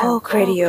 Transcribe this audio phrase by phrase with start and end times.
[0.00, 0.68] Talk Radio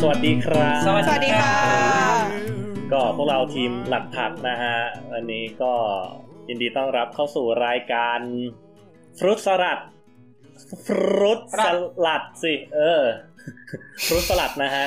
[0.00, 1.56] สวัสดีครับ สวัสดีค่ะ
[2.92, 4.78] ก็พวกเราทีมหลักผักนะฮะ
[5.12, 5.74] วันนี้ก็
[6.48, 8.18] ยินดีต้อนรับเข้าสู่รายการ
[9.18, 9.78] ฟรุตสลัด
[10.86, 10.88] ฟ
[11.20, 11.66] รุตส
[12.06, 13.04] ลัดสิ เออ
[14.06, 14.86] ฟรุตสลัดนะฮะ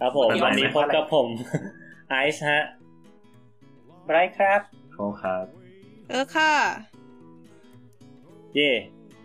[0.00, 1.28] ครับผม วันนี้พบกับผม
[2.10, 2.62] ไอซ์ฮะ
[4.04, 4.60] ไบรท์ครับ
[4.96, 5.44] โอครับ
[6.08, 6.52] เออค่ะ
[8.54, 8.70] เย่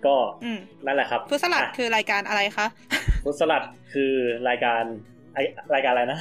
[0.06, 2.68] ก็อืมนั่นแหละครับฟุตสลัดอะคือรายการอะไรคะ
[3.24, 3.64] ฟรุตสลัด
[3.94, 4.14] คือ
[4.50, 5.11] รายการไอ
[5.74, 6.20] รายการอะไรนะ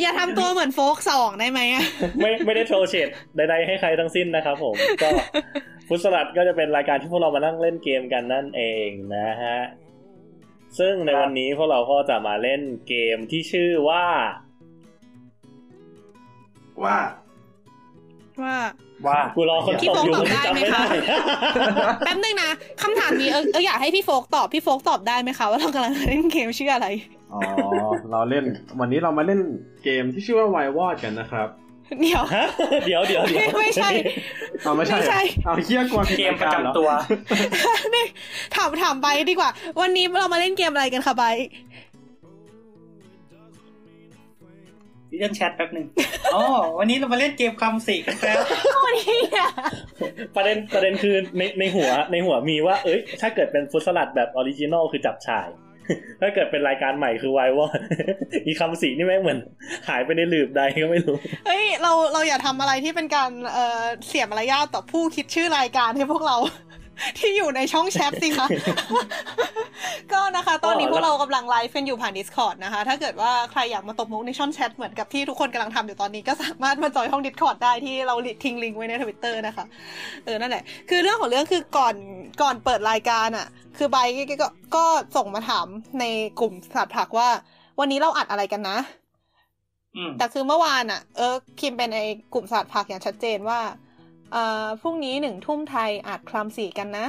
[0.00, 1.84] อย่าทำตัวเหมือนโฟกสองได้ไหมอะ
[2.20, 5.08] ไม่ไม่ได้โทรเชดใดๆให้ใครทั้งสิ้นนะครับผม ก็
[5.88, 9.58] ฟุตสลัดก็จะเป็นรายการที่พวกเรามานั่งเล่นเกมกันนั่นเองนะฮะ
[10.78, 14.04] ซึ่งในวันนี้พวกเราก็จะมาเล่นเกมที่ชื่อว่า
[16.84, 16.98] ว่า
[18.42, 18.56] ว่า
[19.06, 22.50] ว่ากูรอคนพี่ตอบอยู่โฟกตอบที่จำไม่ได้ได้ไหมคะแป๊บนึงนะ
[22.82, 26.88] คำถามนี้เออเอออยากให้พี่โฟกตอบพี่โฟกตอบได้ไหมคะว่าเรากำลังเล่นเกมชื่ออะไร
[27.32, 27.40] อ๋อ
[28.10, 28.44] เราเล่น
[28.80, 29.40] วันนี้เรามาเล่น
[29.84, 31.48] เกมที่ชื่อว่า w i w o d กันนะครับ
[32.00, 32.46] เดี๋ยวฮะ
[32.86, 33.90] เดี๋ยวเดี๋ยวเดี๋ยวไม่ใช่
[34.62, 36.88] เอาไม่ใช่ไม่ใช่เอาเคียกลัวผิดเกมยประการหอจำตัว
[37.94, 38.04] นี่
[38.56, 41.24] ถามถามไปดีกว่า วันนี้เรามาเล่นเกมอะไรกันคะไบ
[45.18, 45.86] เรื่องแชทแป๊บหนึ่ง
[46.34, 46.42] อ๋อ
[46.78, 48.36] วันนี้เรามาเล่นเกมคำสี่กันครับ
[48.84, 49.48] วันนี้อะ
[50.36, 55.48] ประเด็นประเด็นคือในในหัวในหัวมีว่า เอ้ย ถ้าเกิดเป็นฟุตสลัดแบบออริจินอลคือจับฉ่าย
[56.20, 57.68] ถ้าเกิดเป็นรายการใหม่คือไวว่า
[58.46, 59.38] อีคำสีนี่แม่งเหมือน
[59.88, 66.36] หายไปในหลืบใดก็ไม่รู้เฮ้ยเราเราอย่าทำอะไรที่เป็นการเอ่อเสียมารยาทต่อผู้คิดชื่อรายการให้พวกเรา
[67.18, 68.46] ที่อยู่ในช่องแชทสิคะ
[70.12, 78.14] ก็นะคะ ตอนนี้อ๋อพวกแล้วเรากำลังไลฟ์กันอยู่ผ่าน Discord นะคะ ถ้าเกิดว่าใครอยากมาตบมุกในช่องแชทเหมือนกับที่ทุกคนกำลังทำอยู่ตอนนี้ก็สามารถมาจอยห้อง Discord ได้ที่เรา
[78.44, 79.64] ทิ้งลิงก์ไว้ในทวิตเตอร์นะคะ
[80.24, 81.96] เออ นั่นแหละ คือเรื่องของเรื่องคือก่อน
[82.42, 83.46] ก่อนเปิดรายการอะ
[83.76, 84.84] คือใบก็ก็ก็
[85.16, 85.66] ส่งมาถาม
[86.00, 86.04] ใน
[86.40, 87.28] กลุ่มสัตว์ผักว่า
[87.80, 88.78] วันนี้เราอัดอะไรกันนะ
[89.96, 92.00] อืมแต่คือเมื่อวานอะ เออคิมเป็นใน
[92.32, 97.06] กลุ่มศาสตร์ผักอย่างชัดเจนว่าเอ่อพรุ่งนี้หนึ่งทุ่มไทยอัดคลำสี่กันนะ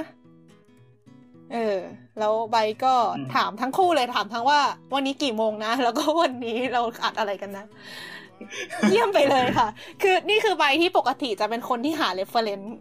[1.53, 1.77] เออ
[2.19, 2.93] แล้วใบก็
[3.35, 4.59] ถามทั้งคู่เลยถามทั้งว่า
[4.93, 7.65] วันนี้กี่โมงนะ แล้วก็วันนี้เราอัดอะไรกันนะ
[8.89, 9.67] เยี่ยมไปเลยค่ะ
[10.01, 12.75] คือนี่คือใบที่ปกติจะเป็นคนที่หาเรฟเฟรนซ์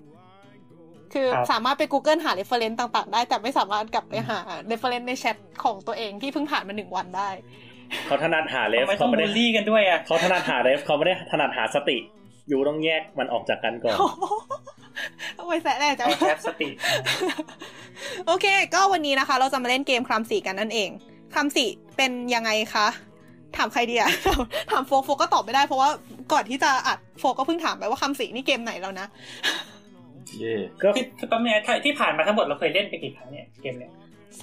[1.15, 7.29] คือสามารถไป Google หาเรฟเฟรนซ์ต่างๆ ได้ แต่ไม่สามารถกลับไปหาเรฟเฟรนซ์ในแชทของตัวเองที่เพิ่งผ่านมาหนึ่งวันได้
[8.07, 12.16] เขาถนัดหาเลทำฟไมต้อเขางไม่บูได้ลลี่กันด้วยอะเขาถนัดหาเลฟเขาไม่ได้ถนัดหาสติอ
[12.51, 13.97] ยู่ต้องแยกมันออกจากกันก่อน
[15.39, 16.69] ทำไมแสะแน่จังเอาแชทสติ
[18.27, 20.91] โอเค ก็วันนี้นะคะ เราจะมาเล่นเกมคลำสีกันนั่นเอง
[21.33, 21.65] คลำสี
[21.97, 22.87] เป็นยังไงคะ
[23.57, 24.11] ถามใครดีอะ
[24.71, 25.91] ถามโฟกโฟกก็ตอบไม่ได้เพราะว่า
[26.33, 29.07] ก่อนที่จะอัดโฟกก็เพิ่งถามไปว่าคำสีนี่เกมไหนแล้วนะ
[30.39, 33.93] เย่ก็คือคือแป๊บนึงนะที่ผ่านมาทั้งหมดเราเคยเล่นไปกี่ครั้งเนี่ยเกมเนี่ย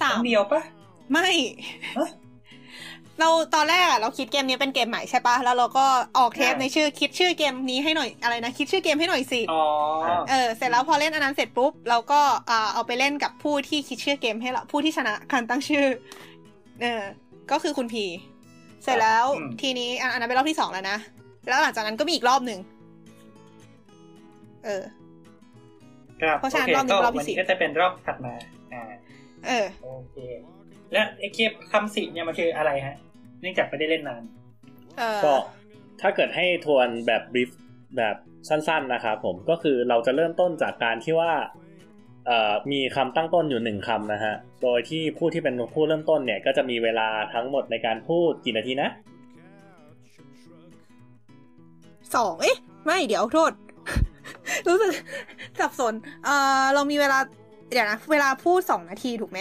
[0.00, 0.62] สารั้มงเดียวปะ
[1.12, 1.28] ไม่
[1.96, 2.08] ฮะ
[3.20, 5.86] เราตอนแรกอะเราคิดเกมนี้เป็นเกมใหม่ใช่ปะแล้วเราก็
[6.18, 9.62] ออกเทปอ่าในชื่อคิดชื่อเกมนี้ให้หน่อยอะไรนะคิดชื่อเกมให้หน่อยสิอ๋อ
[10.30, 12.20] เออเสร็จแล้วพอเล่นอันนั้นเสร็จปุ๊บเราก็
[12.50, 15.84] อ่าเอาไปเล่นกับผู้ที่คิดชื่อเกมให้เราผู้ที่ชนะการตั้งชื่อ
[16.80, 17.02] เออ
[17.50, 18.04] ก็คือคุณพี
[18.84, 20.98] เสร็จแล้วอืมทีนี้อันอันนั้นเป็นรอบที่สองแล้วนะ
[21.48, 22.60] แล้วหลังจากนั้นก็มีอีกรอบหนึ่ง
[24.64, 24.82] เออ
[26.22, 28.34] ครับเพราะฉะนั้นโอครอบนี้ก็รอบที่วันสี่นี้ก็จะเป็นรอบถัดมา
[28.72, 28.82] อ่า
[29.46, 30.16] เออโอเค
[30.94, 32.96] และไอ้เกมคำสี่เนี่ยมันคืออะไรฮะ
[33.40, 34.22] เนื่องจากไม่ได้เล่นนาน
[34.98, 35.34] เออก็
[36.00, 37.50] ถ้าเกิดให้ทวนแบบบรีฟ
[37.96, 38.16] แบบ
[38.48, 41.32] สั้น ๆนะครับผมก็คือเราจะเริ่มต้นจากการที่ว่า
[42.26, 48.88] เอ่อมีคำตั้งต้นอยู่หนึ่งคำนะฮะ โดยที่ผู้ที่เป็นผู้เริ่มต้นเนี่ย ก็จะมีเวลาทั้งหมดในการพูดกี่นาทีนะ
[52.14, 53.52] สองเอ๊ะ ไม่เดี๋ยวโทษ
[54.68, 54.92] รู้สึก
[55.60, 56.28] สับสน เอ
[56.60, 57.18] อเรามีเวลา
[57.72, 59.40] เดี๋ยวนะ เวลาพูดสองนาทีถูกไหม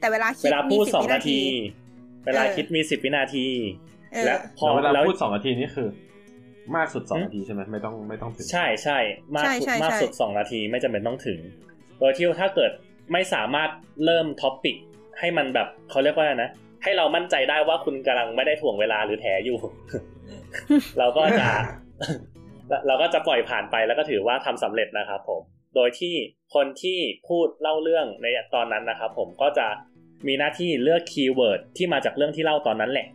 [0.00, 1.40] แต่เวลาคิเวดลามีพูดสิบสองวินานาทีที
[2.24, 3.46] เวลาเออคิดมีสิบวินาที
[4.12, 5.88] เออและพอเวลาแล้วพูดสองนาทีนี่คือ
[6.76, 8.98] มากสุดสองหืมนาทีใช่ไหมไม่ต้องไม่ต้องถึง ใช่ใช่
[9.34, 11.38] มากใช่สุดใช่มากใช่สุดสองนาทีไม่จำเป็นต้องถึง
[11.98, 12.72] โดยที่ถ้าเกิด
[13.12, 13.70] ไม่สามารถ
[14.04, 14.76] เริ่มท็อปปิก
[15.18, 16.50] ให้มันแบบเขาเรียกว่าอะไรนะ
[16.82, 19.58] ให้เรามั่นใจได้ว่าคุณกำลังไม่ได้ถ่วงเวลาหรือแถอยู่
[20.98, 21.48] เราก็จะ
[22.86, 25.42] เราก็จะปล่อยผ่านไปแล้วก็ถือว่าทำสำเร็จนะครับผม
[25.74, 26.14] โดยที่
[26.54, 26.98] คนที่
[27.28, 29.66] พูดเล่าเรื่องในตอนนั้นนะครับผมก็จะ
[30.26, 33.06] มีหน้าที่เลือก keyword ที่มาจากเรื่องที่เล่าตอนนั้นแหละ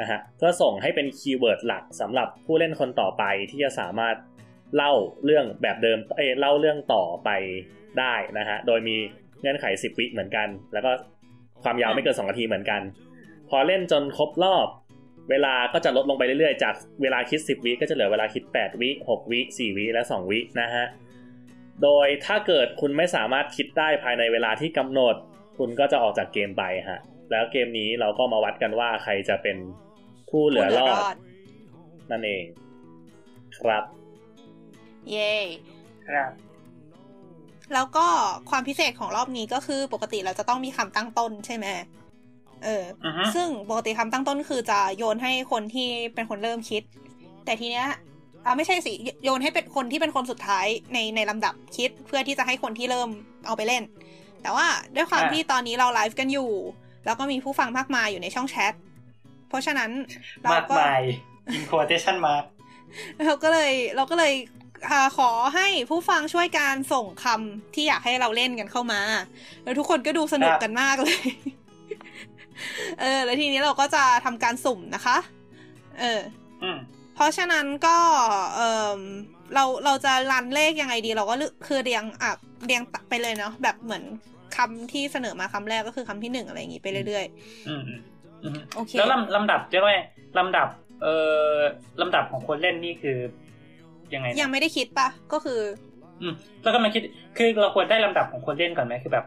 [0.00, 4.16] นะฮะเพื่อส่งให้เป็น keyword หลักสำหรับผู้เล่นคนต่อไปที่จะสามารถ
[4.76, 4.92] เล่า
[5.24, 7.30] เรื่องแบบเดิมเอเล่าเรื่องต่อไป
[7.98, 8.96] ได้นะฮะโดยมี
[9.40, 10.90] เงื่อนไขสิบวิเหมือนกัน แล้วก็
[11.62, 12.80] ความยาวไม่เกินสองนาทีเหมือนกัน
[13.48, 14.66] พอเล่นจนครบรอบ
[15.30, 20.84] เวลาก็จะลดลงไปเรื่อยๆ จากเวลาคิด 10 วิก็จะเหลือเวลาคิด 8 วิ 6 วิ 4 วิ และ 2 วินะฮะ
[21.82, 25.14] โดยถ้าเกิดคุณไม่สามารถคิดได้ภายในเวลาที่กำหนด
[25.58, 27.00] คุณก็จะออกจากเกมไปฮะ
[27.30, 29.56] แล้วเกมนี้เราก็มาวัดกันว่าใครจะเป็น
[30.30, 31.14] ผู้เหลือรอด
[32.10, 32.44] นั่นเอง
[33.58, 33.84] ครับ
[35.10, 35.32] เย้
[36.08, 36.30] ครับ
[37.74, 38.06] แล้วก็
[38.50, 41.66] ความพิเศษของรอบนี้ก็คือปกติเราจะต้องมีคำตั้งต้นใช่ไหม
[42.64, 46.82] เอออือฮึซึ่งปกติคำตั้งต้นคือจะโยนให้คนที่เป็นคนเริ่มคิด
[47.44, 47.86] แต่ทีเนี้ย
[48.44, 48.92] อ่าไม่ใช่สิ
[49.24, 53.08] โยนให้เป็นคนที่เป็นคนสุดท้ายในในลำดับคิดเพื่อที่จะให้คนที่เริ่ม
[53.46, 53.82] เอาไปเล่น
[54.48, 56.50] แต่ว่าด้วยความที่ตอนนี้เราไลฟ์กันอยู่
[57.04, 58.72] แล้วก็มีผู้ฟังมากมายอยู่ในช่องแชท
[59.48, 59.90] เพราะฉะนั้น
[60.42, 61.02] เรามากก็มาย
[61.56, 62.44] in quotation mark
[63.26, 64.32] เราก็เลยเราก็เลย
[64.90, 69.00] อ่าขอให้ผู้ฟังช่วยการส่งคำที่อยากให้เราเล่นกันเข้ามา
[69.62, 71.20] แล้วทุกคนก็ดูสนุกกันมากเลย
[73.00, 75.16] เออ แล้วทีนี้เราก็จะทำการสุ่มนะคะ
[76.00, 76.20] เออ
[76.62, 76.78] อืม
[77.14, 77.96] เพราะฉะนั้นก็
[78.56, 78.60] เอ
[78.94, 78.98] อ
[79.54, 82.30] เราเราจะรันเลขยังไงดี เราก็เลือกคือเรียงอะ
[82.66, 84.04] เรียงไปเลยเนาะแบบเหมือน
[84.58, 87.24] คำที่เสนอมาคำแรกก็คือคำที่หนึ่งอะไรอย่างงี้ไปเรื่อย
[87.68, 88.00] อืมอืม
[88.42, 89.94] อืมๆโอเคแล้วลำลำดับเรียกว่า
[90.38, 90.68] ลำดับ
[91.02, 91.14] เอ่
[91.52, 91.56] อ
[92.00, 93.18] ลำดับของคนเล่นนี่คือ
[94.14, 95.60] ยังไงนะยังไม่ได้คิดปะก็คือ
[96.22, 97.02] อืมแล้วก็มาคิด
[97.36, 99.24] คือเราควรได้ลำดับของคนเล่นก่อนไหมคือแบบ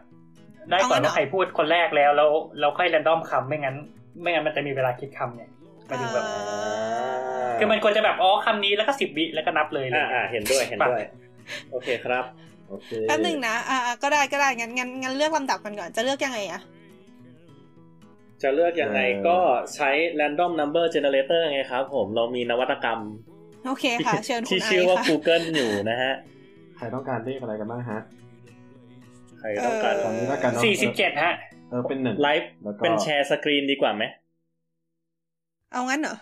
[0.70, 2.30] ได้ก่อนเอางั้นเหรอว่าใครพูดคนแรกแล้วแล้ว
[2.60, 3.76] เราค่อยแรนดอมคำไม่งั้น
[4.20, 5.50] ไม่งั้นมันจะมีเวลาคิดคำเนี่ย
[5.86, 11.02] หมายถึงแบบอ่าคือมันควรจะแบบอ๋อคำนี้แล้วก็สิบวิแล้วก็นับเลยเลยอ่าอ่าเห็นด้วยเห็นด้วย
[11.70, 12.51] โอเคครับโอเค
[13.08, 16.60] แป๊บหนึ่งนะอ่าอ่าก็ได้ก็ได้งั้นงั้นงั้นเลือกลำดับกันก่อนจะเลือกยังไงอะ
[18.42, 19.38] จะเลือกยังไงก็
[19.74, 19.90] ใช้
[20.20, 23.00] random number generator ไงครับผมเรามีนวัตกรรม
[23.66, 26.12] โอเคค่ะ เชิญคุที่ณไอชื่อซ์ว่าค่ะ Google อยู่นะฮะ
[26.76, 28.00] ใครต้องการเลขอะไรกันบ้างฮะ
[29.38, 31.32] ใครต้องการเออตอนนี้แล้วกันเนาะสี่สิบเจ็ดฮะ
[31.70, 34.04] เออเป็นหนึ่งไลฟ์แล้วก็เป็นแชร์สกรีนดีกว่าไหม
[35.72, 36.16] เอางั้นเหรอ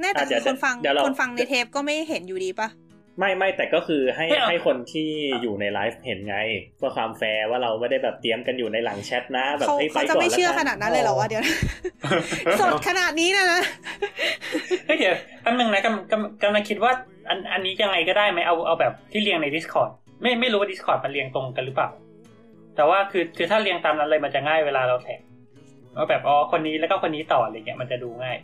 [0.00, 2.68] แน่แต่อะเดี๋คืยวอคนฟังเดี๋ยวเรา คนฟังในเทปก็ไม่เห็นอยู่ดีปะ
[3.18, 5.08] ไม่ไม่แต่ก็คือให้ไม่เอาให้คนที่
[5.42, 6.36] อยู่ในไลฟ์เห็นไง
[6.78, 11.54] เพื่อความแฟร์ว่าเราไม่ได้แบบเตรียมกันอยู่ในหลังแชทนะ แบบเขาให้ยไปเขาจะก่อนไม่แล้วเชื่อกัขนาดนั้นเลยเหรอวะเดี๋ยวนะ
[12.60, 13.60] สดขนาดนี้นะนะ
[14.86, 16.92] เฮ้ยเดี๋ยวแป๊บนึงนะกำกำกำลังคิดว่า
[17.28, 19.90] อันอันนี้ยังไงก็ได้ไหมเอาเอาแบบที่เรียงใน Discord
[20.22, 21.88] ไม่ไม่รู้ว่า Discord มันเรียงตรงกันหรือเปล่า
[22.76, 25.20] แต่ว่าคือคือถ้าเรียงตามนั้นเลยมันจะง่ายเวลาเราแท็ก
[25.96, 28.36] ว่าแบบอ๋อคนนี้แล้วก็คนนี้ต่ออะไรเงี้ยมันจะดูง่าย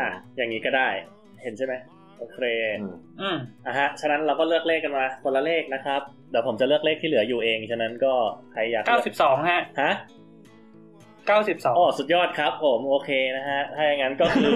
[0.00, 0.88] อะอย่างนี้ก็ได้
[1.42, 1.74] เห็นใช่ไหม
[2.24, 2.42] โอเค
[2.80, 3.36] อืมอืม
[3.66, 6.00] อะฮะ ฉะนั้นเราก็เลือกเลขกันมาคนละเลขนะครับ
[6.30, 8.14] เดี๋ยวผมจะเลือกเลขที่เหลืออยู่เอง ฉะนั้นก็
[8.52, 9.92] ใครอยากเก้าสิบสองฮะ ฮะ
[11.28, 14.54] เก้าสิบสองอ๋อสุดยอดครับ ผมโอเคนะฮะ ถ้าอย่างนั้นก็คือ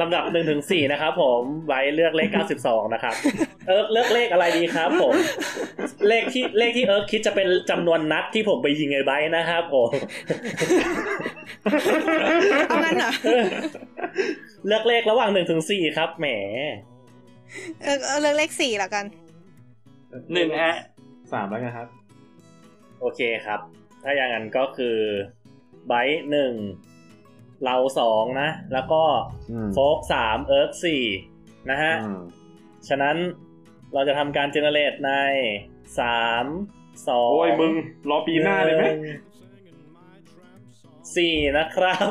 [0.00, 3.14] ลำดับหนึ่งถึงสี่นะครับผมไว้เลือกเลขเก้าสิบสองนะครับ
[3.66, 5.14] เอิร์กเลือกเลขอะไรดีครับ ผม
[6.08, 9.90] เลขที่เลขที่เอิร์กคิดจะเป็นจำนวนนัดที่ผมไปยิงไอ้ไบร์ทนะครับผม
[12.68, 13.10] เอางั้นเหรอ
[14.66, 16.26] เลือกเลขระหว่างหนึ่งถึงสี่ครับแหม
[17.82, 19.04] เออเออเลือกเลขสี่ละกัน
[20.32, 20.74] หนึ่งฮะ
[21.32, 21.88] สามแล้วกันครับ
[23.00, 23.60] โอเคครับ
[24.02, 24.98] ถ้าอย่างนั้นก็คือ
[25.86, 26.52] ไบร์ทหนึ่ง
[27.64, 29.02] เราสองนะ แล้วก็
[29.50, 31.02] อืมโฟกสามเอิร์กสี่
[31.70, 32.20] นะฮะอืม
[32.88, 33.16] ฉะนั้น
[33.94, 35.12] เราจะทำการ generate ใน
[35.98, 36.46] สาม
[37.08, 37.72] สองโอ้ยมึง
[38.10, 39.00] รอปีหน้าเลยไหมหนึ่ง
[41.16, 42.10] สี่นะครับ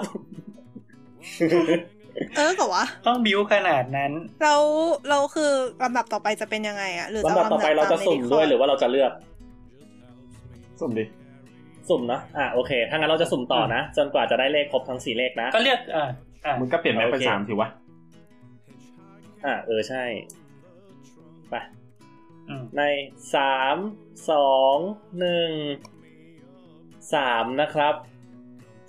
[2.38, 4.12] เออกับวะต้องบิวขนาดนั้น
[4.44, 4.56] เรา
[5.10, 5.52] เราคือ
[5.84, 9.12] ลำดับต่อไปจะเป็นยังไงอะหรือจะลำดับต่อไปเราจะสุ่มด้วยหรือว่าเราจะเลือก
[10.80, 11.06] สุ่มดิ
[11.90, 16.10] สุ่มเนอะอะโอเคถ้างั้นเราจะสุ่มต่อนะ จนกว่าจะได้เลขครบทั้งสี่เลขนะก็เลือกอ่า
[16.46, 17.70] อ่ามึงก็เปลี่ยนแม็กเป็นโอเคสามถือวะ
[19.46, 20.04] อะเออใช่
[21.50, 21.56] ไป
[22.50, 22.82] อืมใน
[23.36, 23.76] สาม
[24.32, 24.76] สอง
[25.20, 25.52] หนึ่ง
[27.14, 27.96] สามนะครับ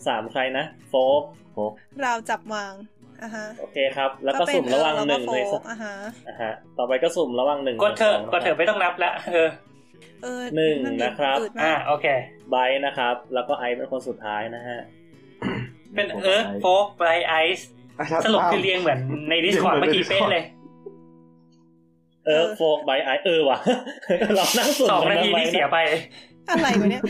[0.07, 1.65] สามใครนะโฟกโอ้
[2.03, 2.94] เราจับวางอะฮะ
[3.61, 5.95] โอเคครับ แล้วก็เป็นสุ่มระหว่างเออหนึ่งแล้วในก็โฟสักอะฮะ
[6.29, 9.49] อะฮะต่อไปก็สุ่มระหว่างหนึ่งกดเถอะบสงกดเถอะไม่ต้องนับละเออ
[10.23, 12.07] เออหนึ่งดินะครับอืดอ่ามากโอเค
[12.51, 14.79] ไบร์ทนะครับ แล้วก็ไอซ์เป็นคนสุดท้ายนะฮะ
[15.95, 17.69] เป็นเอิร์กโฟกไบรไอซ์
[18.25, 18.99] สรุปคือเรียงเหมือน
[19.31, 20.45] ใน Discord เมื่อกี้เป๊ะเลย
[22.27, 23.59] เออโฟกไบร์ทไอซ์เออว่ะ
[24.37, 25.79] เรานั่งสุ่มสองกันาทีไว้ที่เสียไป
[26.51, 27.03] อะไรวะเนี่ย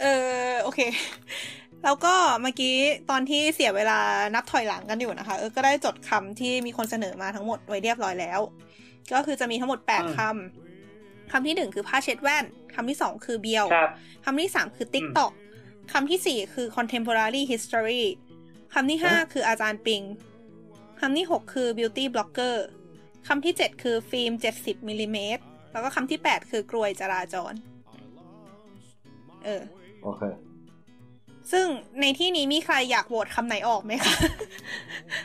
[0.00, 0.06] เอ
[0.48, 0.80] อโอเค
[1.84, 2.76] แล้วก็เมื่อกี้
[3.10, 3.98] ตอนที่เสียเวลา
[4.34, 8.40] นับถอยหลังกันอยู่นะคะ เออก็ได้จดคำที่มีคนเสนอมาทั้งหมดไว้เรียบร้อยแล้ว
[9.12, 12.44] ก็คือจะมีทั้งหมดแปดอืมคำคำที่หนึ่งคือผ้าเช็ดแว่น
[12.74, 13.90] คำที่สองคือเบียวครับ
[14.24, 15.32] คำที่สามคือ TikTok
[15.92, 18.04] คำที่สี่คือ contemporary history
[18.74, 20.02] คำที่ห้าคืออาจารย์ปิง
[21.00, 22.56] คำที่หกคือ beauty blogger
[23.28, 27.52] คำที่7คือฟิล์ม70มิลลิเมตรแล้วก็คำที่8คือกรวยจราจร
[29.44, 29.62] เออ
[30.02, 30.22] โอเค
[31.52, 31.66] ซึ่ง
[32.00, 34.14] ในที่นี้มีใครอยากโหวตคำไหนออกไหมคะ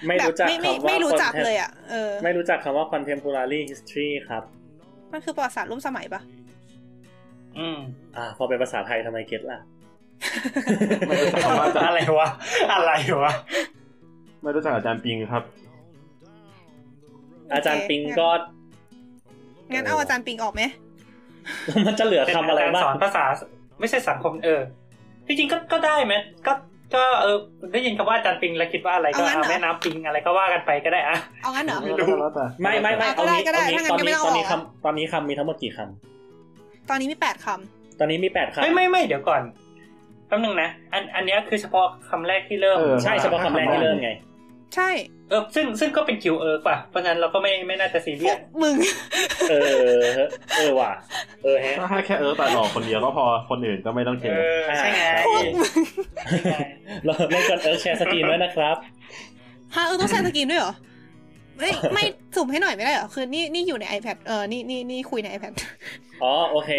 [0.07, 4.43] ไม่รู้จักแบบไม่ไม่คำว่าไม่รู้จัก content เลยอะเออไม่รู้จักคำว่า contemporary history ครับ
[5.11, 6.21] มันคือประวัติศาสตร์ร่วมสมัยปะ
[7.59, 7.77] อืม
[8.15, 9.59] อ่า พอเป็นภาษาไทยทำไมเก็ตล่ะ
[11.07, 12.27] ไม่รู้จักคำว่าอาจารย์อะไรวะ
[12.73, 12.91] อะไร
[13.23, 13.33] วะ
[14.41, 15.43] ไม่รู้จักอาจารย์ปิงครับ
[17.53, 18.29] อาจารย์ปิงก็
[19.73, 20.61] งั้นเอาอาจารย์ปิงออกไหม
[21.87, 23.23] มันจะเหลือคำอะไรบ้าสองนภาษา
[23.79, 24.61] ไม่ใช่สังคมเออ
[25.27, 26.13] จริงๆก็ก็ได้ไหม
[26.47, 26.53] ก็
[26.95, 27.37] ก็เออ
[27.73, 37.47] ได้ยินคำว่าอาจารย์ปิงแล้วคิดว่าอะไรก็เอางั้นเหรอเอาแม่น้ำปิงอะไรก็ว่ากันไปก็ได้อะเอางั้นเหรอไม่รู้แล้วแต่ไม่ไม่ไม่อะก็เอาได้งี้ก็ได้เอางี้ถ้างั้นตอนก็ไม่นี้ต้องตอนนี้ออกคำตอนนี้คำมีทั้งหมดกี่คำตอนนี้มีแปดค
[37.99, 39.41] ตอนนี้มีแปดคำไม่ไม่ไม่เดี๋ยวก่อน
[40.27, 44.89] แป๊บนึงนะอันอันเนี้ยคือเฉพาะคำแรกที่เริ่มเออใช่เฉพาะคำแรกที่เริ่มไงำใช่
[45.29, 48.75] เออซึ่งซึ่งก็เป็นคิวเออป่ะเพราะฉะนั้นเราก็ไม่ไม่น่าจะซีเรียสพวกมึง
[49.49, 50.13] เออ
[50.57, 50.91] เออว่ะ
[51.45, 55.79] เออแฮะถ้าให้แค่เออตัดออกคนเดียวก็พอคนอื่นก็ไม่ต้องแคร์เออใช่ไงพวกมึง
[56.29, 56.55] ใช่ไง
[57.05, 58.77] เราเล่นกันเออ share screen ไว้นะครับ
[59.75, 60.73] ฮะเออต้อง share screen ด้วยเหรอ
[61.59, 62.03] ไม่ไม่
[62.35, 65.53] สุ่มให้หน่อยไม่ได้เหรอคือนี่นี่อยู่ใน iPad เออนี่นี่นี่คุยใน iPad
[66.23, 66.71] อ๋อโอเค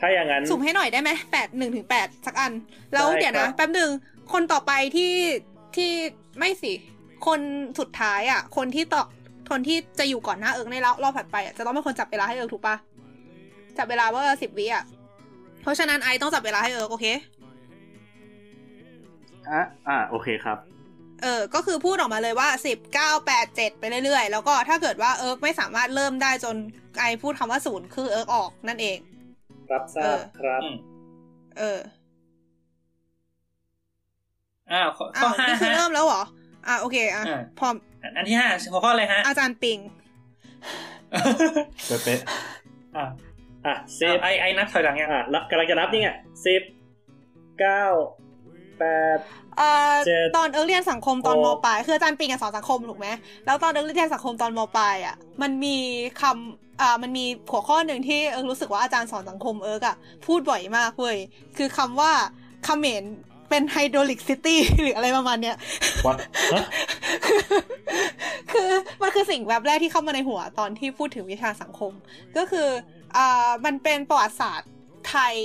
[0.00, 2.52] ถ้าอย่างนั้นสุ่มให้หน่อยได้ไหมแปดหนึ่งถึงแปดสักอัน
[2.92, 3.90] แล้วได้เดี๋ยวนะครับแป๊บหนึ่ง
[4.32, 5.12] คนต่อไปที่
[5.76, 5.90] ที่
[6.38, 6.72] ไม่สิ
[7.26, 7.40] คน
[7.78, 9.02] สุดท้ายอะ คนที่ต่อ
[9.50, 12.76] คนที่จะอยู่ก่อนหน้าเอิร์กในรอบรอบถัดไปอะจะต้องเป็นคนจับเวลาให้เอิร์กถูกปะ
[13.78, 14.84] จับเวลาว่าสิบวิอะ
[15.62, 17.06] เพราะฉะนั้นไอซ์ต้องจับเวลาให้เอิร์กโอเค
[19.50, 20.58] อะอะโอเคครับ
[21.22, 26.56] เออ ก็คือพูดออกมาเลยว่าสิบเก้าแปดเจ็ดไปเรื่อยๆ แล้วก็ถ้าเกิดว่าเอิร์กไม่สามารถเริ่มได้จน
[27.00, 28.98] ไอซ์พูดคำว่าศูนย์คือเอิร์กออกนั่นเอง
[29.72, 30.76] รับทราบครับอืม
[31.58, 31.78] เออ
[34.72, 36.22] อ้าวข้ออ้าวข้อห้านี่คือฮะเริ่มแล้วเหรอ
[36.68, 37.74] อะโอเค อะอ่าพร้อม
[38.16, 39.78] อันที่ห้าหัวข้ออะไรฮะ อาจารย์ปิง
[42.04, 42.20] เป๊ะ
[42.96, 43.04] อ่า
[43.66, 46.10] อะสิบไอซ์ไอซ์นับถอยหลังยังอะนับกำลังจะนับนี่ไง
[46.46, 46.62] สิบ
[47.58, 47.84] เก้า
[48.78, 48.84] แป
[49.16, 49.18] ด
[49.58, 53.06] เอ่อเจ็ดตอนเอิร์กเรียนสังคมตอนหมกปลายคืออาจารย์ปิงกับสอนสังคมถูกไหม
[53.46, 55.76] แล้วตอนเอิร์กเรียนสังคมตอนมปลายอะมันมี
[56.20, 61.16] คำอ่ามันมีหัวข้อหนึ่งที่เอิร์กรู้สึกว่าอาจารย์สอนสังคมเอิร์กอะพูดบ่อยมากเว้ย
[61.56, 62.12] คือคำว่า
[62.64, 63.04] เขมร
[63.50, 66.16] เป็น hydraulic city หรืออะไรประมาณเนี้ยๆวัด
[66.54, 66.64] ฮะ
[68.52, 68.70] คือ
[69.02, 71.92] มันคือสิ่งแวบแรกที่เข้ามาในหัวตอนที่พูดถึงวิชาสังคม
[72.36, 72.68] ก็คือ
[73.16, 74.70] อ่ามันเป็นประวัติศาสตร์
[75.08, 75.36] ไทย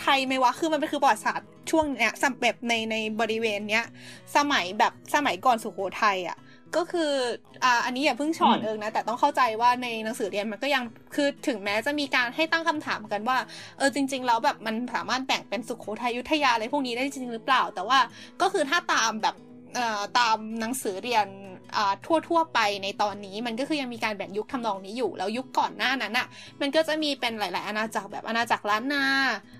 [0.00, 3.84] ไทยไหมวะ คือมันเป็นคือประวัติศาสตร์ช่วงเนี้ยสำแบบในในบริเวณเนี้ย
[4.36, 6.38] สมัยแบบสมัยก่อนสุโขทัยอะ
[6.76, 7.12] ก็คือ
[7.64, 10.82] อ่าอันนี้อย่าเพิ่งฉอนอืมเอิงนะ แต่ต้องเข้าใจว่าในหนังสือเรียนมันก็ยัง
[11.14, 13.38] คือถึงแม้จะมีการให้ตั้งคำถามกันว่า
[13.78, 17.98] เออจริง ๆ แล้วแบบมันสามารถแบ่งเป็นสุโขทัยอยุธยาอะไรพวกนี้ได้จริงหรือเปล่า แต่ว่า
[18.42, 19.49] ก็คือถ้าตามแบบเอ่อ
[20.18, 21.26] ตามหนังสือเรียน
[21.76, 26.26] อ่าทั่วทั่วๆไปในตอนนี้มันก็คือยังมีการแบ่งยุคทำนองนี้อยู่ แล้วยุคก่อนหน้านั้นอะ
[26.60, 29.04] มันก็จะมีเป็นหลาย ๆ อาณาจักรแบบอาณาจักรล้านนา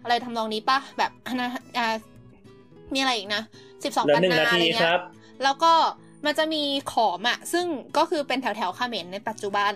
[0.02, 1.46] อะไรทำนองนี้ปะแบบอาณา
[1.78, 1.94] อ่า
[2.94, 3.42] มีอะไรอีกนะ
[3.84, 5.02] สิบสองเหลือปันหนึ่งนานาอะไรทีคเงี้ยรับ
[5.42, 5.72] แล้วก็
[6.26, 6.62] มันจะมี
[6.92, 9.72] ขอมอะซึ่งก็คือเป็นแถวแถวๆเขมรในปัจจุบัน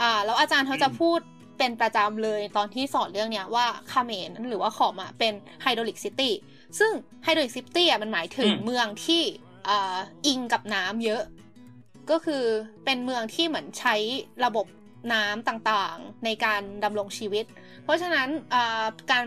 [0.00, 1.20] อ่าแล้วอาจารย์เขาจะพูด
[1.58, 6.32] เป็นประจำเลยตอนที่สอนเรื่องเนี้ยว่าเขมรหรือว่าขอมอะเป็น hydraulic city
[6.78, 6.92] ซึ่ง
[7.24, 9.22] hydraulic city อะมันหมายถึงอืมเมืองที่
[9.68, 11.22] อ่าอิงกับน้ำเยอะ
[12.10, 12.44] ก็คือ
[12.84, 13.94] เป็นเมืองที่เหมือนใช้
[14.44, 14.66] ระบบ
[15.12, 17.44] น้ำต่างๆ ในการดำรงชีวิต
[17.84, 19.24] เพราะฉะนั้นอ่าการ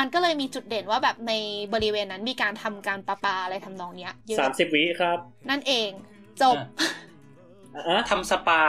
[0.00, 1.32] มันก็เลยมีจุดเด่นว่าแบบใน
[1.74, 5.18] บริเวณนั้นมีการทำการประปาอะไรทำนองเนี้ยเยอะสามสิบวิครับ
[5.50, 5.90] นั่นเอง
[6.42, 6.56] จบ
[7.74, 8.62] อะอะทำสปา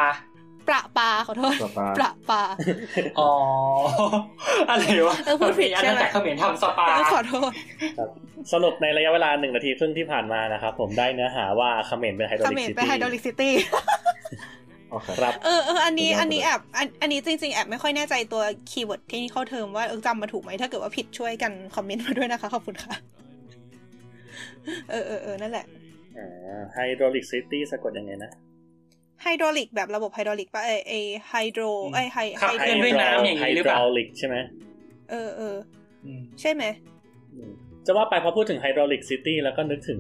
[0.68, 2.42] ประปาขอโทษประปาประปา
[3.20, 3.32] อ๋อ
[4.70, 7.52] อะไรวะเออพูดผิดใช่ไหมอาณาจักรเขมรทำสปาเออขอโทษ
[7.98, 8.10] ครับ
[8.54, 13.54] สรุปในระยะเวลาหนึ่งนาทีครึ่งที่ผ่านมานะครับผมได้เนื้อหาว่าเขมรเป็นไฮโดรเขลิกมรซิเป็นไฮโดรลิตcity
[14.92, 22.94] โอเคครับเออเอออันนี้สุดยอดอันนี้เลยแอบอันอันนี้จริง ๆ แอบไม่ค่อยแน่ใจตัว keyword ที่นี่เข้าเทอมว่าเออจำมาถูกไหมถ้าเกิดว่าผิดช่วยกันคอมเมนต์มาด้วยนะคะขอบคุณค่ะ
[24.90, 25.66] เออเออเออนั่นแหละ
[26.18, 28.32] อ่า hydraulic city สะกดยังไงนะ
[29.24, 30.94] hydraulic แบบระบบ hydraulic ป่ะไอไอ
[31.30, 34.36] hydro ไอไอขับเคลื่อนด้วยน้ำอย่างนี้หรือเปล่า hydraulic ใช่ไหม
[35.10, 35.56] เออเออ
[36.06, 36.64] อืมใช่ไหม
[37.34, 37.52] อืม
[37.86, 40.00] จะว่าไปพอพูดถึง hydraulic city แล้วก็นึกถึง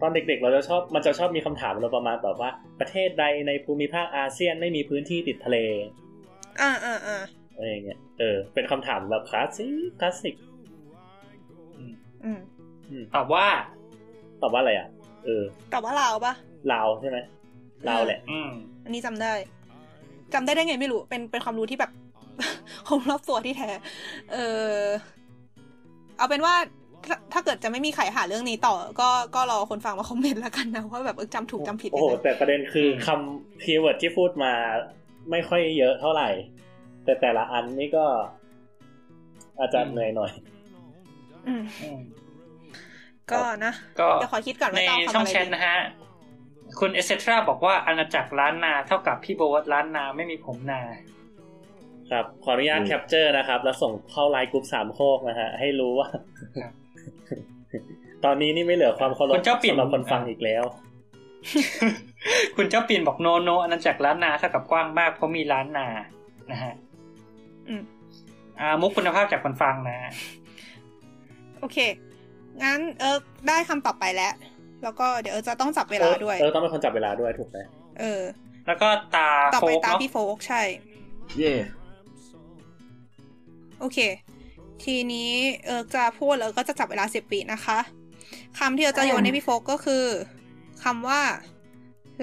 [0.00, 2.50] ตอนเด็กๆ เราจะชอบมันจะชอบมีคำถามเราประมาณแบบว่า
[2.80, 5.58] ประเทศใดในภูมิภาคอาเซียนไม่มีพื้นที่ติดทะเล
[6.60, 7.18] อ่าอ่าอ่า
[7.54, 10.34] อะไรอย่างเงี้ยเออ เป็นคำถามแบบคลาสสิกคลาสสิก
[11.76, 11.92] อืม
[12.90, 13.46] อืมตอบว่า
[14.42, 14.88] ตอบว่าอะไรอะ
[15.24, 16.34] เออตอบว่าลาวปะ
[16.72, 17.18] ลาวใช่ไหม
[17.88, 18.50] ลาวแหละอืม
[18.84, 19.32] อันนี้จำได้
[20.34, 21.90] จำได้ได้ไงไม่รู้ เป็นเป็นความรู้ที่แบบ
[22.88, 23.70] ของรอบตัวที่แท้
[24.32, 24.36] เอ
[24.72, 24.82] อ
[26.18, 26.54] เอาเป็นว่า
[27.06, 34.52] ถ้าถ้าเกิดจะไม่มีใครหาเรื่องนี้ต่อ ก็ก็รอคนฟังมาคอมเมนต์แล้วกันนะว่าแบบเออจำถูกจำผิดโอ้โหยังไงแต่ประเด็นคือคำ keyword ที่พูดมา
[35.30, 36.28] ไม่ค่อยเยอะเท่าไหร่
[37.04, 38.04] แต่แต่ละอันนี่ก็
[39.58, 40.30] อาจจะเหนื่อยหน่อย
[41.46, 42.00] อืมอืม
[43.30, 45.78] ก็นะก็เดี๋ยวขอคิดก่อนในว่าจะเอาคำช่องอะไรแชทดีนะฮะ
[46.78, 50.82] คุณเอเซทราบอกว่าอาณาจักรล้านนาเท่ากับพี่โบ๊ทล้านนาไม่มีผมนา
[52.10, 56.08] ครับ ขออนุญาตอืม capture นะครับ แล้วส่งเข้าไลน์กลุ่มสามโคกนะฮะ ให้รู้ว่า
[56.58, 56.72] ครับ
[58.24, 60.64] ตอนนี้นี่ไม่เหลือความเคารพคุณเจ้าปิ่นสำหรับคนฟังอีกแล้ว
[62.56, 65.86] คุณเจ้าปิ่นบอก no no อาณาจักรล้านนาเท่ากับกว้างมากเพราะมีล้านนา
[66.50, 66.74] นะฮะ
[67.68, 67.82] อืม
[68.60, 70.10] อ่ามุกคุณภาพจากคนฟังนะฮะ
[71.60, 71.78] โอเค
[72.62, 73.16] งั้นเออ
[73.48, 74.32] ได้คำต่อไปแล้ว
[74.82, 77.58] แล้วก็เดี๋ยวเออจะต้องจับเวลาด้วย เออต้องเป็นคนจับเวลาด้วยถูกไหม
[78.00, 78.22] เออ
[78.66, 80.62] แล้วก็ตาต่อโฟไปกตาเนาะพี่โฟกใช่
[81.38, 81.54] เย่
[83.80, 83.98] โอเค
[84.84, 85.32] ทีนี้
[85.66, 87.78] เออจะพูดแล้วก็จะจับเวลาสิบปีนะคะ
[88.58, 90.04] คำที่เราจะโยนให้พี่โฟกก็คือ
[90.84, 91.22] คำว่า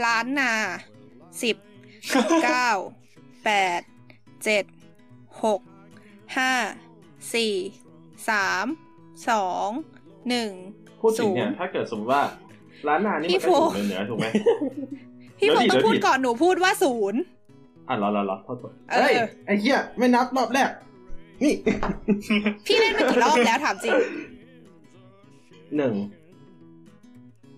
[0.06, 0.54] ล้านนา
[1.44, 1.56] สิบ
[2.44, 2.70] เก้า
[3.46, 3.82] แปด
[4.44, 4.66] เจ็ด
[5.44, 5.62] หก
[6.38, 6.52] ห้า
[7.34, 7.54] สี่
[8.30, 8.66] สาม
[9.30, 9.70] สอง
[10.30, 10.52] หนึ่ง
[11.02, 12.24] พูดถึงศูเนี่ยนย์ถ้าเกิดสมมติว่า
[12.88, 13.52] ร้านนานี่พี่มันก็อยู่โฟ
[13.88, 14.28] เหนือๆถูกไหม
[15.40, 17.22] พี่โฟกเดี๋ต้ยอวงดิพูดก่อนหนูพูดว่าศูนย์
[17.90, 19.14] อะรอรอรอโทษโทษเออเฮ้ย
[19.46, 20.70] ไอ้เหี้ยไม่นับรอบแรก
[21.44, 21.54] นี่
[22.66, 23.94] พี่เล่นมากี่รอบแล้วถามจริง
[25.78, 25.94] หนึ่ง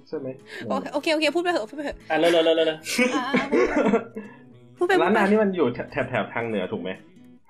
[0.07, 0.27] ใช่ไหม
[0.69, 2.77] โอเคโอเคโอเคพูดไปเถอะพูดไปเถอะอะเร็วเร็วเร็วเร็ว
[3.15, 3.23] อ่า
[4.77, 6.89] พูดไปพูดร้านไปนานี่มันอยู่แถบแถบทางเหนือถูกไหม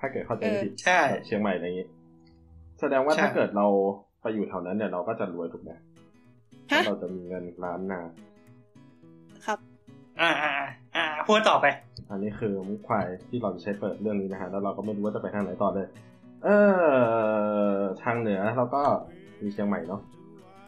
[0.00, 1.86] ถ้าเกิดเข้าใจไม่ผิดใช่แบบเชียงใหม่อะไรอย่างงี้
[2.80, 3.66] แสดงว่าใช่ถ้าเกิดเรา
[4.20, 5.70] ไปอยู่แถวนั้นเนี่ยเราก็จะรวยถูกไหม
[6.72, 8.00] ฮะเราจะมีเงินล้านนา
[9.46, 9.58] ครับ
[10.20, 10.52] อ่าอ่า
[10.96, 11.66] อ่าพูดต่อไป
[12.10, 15.86] อันนี้คือมุกควายที่เราจะใช้เปิดเรื่องนี้นะฮะแล้วเราก็ไม่รู้ว่าจะไปทางไหนต่อเลย
[16.44, 16.48] เอ
[17.72, 18.82] อทางเหนือเราก็
[19.42, 20.00] มีเชียงใหม่เนาะ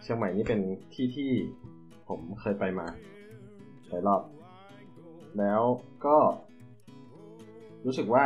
[0.02, 0.60] เชียงใหม่นี่เป็น
[0.94, 1.30] ที่ที่
[2.08, 2.86] ผมเคยไปมา
[3.88, 4.22] หลายรอบ
[5.38, 5.62] แล้ว
[6.06, 6.16] ก็
[7.86, 8.24] รู้สึกว่า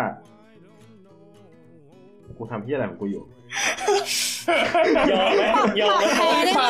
[2.37, 3.25] กูทำที่อะไรของกูอยู่
[5.13, 5.45] ยอมไหม
[5.81, 6.63] ยอมไหมแพ้ได้ไหม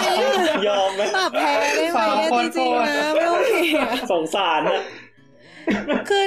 [0.51, 4.81] อะยอมไหมปรับแพ้ได้ไหมอะจริงๆนะไม่โอเคอะสงสารนะ
[6.09, 6.25] คือ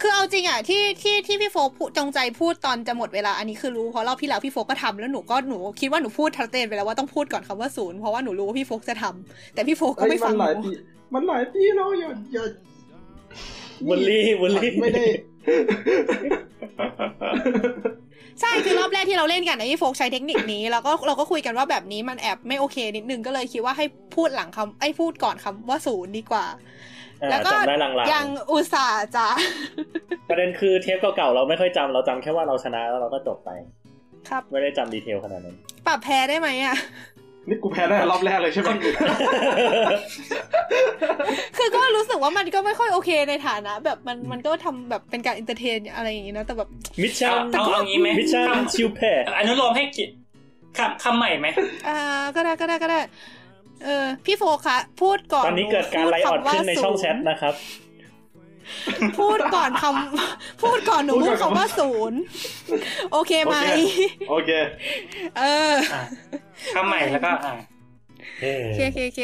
[0.00, 10.72] คือเอาจริงอะที่ที่ที่พี่โฟกพูดจงใจพูดตอนจะหมดเวลาอันนี้คือรู้เพราะรอบที่แล้วพี่โฟกก็ทำแล้วหนูก็หนูคิดว่าหนูพูดชัดเจนไปแล้วว่าต้องพูดก่อนคำว่าศูนย์เพราะว่าหนูรู้ว่าพี่โฟกจะทำแต่พี่โฟกก็เอ้ยไม่มัฟังนหหลายนูปี
[11.14, 12.44] มันหลายปีแล้วอย่าอย่า
[13.86, 15.04] บุลลี่บุลลี่ไม่ได้
[18.42, 26.46] ใช่คือรอบแรกที่เราเล่นกันนะพี่โฟกใช้เทคนิคนี้แล้วก็เราก็คุยกันว่าแบบนี้มันแอบไม่โอเคนิดนึงก็เลยคิดว่าให้พูดหลังคำไอ้พูดก่อนคำว่าศูนย์ดีกว่า
[27.22, 33.50] อ่าแล้วก็จำได้ลางยังอุตส่าห์จะๆประเด็นคือเทปเก่าๆเราไม่ค่อยจำเราจำแค่ว่าเราชนะแล้วเราก็จบไป
[34.28, 36.76] ครับไม่ได้จำดีเทลขนาดนั้นปรับแพ้ได้ไหมอะ
[37.48, 38.70] นี่กูแพ้ได้รอบแรกเลยใช่ไหม
[41.56, 46.68] คือก็รู้สึกว่ามันก็ไม่ค่อยโอเคในฐานะ แบบมันมันก็ทำแบบเป็นการอินเตอร์เทนอะไรอย่างงี้นะแต่แบบ
[47.02, 50.04] มิชชั่นเอาเอางี้ไหมมิชชั่นชิวแพรอนุโลมให้กิ
[50.78, 51.48] คำคำใหม่ไหม
[51.88, 51.98] อ่า
[52.36, 53.00] ก็ได้ก็ได้ก็ได้
[53.84, 57.54] เออพี่โฟคะพูดก่อนตอนนี้เกิดการไลฟ์ออดขึ้นในช่องแชทนะครับ
[59.18, 62.20] พูดก่อนคำพูดก่อนหนูพูดคำว่าศูนย์
[63.12, 63.56] โอเคไหม
[64.30, 64.50] โอเค
[65.38, 66.02] เอออ่า
[66.74, 67.54] คำใหม่แล้วก็อ่า
[68.40, 69.22] เฮ้โอเคโอเคโอเค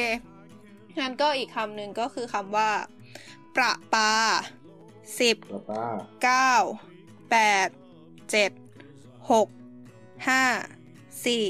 [0.98, 2.70] งั้นก็อีกคำหนึ่งก็คือคำว่า
[3.56, 4.12] ประปา
[5.20, 5.86] สิบแล้วป้า
[6.24, 6.54] เก้า
[7.30, 7.68] แปด
[8.30, 8.50] เจ็ด
[9.30, 9.48] หก
[10.28, 10.42] ห้า
[11.26, 11.46] สี่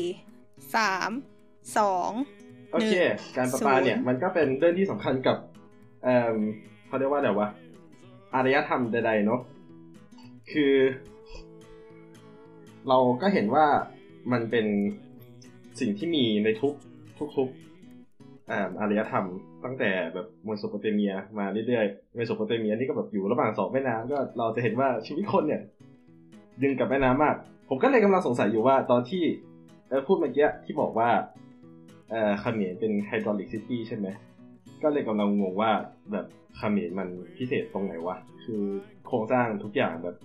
[0.74, 1.10] สาม
[1.78, 2.10] สอง
[2.72, 2.94] โอเค
[3.36, 5.36] การประปาเนี่ยศูนย์มันก็เป็นเรื่องที่สำคัญกับ
[6.04, 6.36] เอ่อ
[6.86, 7.48] เขาเรียกว่าอะไรวะ
[8.34, 9.40] อารยธรรมใดๆเนาะ
[10.52, 10.74] คือ
[12.88, 13.66] เราก็เห็นว่า
[14.32, 14.66] มันเป็น
[15.80, 16.74] สิ่งที่มีในทุก
[17.36, 19.24] ทุกๆอ่าอารยธรรม
[19.64, 25.62] ตั้งแต่แบบเมโสโปเตเมีย มาเรื่อยๆเมโสโปเตเมียนี่ก็แบบอยู่ระหว่างสองแม่น้ำก็เราจะเห็นว่าชีวิตคนเนี่ย
[26.62, 27.36] ยึดกับแม่น้ำมาก
[27.68, 29.22] ผมก็เลยกำลังสงสัยอยู่ว่าตอนที่
[30.06, 31.10] พูดเมื่อกี้ที่บอกว่า
[32.10, 34.06] เอ่อเขมรเป็น hydraulic city ใช่ไหม
[34.82, 35.70] ก็เลยกำลังงงว่า
[36.12, 38.62] แบบเขมรมันพิเศษตรงไหนวะ คือ
[39.06, 40.16] โครงสร้างทุกอย่างแบบ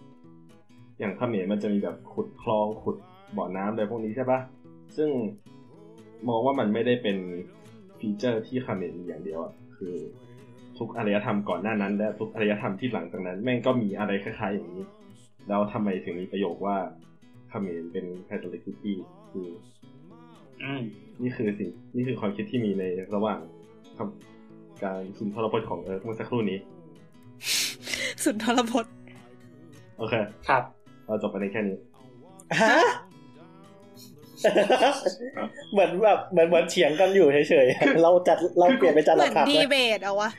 [1.00, 2.98] อย่างเขมรมันจะมีแบบขุดคลองขุด
[3.38, 4.40] บ่อน้ำอะไรพวกนี้ใช่ปะ
[4.96, 5.10] ซึ่ง
[6.30, 7.18] มองว่ามันไม่ได้เป็น
[8.00, 9.96] feature ที่เขมรมีอย่างเดียวอะคือ
[10.78, 14.86] ทุกอารยธรรมก่อนหน้านั้น และทุกอารยธรรมที่หลังจากนั้น แม่งก็มีอะไรคล้ายๆอย่างนี้
[15.48, 16.78] แล้วทำไมถึงมีประโยคว่า
[17.50, 18.98] เขมรเป็น hydraulic city
[19.32, 19.48] คือ
[20.64, 20.82] อืม
[21.22, 22.84] นี่คือสิ่งนี่คือความคิดที่มีใน
[23.16, 23.40] ระหว่าง
[23.98, 24.33] คำ
[24.84, 26.60] การสุนทรพจน์ของเอิร์กเมื่อสักครู่นี้
[28.24, 28.94] สุนทรพจน์
[29.98, 30.14] โอเค
[30.50, 30.64] ครับ
[31.08, 31.78] เราจบไปในแค่นี้
[32.62, 32.78] ฮะ
[35.72, 40.30] เหมือนแบบเหมือนเหมือนเถียงกันอยู่เฉยๆ เราจัดเราเปลี่ยนไปจัดเหหมืลัอกนผักดีนะ เบตเอาวะ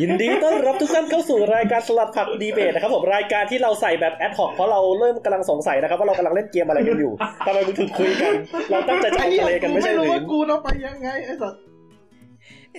[0.00, 7.12] ยินดีต้อนรับทุกท่านเข้าสู่รายการสลัดผักดีเบตนะครับผมรายการที่เราใส่แบบแอดฮอกเพราะเราเริ่มกำลังสงสัยนะครับว่าเรากำลังเล่นเกมอะไรกันอยู่
[7.46, 8.32] ทำไมมึงถึงคุยกัน
[8.70, 11.52] เราตั้งใจจะออกทะเลกันไม่ใช่หรู้รือว่ากูต้องไปยังไงไอ้สัส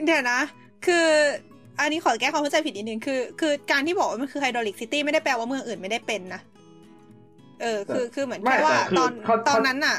[0.05, 0.39] เดี๋ยวนะ
[0.85, 1.07] คือ
[1.79, 6.41] อันนี้ขอแก้ความเข้าใจผิดนิดนึงคือ คือการที่บอกว่ามันคือ hydraulic city ไม่ได้แปลว่าเมืองอื่นไม่ได้เป็นนะ
[7.61, 9.11] เออ คือ คือเหมือนแค่ว่าตอน
[9.49, 9.97] ตอนนั้นน่ะ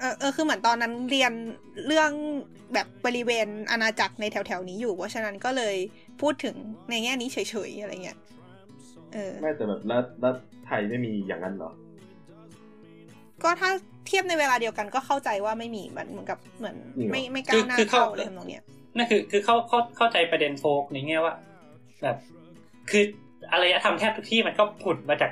[0.00, 1.32] เออเออ คือเหมือนตอนนั้นเรียน
[1.86, 2.10] เรื่อง
[2.74, 5.76] แบบบริเวณอาณาจักรในแถวๆนี้อยู่ เพราะฉะนั้นก็เลย
[6.20, 6.56] พูดถึง
[6.90, 7.36] ในแง่นี้เฉ
[7.68, 8.18] ยๆอะไรเงี้ย
[9.14, 11.70] เออ ไม่แต่แบบรัฐรัฐไทยไม่มีอย่างนั้นเหรอ
[13.42, 13.70] ก็ถ้า
[14.06, 18.62] เทียบในเวลาเดียวกันก็เข้าใจว่าไม่มีมันเหมือนกับเหมือนจริงเหรอไม่ไม่ก้าวหน้าคือคือเข้าเข้าเลยทำนองเนี้ย
[18.96, 21.34] นั่นคือคือเข้าเข้าเข้าใจประเด็นโฟกในแง่ว่า
[22.02, 22.16] แบบ
[22.90, 23.04] คือ
[23.52, 25.30] อารยธรรมแทบทุกที่มันก็ผุดมาจาก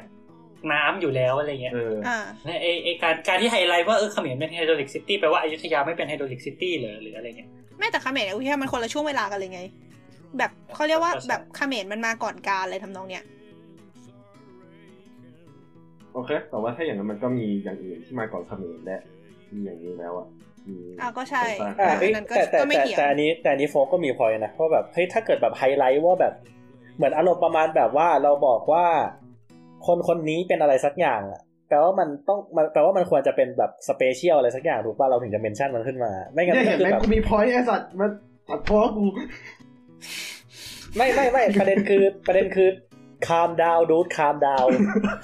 [0.73, 2.19] น้ำอยู่แล้วอะไรเงี้ยเอออ่า
[2.63, 9.63] ไอไอการการที่ไฮไลท์ว่าเออเขมรเป็น hydraulic city แปลว่าอยุธยาไม่เป็น hydraulic city เลยหรืออะไรเงี้ยไม่แต่เขมรกับอยุธยามันคนละช่วงเวลากันเลยไง
[10.39, 13.25] แบบเขาเรียกว่าเข้าใจแบบเขมรมันมาก่อนการอะไรทำนองเนี้ย
[16.13, 18.99] โอเค แต่ว่าถ้าอย่างนั้นมันก็มีอย่างอื่นที่มาก่อนเขมรและ
[19.53, 20.48] มีอย่างนี้แล้วอะมี
[21.01, 26.35] อ่าก็ใช่โครงสร้างอ่าเอเอ้ยนั่นก็แต่แต่ก็ไม่แต่เถียงแต่อันนี้แต่อันนี้โฟกก็มีพอยนะว่าแบบเฮ้ยถ้าเกิดแบบไฮไลท์ว่าแบบ
[26.97, 28.87] เหมือนอารมณ์ประมาณแบบว่าเราบอกว่า
[29.87, 38.11] คนคนนี้เป็นอะไรสักอย่างอะแปลว่ามันต้องมันแปลว่ามันควรจะเป็นแบบ special อะไรสักอย่างถูกป่ะเราถึงจะ mention มันขึ้นมา ไม่งั้นเนี่ยก็เห็นคือไหมแบบกูมีพอยต์ไอ้สัตว์มัน
[38.49, 39.05] ตัดพอกู
[40.97, 42.69] ไม่ไม่ไม่ประเด็นคือประเด็นคือ
[43.27, 44.69] calm down dude calm down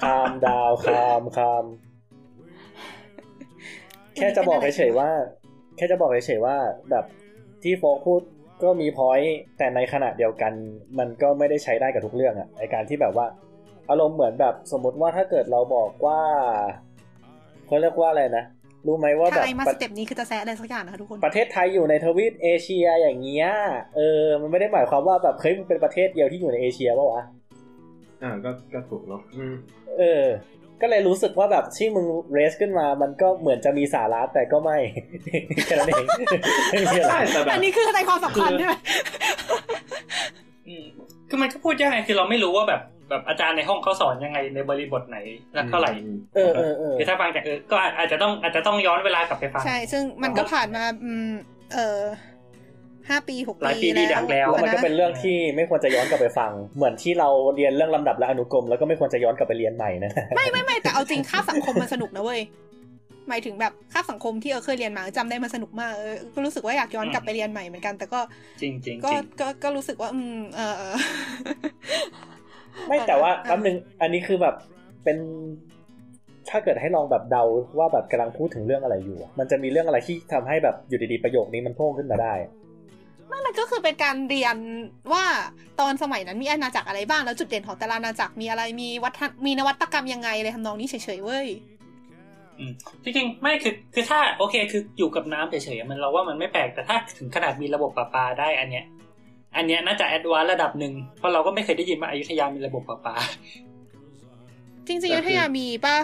[0.03, 1.65] calm down calm calm
[4.15, 5.09] แค่จะบอกเฉยๆว่า
[5.77, 6.55] แค่จะบอกเฉยๆว่า
[6.89, 7.05] แบบ
[7.63, 8.21] ที่โฟกพูด
[8.63, 10.53] ก็มีพอยต์แต่ในขณะเดียวกัน
[10.99, 13.25] มันก็ไม่ได้ใช้ได้กับทุกเรื่องอะไอการที่แบบว่า
[13.89, 16.19] อารมณ์เหมือนแบบสมมติว่าถ้าเกิดเราบอกว่า
[17.65, 18.45] เขาเรียกว่าอะไรนะ
[18.87, 23.47] รู้ไหมว่าถ้าแบบไอ้มาปสระเต็ปนี้คือจะแซะอะไรสักอย่างนะคะทุกคน ประเทศไทยอยู่ในทวีปเอเชียอย่างเงี้ย
[23.95, 27.21] เออ มันไม่ได้หมายความว่าแบบเฮ้ยมันเป็นประเทศเดียวที่อยู่ในเอเชียปะวะ
[28.21, 29.55] อ่าก็ก็ถูกเนาะอืม
[29.97, 30.25] เออ
[30.81, 34.77] ก็เลยรู้สึกว่าแบบที่มึงเรสขึ้นมา มันก็เหมือนจะมีสาระแต่ก็ไม่
[35.65, 36.05] แค่นั้นเอง
[36.71, 38.73] ไม่มีอะไรใช่แต่แบบอันนี้คือในความสำคัญใช่ไหม
[40.67, 40.85] อืม
[41.29, 45.17] คือมันก็พูดยากไงคือเราไม่รู้ว่าแบบแบบอาจารย์ในห้องเขาสอนยังไงในบริบทไหน
[45.55, 51.31] สักเท่าไหร่อืมเออเออเออคือถ้าฟังจากเออก็อาจอาจจะต้องอาจจะต้องย้อนเวลากลับไปฟัง ใช่ ซึ่งมันก็ผ่านมาอืม
[51.73, 51.99] เออ
[53.09, 62.41] ห้าปีหกหลายปีดีดักแล้วแล้วมันก็ะเป็นเรื่องที่ไม่ควรจะย้อนกลับไปฟัง เหมือนที่เราเรียนเรื่องลำดับและอนุกรมแล้วก็ไม่ควรจะย้อนกลับไปเรียนใหม่นะไม่ไม่ไม่แต่เอาจริงค่าบสังคมมันสนุกนะเว้ย
[63.29, 68.19] หมายถึงแบบค่าบสังคมที่เออเคยเรียนมาจำได้มันสนุกมากเออก็รู้สึกว่าอยากย้อนกลับไปเรียนใหม่เหมือนกัน แต่ก็
[68.61, 70.95] จริงจริงก็จริงก็ก็รู้สึกว่า อืมเออเออ
[72.87, 74.55] ไม่แต่ว่าอะแป๊บนึงอันนี้คือแบบ
[75.03, 75.17] เป็น
[76.49, 77.43] ถ้าเกิดให้ลองแบบเดา
[77.77, 82.33] ว่าแบบกำลังพูดถึงเรื่องอะไรอยู่อะมันจะมีเรื่องอะไรที่ทำให้แบบอยู่ดีๆประโยคนี้มันโพ่งขึ้นมาได้
[83.27, 84.57] ไม่มันก็คือเป็นการเรียน
[85.13, 85.25] ว่า
[85.79, 91.47] ตอนสมัยนั้นมีอาณาจักรอะไรบ้าง แล้วจุดเด่นของแต่ละอาณาจักรมีอะไรมีวัฒนมีนวัตกรรมยังไงเลยทำนองนี้เฉยๆเว้ย
[92.59, 92.71] อืม
[93.03, 98.85] จริงๆไม่คือคือถ้าโอเคคืออยู่กับน้ำเฉยๆมันเราว่ามันไม่แปลกแต่ถ้าถึงขนาดมีระบบประปาได้อันเนี้ย
[99.55, 103.15] อันเนี้ยน่าจะ advance ระดับหนึ่งเพราะเราก็ไม่เคยได้ยินว่าอยุธยามีระบบประปา
[104.87, 105.97] จริงๆอยุธยามีปะ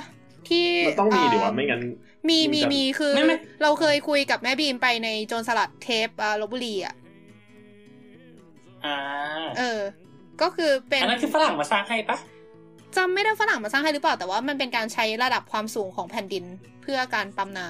[0.50, 1.82] ที่มันต้องมีดีวะเไม่งั้น
[2.30, 6.96] มีมันมีจะมีคือไม่ไม่เราเคยคุยกับแม่บีมไปในโจรสลัดเทปอ่าลบบุรีอะ
[8.86, 8.98] อ่า
[9.58, 9.82] เออ
[10.42, 12.18] ก็คือเป็นอันนั้นคือฝรั่งมาสร้างให้ปะ
[12.98, 16.44] จำไม่ได้ฝรั่งมาสร้างให้หรือเปล่า แต่ว่ามันเป็นการใช้ระดับความสูงของแผ่นดิน
[16.82, 17.68] เพื่อการปั๊มน้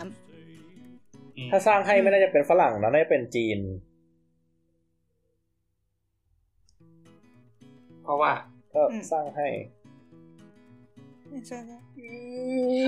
[0.68, 3.60] ำอืมถ้าสร้างให้ไม่น่าจะเป็นฝรั่งนะน่าจะเป็นจีน
[8.04, 8.32] เพราะว่า
[8.74, 9.48] ก็สร้างให้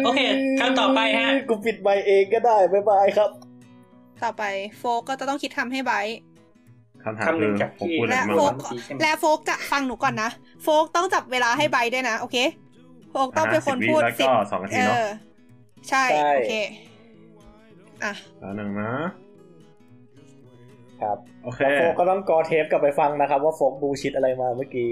[0.03, 0.19] โอเค
[0.59, 3.29] คำต่อไปฮะ กูปิดไมค์เองก็ได้บ๊ายบายครับ
[4.23, 4.43] ต่อไป
[4.77, 6.32] โฟกก็จะต้องคิดทำให้ไบร์ท
[7.05, 10.29] คำถามคำหนึ่คืงอจากผมที่พูดอะไรและมาโฟวะกเมื่อกี้ใช่ไหมและโฟกจะฟังหนูก่อนนะ
[10.63, 12.37] โฟกต้องจับเวลาให้ไบร์ทด้วยนะ โอเค
[13.11, 15.07] โฟกต้องเป็นคนพูดอ่า10วิแล้วก็สองนาทีเอเนอะอ
[15.89, 16.53] ใช่ใช่ โอเค
[18.03, 18.91] อะแล้วหนึ่งนะ
[21.01, 24.91] ครับ โอเคแล้วโฟกก็ต้องกอเทปกลับไปฟังนะครับ ว่าโฟกบูชิดอะไรมาเมื่อกี้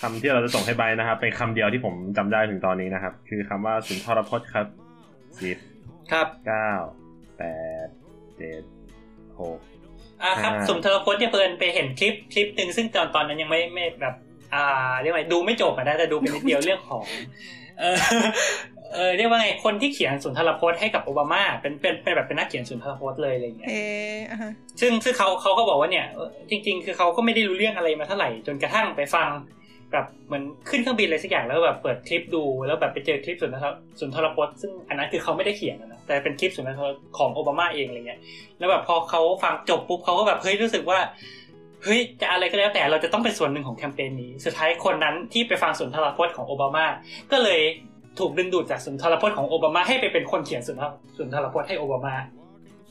[0.00, 4.66] คำที่เราจะส่งให้ใบนะครับ เป็นคำเดียวที่ผมจำได้ถึงตอนนี้นะครับ คือคำว่าสุนทรพจน์ครับ
[5.40, 5.58] สิบ
[6.12, 6.72] ครับเก้า
[7.38, 7.44] แป
[7.86, 7.88] ด
[8.38, 8.62] เจ็ด
[9.40, 9.58] หก
[10.22, 14.14] อ่าครับอ่าสมเทรพจน์เนี่ยเพิ่นไปเห็นคลิปคลิปหนึ่งซึ่งตอนตอนนั้นยังไม่ไม่แบบ
[14.54, 17.04] อ่าเรียกว่าดูไม่จบอะนะแต่ดูเป็นนิดเดียวเรื่องของ
[17.80, 17.96] เออ
[18.94, 23.74] เออเรียกว่าไงคนที่เขียนสุนทรพจน์ให้กับโอบามาเป็นเป็นเป็นแบบเป็นนักเขียนสุนทรพจน์เลยอะไรอย่างเงี้ยเอ
[24.14, 29.28] ออะฮะซึ่งซึ่งเขาเขาก็บอกว่าเนี่ยเออจริง ๆ คือเขาก็ไม่ได้รู้เรื่องอะไรมาเท่าไหร่จนกระทั่งไปฟัง
[29.92, 33.66] แบบเหมือนขึ้นเครื่องบินอะไรสักอย่างแล้วแบบเปิดคลิปดูแล้วแบบไปเจอคลิปสุนทร
[34.00, 38.20] สุนทรพจน์ซึ่งอันนั้นคือเขาไม่ได้เขียนนะแต่เป็นคลิปสุนทรของโอบามาเองอะไรเงี้ย
[38.58, 40.98] แล้วแบบพอเขาฟังจบปุ๊บเขาก็แบบเฮ้ยรู้สึกว่า
[41.84, 46.84] เฮ้ยจะอะไรก็แล้วแต่เราจะต้องเป็นส่วนหนึ่งของแคมเปญนี้สุดท้ายคนนั้นที่ไปฟังสุนทรพจน์ของโอบามา
[47.32, 47.60] ก็เลย
[48.18, 50.86] ถูกดึงดูดจากสุนทรพจน์ของโอบามาให้ไปเป็นคนเขียนสุนทร
[51.18, 52.14] สุนทรพจน์ให้โอบามา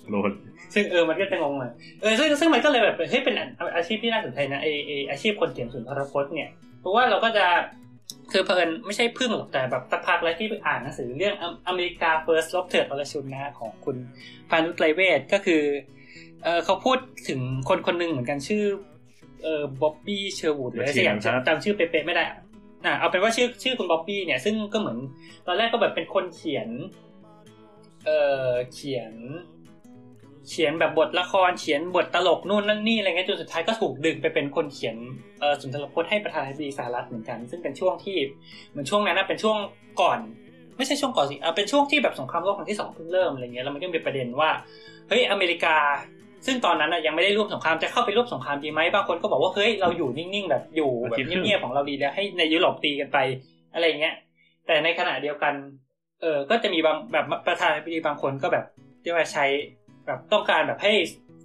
[0.10, 0.32] โหลด
[0.74, 3.36] ซึ่งเออมันก็จะงงเลยเออซึ่งซึ่งมันก็เลยแบบเฮ้ยเป็น
[3.76, 7.46] อาชีพที่น่าสนใจนะไอไออาชีพคนเขียนสุนทรพจน์เนี่ย เพราะว่าเราก็จะ
[8.32, 11.36] คือเพลินไม่ใช่พึ่งหรอกแต่แบบสักพักแล้วที่อ่านหนังสือเรื่อง
[11.68, 13.96] อเมริกา first ลบเถิดอรชุนนะของคุณ
[14.50, 15.64] พานุไตรเวทก็คือ
[16.44, 16.98] เออเขาพูด
[17.30, 17.40] ถึง
[17.70, 18.64] คนคนหนึ่งเหมือนกันชื่อ
[19.44, 22.38] เออบ๊อบบี้เชอร์วูดหรืออะไรสักอย่างจำชื่อเป๊ะๆไม่ได้อะ
[22.98, 24.98] เอาเป็นว่าชื่อชื่อคุณบ๊อบบี้เนี่ยซึ่งก็เหมือน
[25.48, 26.70] ตอนแรกก็แบบเป็นคนเขียน
[28.06, 28.10] เอ
[28.48, 29.14] อเขียน
[30.50, 34.96] เขียนแบบบทละครเขียนบทตลกนู่นนั่นนี่อะไรเงี้ยจนสุดท้ายก็ถูกดึงไปเป็นคนเขียน
[35.62, 38.18] สุนทรพจน์ให้ประธานาธิบดีสหรัฐเหมือนกัน ซึ่งเป็นช่วงที่
[38.70, 39.58] เหมือนช่วงนั้นนะเป็นช่วง
[40.02, 40.20] ก่อน
[40.78, 44.50] ไม่ใช่ช่วงก่อนสิเป็นช่วงที่แบบสงครามโลกครั้งที่สองเพิ่งเริ่มอะไรเงี้ยแล้วมันก็มีประเด็นว่า
[45.10, 45.76] เฮ้ยอเมริกา
[46.46, 53.18] ซึ่งตอนนั้นยังไม่ได้ร่วมสงครามจะเข้าไปร่วมสงครามดีไหมบางคนก็บอกว่าเฮ้ยเราอยู่นิ่งๆแบบอยู่แบบเงียบๆของเราดีแล้วให้ในยุโรปตีกันไป
[53.74, 54.16] อะไรเงี้ย
[54.68, 55.54] แต่ในขณะเดียวกัน
[56.22, 58.66] เออก็จะมีบางแบบประธานาธิบดีบางคนก็แบบ
[59.04, 59.46] ที่ว่าใช้
[60.06, 60.94] แบบต้องการแบบให้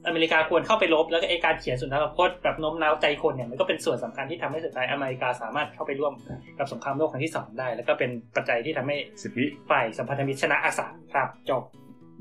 [0.07, 6.13] อเมริกาควรเข้าไปลบ แล้วก็ไอการเขียนสุนทรพจน์แบบโน้มน้าวใจคนเนี่ยมันก็เป็นส่วนสำคัญที่ทำให้สุดท้ายอเมริกาสามารถเข้าไปร่วม
[6.59, 11.63] กับสงครามโลกครั้งที่สองได้ แล้วก็เป็นปัจจัยที่ทำให้สิบวิฝ่ายสัมพันธมิตรชนะอาสาครับจบ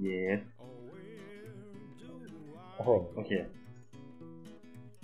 [0.01, 0.39] เยส
[2.75, 3.31] โอ้โหโอเค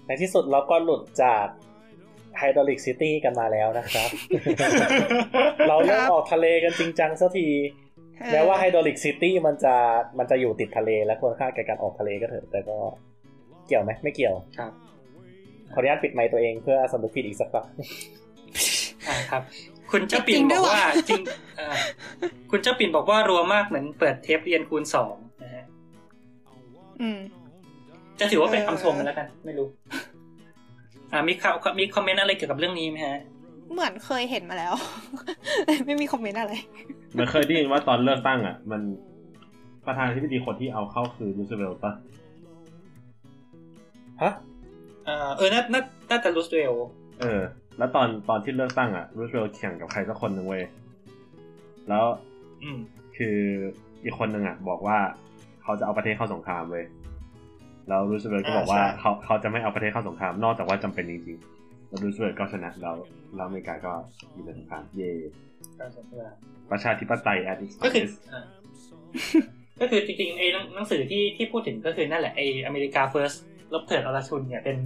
[0.05, 1.45] ในที่สุดเราก็หลุดจาก
[2.37, 4.09] hydraulic city กันมาแล้วนะครับ
[5.69, 7.47] เราเริ่มออกทะเลกันจริงจังสักที
[8.31, 9.75] แม้ว่า hydraulic city มันจะ
[10.17, 12.77] มันจะอยู่ติดทะเลและควรค่าแก่การออกทะเลก็เถอะ แต่ก็
[13.67, 14.71] เกี่ยวไหมไม่เกี่ยวครับ
[15.73, 17.67] ขออนุญาตปิดไมค์ตัวเองเพื่อสำนึกผิดอีกสักครั้ง
[19.07, 19.41] อ่าครับ
[19.91, 21.21] คุณเจ้าปิ่นจริงบด้อวยกว่ะว่าจริง
[21.59, 21.69] อ่า
[22.51, 25.65] คุณเจ้าปิ่นบอกว่ารัวมากเหมือนเปิดเทปเรียนคูณสองนะฮะ
[27.01, 27.19] อืม
[28.19, 29.67] จะถือว่าเป็นเออคำชมกันแล้วกัน ไม่รู้
[31.13, 33.17] อ่ามีข่าวมี comment อะไรเกี่ยวกับเรื่องนี้ไหมฮะ
[33.71, 34.73] เหมือนเคยเห็นมาแล้ว
[35.85, 36.53] ไม่มี comment อะไร
[37.17, 38.81] มันเคยได้ยินว่าตอนเลือกตั้งอะ มัน
[39.85, 41.93] ประธานาธิบดีคนที่เอาเข้าคือรูสเวลต์ปะ
[44.21, 44.33] ฮะ
[45.07, 46.73] อ่าเออน่าน่าน่าจะรูสเวล
[47.21, 47.41] เออ
[47.77, 50.63] แล้วตอนตอนที่เลือกตั้งอะรูสเวลต์แข่งกับใครสักคนหนึ่งเว้ย
[51.89, 52.05] แล้ว
[52.63, 52.79] อืม
[53.17, 53.37] คือ
[54.03, 54.97] อีกคนหนึ่งอะ บอกว่า
[55.63, 56.85] เขาจะเอาประเทศเข้าสงครามเว้ย
[57.87, 61.58] แล้วรูสเวลต์ก็บอกว่าอ่าใช่เขาเขาจะไม่เอาประเทศเข้าสงครามนอกจากว่าจำเป็นจริงๆ
[61.89, 62.95] แล้วรูสเวลต์ก็ชนะแล้ว
[63.35, 63.93] แล้วอเมริกาก็
[64.33, 65.11] อยู่ในสงครามเย่
[66.71, 68.43] ประชาธิปไตย at its ก็คือ finest อ่า
[69.81, 73.37] ก็คือจริงๆไอ้หนังหนังสือที่ที่พูดถึงก็คือนั่นแหละไอ้อเมริกา first
[73.73, 74.77] ลบเถิดอรชุนเนี่ยเป็น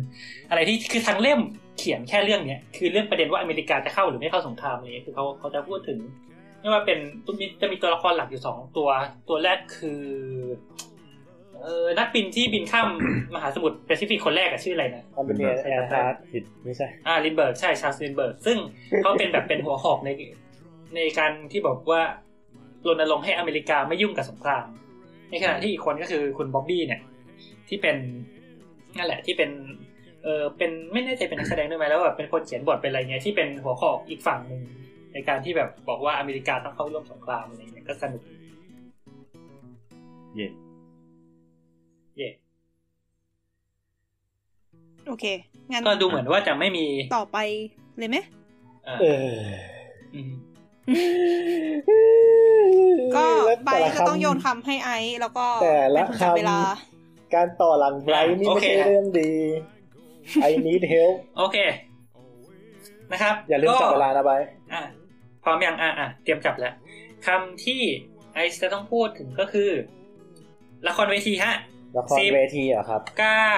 [0.50, 1.40] อะไรที่คือทั้งเล่ม
[1.78, 6.00] เขียนแค่เรื่องเนี้ยคือเรื่องประเด็นว่าอเมริกาจะเข้าหรือไม่เข้าสงครามอะไรเงี้ยคือเขาเขาจะพูดถึง
[6.60, 7.00] ไม่ว่าเป็น
[7.40, 8.90] มีจะมีตัวละครหลักอยู่สองตัว
[9.30, 10.02] ตัวแรกคือ
[11.64, 12.88] เออนักบินที่บินข้าม
[13.36, 18.58] มหาสมุทรแปซิฟิกคนแรกอะชื่ออะไรนะคอมบิเนียแอร์พาร์ตผิดไม่ใช่อ่าลินด์เบิร์กใช่ชาร์ลส์ลินด์เบิร์กซึ่ง
[19.02, 20.10] เขาเป็นแบบเป็นหัวหอกใน
[20.96, 22.02] ในการที่บอกว่า
[22.88, 24.66] รณรงค์ให้อเมริกาไม่ยุ่งกับสงคราม
[25.30, 27.02] ในขณะที่อีกคนก็คือคุณบ๊อบบี้เนี่ย
[27.70, 27.98] ที่เป็น
[28.98, 29.52] นั่นแหละที่เป็น
[30.24, 34.62] เออเป็นไม่แน่ใจเป็นนักแสดงด้วยไหมแล้วแบบเป็นคนเขียนบทเป็นอะไรเงี้ยที่เป็นหัวหอกอีกฝั่งหนึ่ง
[35.14, 38.22] ในการที่แบบบอกว่าอเมริกาต้องเข้าร่วมสงครามอะไรเงี้ยก็สนุก
[40.36, 45.26] เย่เโอเค
[45.72, 46.86] งั้นก็ดูเหมือนว่าจะไม่มี
[47.16, 47.38] ต่อไป
[47.98, 48.18] เลยไหม
[48.88, 49.38] อ่าเออ
[50.14, 50.32] อืม
[53.16, 59.32] ก็แล้วใบแต่ละก็ต้องคำโยนคำให้ไอซ์แล้วก็แต่ละเป็นคนจับเวลาคำการต่อหลังไบรท์นี่ไม่ใช่เรื่องดี
[60.50, 61.58] I need help โอเค
[63.12, 64.82] นะครับ อย่าลืมจับเวลานะไบรท์อะ
[65.44, 66.74] พร้อมยังอะอะเตรียมจับแล้ว
[67.28, 67.82] คำที่
[68.34, 69.70] ไอซ์จะต้องพูดถึงก็คือ
[70.88, 71.54] ละครเวทีฮะ
[71.98, 73.54] ละครสิบเวทีเหรอครับเก้า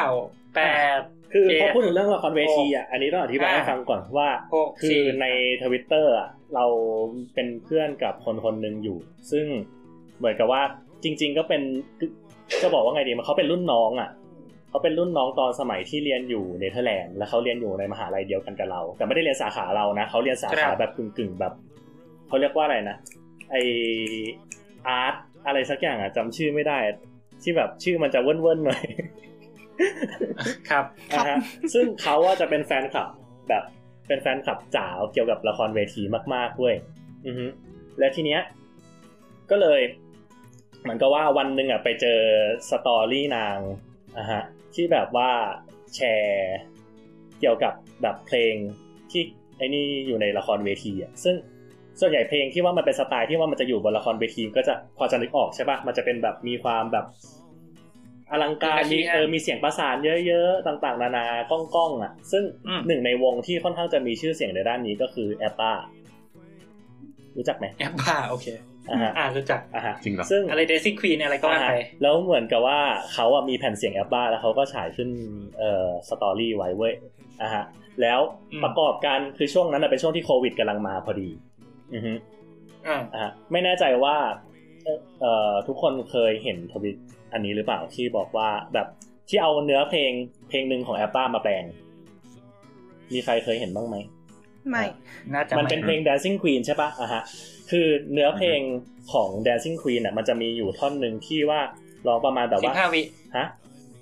[0.55, 0.62] แป
[0.97, 0.99] ด
[1.38, 5.28] คือเจ็ดพอพูดถึงเรื่องละครเวทีอะอันนี้ต้องอธิบายให้อ่าฟังก่อนว่าหกคืสี่อใน
[5.63, 6.65] ทวิตเตอร์อะเรา
[7.34, 8.98] เป็นเพื่อนกับคนคนหนึ่งอยู่
[9.32, 9.45] ซึ่ง
[10.17, 10.62] เหมือนกับว่า
[11.04, 11.62] จริง ๆ ก็เป็น
[12.62, 14.10] จะบอกว่าไงดีมันเขาเป็นรุ่นน้องอะ
[14.69, 21.54] เขาเป็นรุ่นน้องตอนสมัยที่เรียนอยู่เนเธอร์แลนด์แล้วเขาเรียนอยู่ในมหาลัยเดียวกันกับเรา แต่ไม่ได้เรียนสาขาเรานะเขาเรียนสาขาแบบกึ่งๆแบบ
[22.28, 22.98] เขาเรียกว่าอะไรนะ
[23.52, 23.56] ไอ
[24.88, 25.15] อาร์ต
[25.48, 26.78] อะไรสักอย่างอะจำชื่อไม่ได้
[27.43, 28.82] ที่แบบชื่อมันจะเว่นๆหน่อย
[30.70, 31.38] ครับครับนะฮะ
[31.74, 33.10] ซึ่งเขาว่าจะเป็นแฟนคลับ
[33.50, 33.64] แบบ
[34.08, 36.76] เป็นแฟนคลับจ๋าเกี่ยวกับละครเวทีมากๆเว้ย
[37.26, 37.46] อือฮึ
[38.00, 38.42] และทีเนี้ย
[39.52, 39.82] ก็เลย
[40.82, 42.20] เหมือนกับว่าวันหนึ่งอะไปเจอ
[42.70, 43.60] สตอรี่นาง
[44.18, 44.42] อะฮะ
[44.76, 45.30] ที่แบบว่า
[45.96, 46.56] แชร์
[47.40, 48.54] เกี่ยวกับแบบเพลง
[49.12, 49.22] ที่
[49.58, 51.36] ไอ้นี่อยู่ในละครเวทีอะซึ่ง
[52.00, 57.06] ส่วนใหญ่เพลงที่ว่ามันเป็นสไตล์ที่ว่ามันจะอยู่บนละครเวทีก็จะพอจะนึกออกใช่ปะมันจะเป็นแบบมีความแบบ
[58.32, 59.96] อลังการมีเออมีเสียงประสาน
[60.28, 65.72] เยอะๆ ต่างๆ นานาก้องๆอะ ซึ่งอืมหนึ่งในวงที่ค่อนข้างจะมีชื่อเสียงในด้านนี้ก็คือแอปป้า
[67.38, 68.48] รู้จักไหม ABBA โอเค
[68.90, 72.80] อ่าฮะอ่ารู้จักอ่าฮะจริงเหรอซึ่งอะไร Dancing Queen อะไรก็ว่าไปอ่าฮะแล้วเหมือนกับว่า
[73.14, 75.10] เขาอะมีแผ่นเสียง ABBA แล้วเขาก็ฉายขึ้น
[75.60, 76.94] เอ่อ story ไว้เว้ย
[77.42, 77.64] อะฮะ
[78.02, 78.20] แล้ว
[78.52, 81.30] อืมประกอบกันคือช่วงนั้นนะเป็นช่วงที่โควิดกำลังมาพอดี
[81.94, 82.14] อือฮึ
[82.88, 84.16] อ่าอะฮะไม่แน่ใจว่า
[84.84, 86.96] เอ่อเอ่อทุกคนเคยเห็นทวิต
[87.36, 88.88] อันนี้หรือเปล่าที่บอกว่าแบบ
[89.30, 90.12] ที่เอาเนื้อเพลง
[90.50, 91.63] เพลงหนึ่งของ ABBA มาแปลง
[93.13, 93.95] มีใครเคยเห็นบ้างไหม
[94.69, 94.84] ไม่
[95.34, 97.21] น่าจะมันเป็นเพลง Dancing Queen ใช่ปะอะฮะ
[97.71, 98.60] คือเนื้อเพลง
[99.13, 101.60] ของ Dancing Queen อะ มันจะมีอยู่ท่อนหนึ่งที่ว่า
[102.08, 103.02] ร้องประมาณแบบสิว่าบห้าวิ
[103.38, 103.45] ฮะ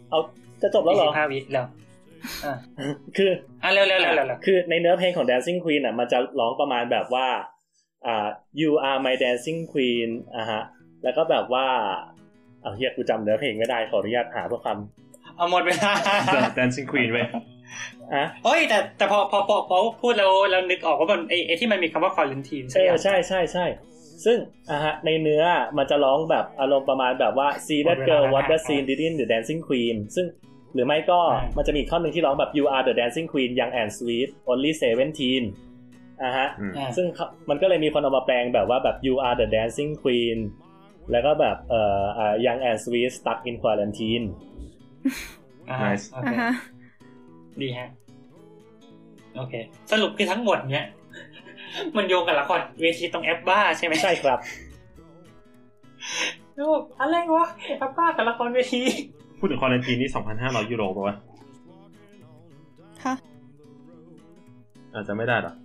[0.09, 0.19] เอา
[0.61, 1.65] จะจบแล้วเหรอสิบห้าวิแล้ว
[2.45, 2.55] อ่า
[3.17, 3.31] คือ
[3.63, 7.27] อะเร็วเร็วเร็วเร็วเร็วคือในเนื้อเพลงของ Dancing Queen อะ มันจะร้องประมาณแบบว่า
[8.05, 8.27] อ่า
[8.61, 10.61] you are my dancing queen อะฮะ
[11.03, 11.67] แล้วก็แบบว่า
[12.63, 14.77] เอาเฮียกูจำเนื้อเพลงไม่ได้ขออนุญาตหาเพื่อความ
[15.37, 15.91] เอาหมดเวลา
[16.57, 17.25] Dancing Queen เว้ย
[18.13, 23.65] อะเฮ้ยแต่แต่พอพอพอพอพูดแล้วเรานึกออกว่ามันไอไอที่มันมีคำว่าควอลันทีนเอใช่ไหมอใช่ใช่ใช่
[24.25, 24.37] ซึ่ง
[24.71, 25.43] อะฮะในเนื้อ
[25.77, 30.25] มันจะร้องแบบอารมณ์ประมาณแบบว่า see that girl what the scene did in the dancing queen ซึ่ง
[30.73, 31.19] หรือไม่ก็
[31.57, 35.43] มันจะมีอีกท่อนหนึ่งที่ร้องแบบ you are the dancing queen young and sweet only seventeen
[36.23, 40.37] อะฮะอืมอ่าซึ่งเขามันก็เลยมีคนเอามาแปลงแบบว่าแบบ you are the dancing queen
[41.11, 44.25] แล้วก็แบบเอ่ออ่า young and sweet stuck in quarantine
[45.69, 46.51] อ่า Nice โออ่าเคฮะ
[47.61, 47.89] ดีฮะ
[49.35, 49.53] โอเค
[49.91, 50.87] สรุปคือทั้งหมดเนี้ย
[51.97, 54.39] มันโยงกับละครเวทีตรงแอปบ้าใช่ไหมใช่ครับ
[56.55, 58.81] แล้วแบบอะไรวะแอปบ้ากับละครเวที
[59.39, 61.15] พูดถึงคอนเทนทีนี่ 2,500 ยูโรป่าวะ
[63.05, 63.13] ฮะ
[64.93, 65.62] อาจจะไม่ได้หรอฮะ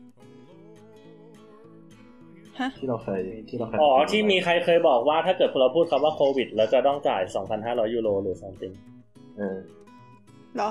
[2.79, 7.23] ที่เราเคยที่เราเคยอ๋อที่มีใครเคยบอกว่าถ้าเกิดเราพูดคำว่าโควิด แล้วจะต้องจ่าย
[7.59, 8.75] 2,500 ยูโรหรือ something
[9.39, 9.59] เออ
[10.57, 10.71] เหรอ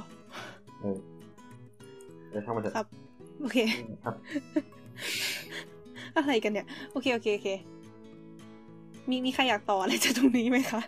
[0.82, 0.98] เออ
[2.30, 2.88] เออทั้งมันเถอะครับ
[3.42, 3.58] โอเค
[4.06, 4.16] ครับ
[6.16, 7.50] อะไรกันเนี่ย โอเค โอเค โอเค
[9.10, 10.82] มีมีใครอยากต่ออะไรจากตรงนี้ไหมคะ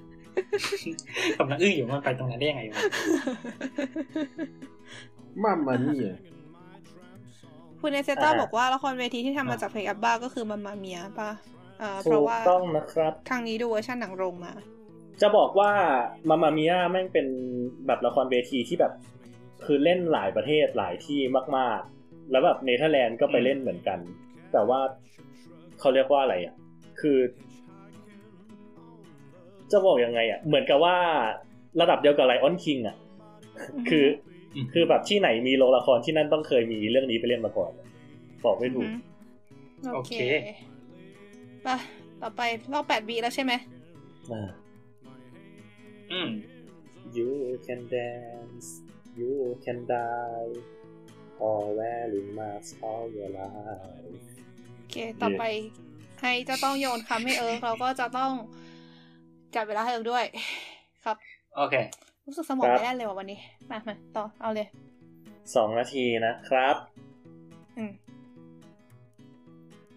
[1.39, 2.81] กำลังอึ้งอยู่ว่ามันไปตรงนั้นได้ยังไงวะ
[5.43, 6.17] มามานี่อะ
[7.81, 11.31] คุณเอเซต้าอ่าบอกว่าละครเวทีที่ทำมาจากเพลง ABBA ก็คือ Mamma Mia ป่ะ
[11.81, 14.53] อ่าเพถูราะกว่าต้องนะครับทางนี้ดูเวอร์ชันหนังโรงมา
[15.21, 15.71] จะบอกว่า
[16.29, 17.27] Mamma Mia แม่งเป็น
[17.87, 18.93] แบบละครเวทีที่แบบ
[19.65, 21.19] คือเล่นหลายประเทศหลายที่
[21.57, 23.99] มาก ๆ แล้วแบบเนเธอร์แลนด์ก็ไปเล่นเหมือนกัน
[24.53, 24.79] แต่ว่า
[25.79, 26.55] เขาเรียกว่าอะไรอะ
[27.01, 27.17] คือ
[29.71, 30.95] จะบอกยังไงอะ เหมือนกับว่า
[31.81, 32.95] ระดับเดียวกับ Lion King อะ
[33.89, 34.05] คือ
[34.73, 37.71] คือแบบที่ไหนมีโรงละครที่นั่นต้องเคยมีเรื่องนี้ไปเล่นมาก่อน
[38.45, 38.89] บอกไม่ถูก
[39.93, 40.13] โอเค
[41.63, 41.67] ไป
[42.21, 42.41] ต่อไป
[42.73, 43.53] รอบแปดวีแล้วใช่ไหม
[44.31, 44.49] อ่า
[46.11, 46.29] อืม
[47.17, 47.31] You
[47.65, 48.69] can dance
[49.19, 49.33] you
[49.63, 50.51] can die
[51.45, 54.25] all wearing masks all your life
[54.75, 55.43] โอเค ต่อไป
[56.21, 58.31] ให้จะต้องโยนคำให้เอิร์กเราก็จะต้อง
[59.55, 60.25] จับเวลาให้เอิร์กด้วย
[61.05, 61.17] ครับ
[61.57, 61.75] โอเค
[62.29, 63.39] รู้สึกสมองครับไม่ได้เลยว่ะวันนี้
[63.69, 64.67] มามาต่อเอาเลย
[65.55, 66.75] สองนาทีนะครับ
[67.77, 67.91] อืม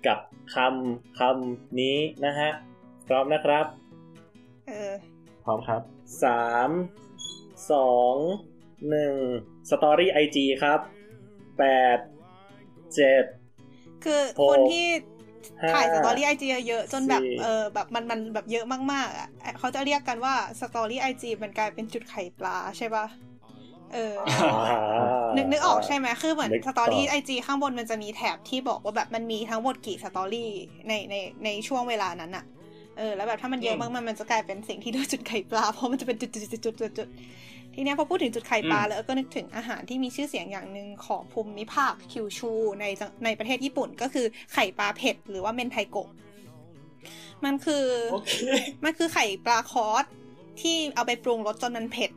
[0.07, 0.19] กับ
[0.55, 2.51] คำคำนี้นะฮะ
[3.07, 3.67] พร้อมนะครับ
[4.69, 4.93] เออ
[5.45, 5.83] พร้อมครับ
[6.25, 6.71] สาม
[7.73, 8.17] สอง
[8.91, 9.15] หนึ่ง
[9.71, 10.81] สตอรี่ไอจีครับ
[11.59, 11.65] แป
[11.97, 11.99] ด
[12.95, 13.25] เจ็ด
[14.05, 15.12] คือโอ้คนที่ห้า
[15.73, 19.29] ถ่ายสตอรี่ไอจีเยอะๆจนแบบสี่เออแบบมันมันแบบเยอะมากๆอะ
[19.59, 23.07] เขาจะเรียกกันว่า story IG มันกลายเป็นจุดไข่ปลาใช่ปะ
[23.93, 24.79] เอออ่า
[25.37, 30.51] นึกนึกออกใช่ไหมคือเหมือนนึก story ออก IG ข้างบนมันจะมีแถบที่บอกว่าแบบมันมีทั้งหมดกี่ story
[30.89, 32.45] ในในในช่วงเวลานั้นอะ
[32.99, 37.09] เออ แล้วแบบถ้ามันเยอะอืมมากๆมันจะกลายเป็นสิ่งที่เรียกว่าจุดไข่ปลาเพราะมันจะเป็นจุดจุดจุดจุดจุดจุด
[37.75, 46.09] ทีเนี้ยพอพูดถึงจุดไข่ปลาอืมแล้วก็นึกถึงอาหารที่มีชื่อเสียงอย่างหนึ่งของภูมิภาคคิวชูในจังในประเทศญี่ปุ่นก็คือไข่ปลาเผ็ดหรือว่าเมนไทโกะ
[47.45, 48.35] มันคือโอเค
[48.85, 50.05] มันคือไข่ปลาคอส
[50.61, 52.11] ที่เอาไปปรุงรสจนมันเผ็ด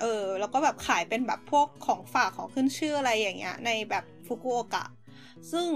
[0.00, 4.84] เออ แล้วก็แบบขายเป็นแบบพวกของฝากของขึ้นชื่ออะไรอย่างเงี้ย ในแบบฟุกุโอกะ
[5.52, 5.66] ซึ่ง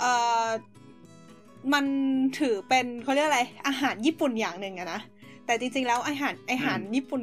[0.00, 0.04] เอ
[0.46, 0.48] อ
[1.72, 1.84] มัน
[2.38, 5.00] ถือเป็นเขาเรียกอะไร อาหารญี่ปุ่นอย่างหนึ่งอะนะ
[5.46, 7.22] แต่จริงๆแล้วอาหารอาหารญี่ปุ่น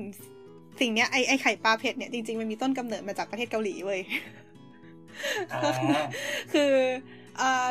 [0.82, 4.00] สิ่งเนี้ยไอไอไข่ปลาเผ็ดเนี่ยจริงๆมันมีต้นกำเนิดมาจากประเทศเกาหลีเว้ย
[5.54, 5.62] อ่า
[6.54, 6.74] คือ
[7.38, 7.68] เอ่อ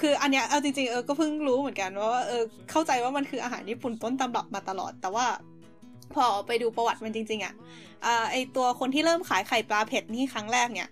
[0.00, 5.26] คืออันเนี้ยเอาจริงๆเออก็เพิ่งรู้เหมือนกันว่าเออเข้าใจว่ามันคืออาหารญี่ปุ่นต้นตำรับมาตลอด แต่ว่า
[6.14, 7.54] พอไปดูประวัติมันจริง ๆอะ
[8.06, 10.90] อ่าไอตัวคนที่เริ่มขายไข่ปลาเผ็ดนี่ครั้งแรกเนี่ย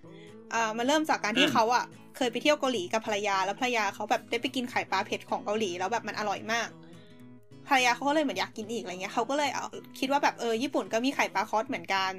[0.53, 1.85] อ่ามันเริ่มจากการที่อืมเขาอะ
[2.17, 6.69] เคยไปเที่ยวเกาหลีกับภรรยาแล้วภรรยาเขาแบบได้ไปกินไข่ปลาเผ็ดของเกาหลีแล้วแบบมันอร่อยมาก
[7.67, 9.65] ภรรยาเขาก็เลยเหมือนอยากกินอีกอะไรเงี้ยเขาก็เลยเอา
[9.99, 12.13] คิดว่าแบบเออญี่ปุ่นก็มีไข่ปลาคอสเหมือนกัน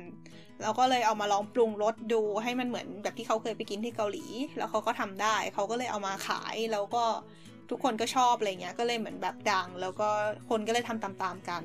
[0.62, 4.24] แล้วก็เลยเอามาลองปรุงรสดูให้มันเหมือนแบบที่เขาเคยไปกินที่เกาหลี
[4.58, 7.04] แล้วเขาก็ทำได้เขาก็เลยเอามาขายแล้วก็
[7.70, 10.08] ทุกคนก็ชอบอะไรเงี้ยก็เลยเหมือนแบบดัง แล้วก็
[10.48, 11.62] คนก็เลยทำตามๆกัน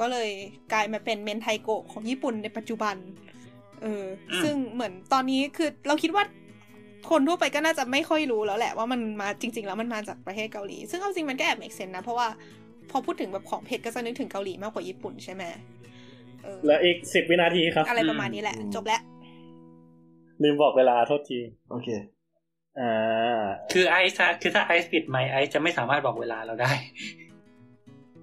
[0.00, 0.30] ก็เลย
[0.72, 2.96] กลายมาเป็นเมนไทโกะของญี่ปุ่นในปัจจุบัน
[3.82, 6.24] เอออืมซึ่งเหมือนตอนนี้คือเราคิดว่า
[7.10, 12.28] คนทั่วไปก็น่าจะไม่ค่อยรู้แล้วแหละว่ามันมาจริง ๆ แล้วมันมาจากประเทศเกาหลี ซึ่งเอาจริงมันก็แอบเมกเซนนะ เพราะว่า
[12.90, 15.44] พอพูดถึงแบบของเผ็ดก็จะนึกถึงเกาหลีมากกว่าญี่ปุ่นใช่ไหม
[16.44, 19.00] เออเหลืออีกสิบวินาทีครับ อะไรประมาณนี้แหละ จบแล้ว
[20.42, 21.38] ลืมบอกเวลาโทษที
[21.70, 21.88] โอเค
[22.80, 26.72] อ่า คือไอซ์อะคือถ้าไอซ์ปิดไมค์ไอซ์จะไม่สามารถบอกเวลาเราได้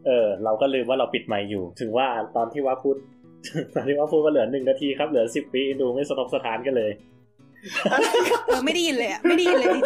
[0.06, 2.96] เออ เราก็ลืมว่าเราปิดไมค์อยู่ ถึงว่าตอนที่ว่าพูด
[3.74, 6.92] ตอนที่ว่าพูดว่าเหลือหนึ่งนาทีครับ เหลือสิบปีดูไม่สะทกสถานกันเลย
[8.48, 9.84] เออไม่ได้ยินเลยอะไม่ได้ยินเลยจริง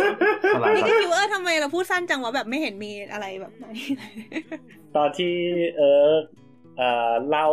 [0.64, 3.66] พลังๆนี่คก็รับคิดว่าเออทำไมเราพูดสั้นจังวะแบบไม่เห็นมีอะไรแบบไหน
[4.96, 5.34] ตอนที่
[5.78, 6.12] เออ
[6.78, 7.48] เอ่อเล่า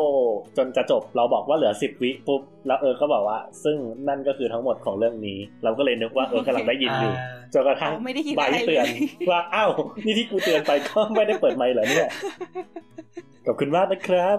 [0.56, 3.76] จนจะจบเราบอกว่าเหลือสิบวิปุ๊บแล้วเออก็บอกว่า ซึ่ง
[4.08, 8.86] นั่นก็คือทั้งหมดของเรื่องนี้ เราก็เลยนึกว่าเออกำลังได้ยินอยู่อ่าจนกระทั่งอ๋อไม่ได้ยินใบอะไรเลยเตือน
[9.30, 9.70] ว่าอ้าว
[10.04, 12.08] นี่ที่กูเตือนไปก็ไม่ได้เปิดไมค์เหรอเนี่ย
[13.46, 14.38] ขอบคุณมากนะครับ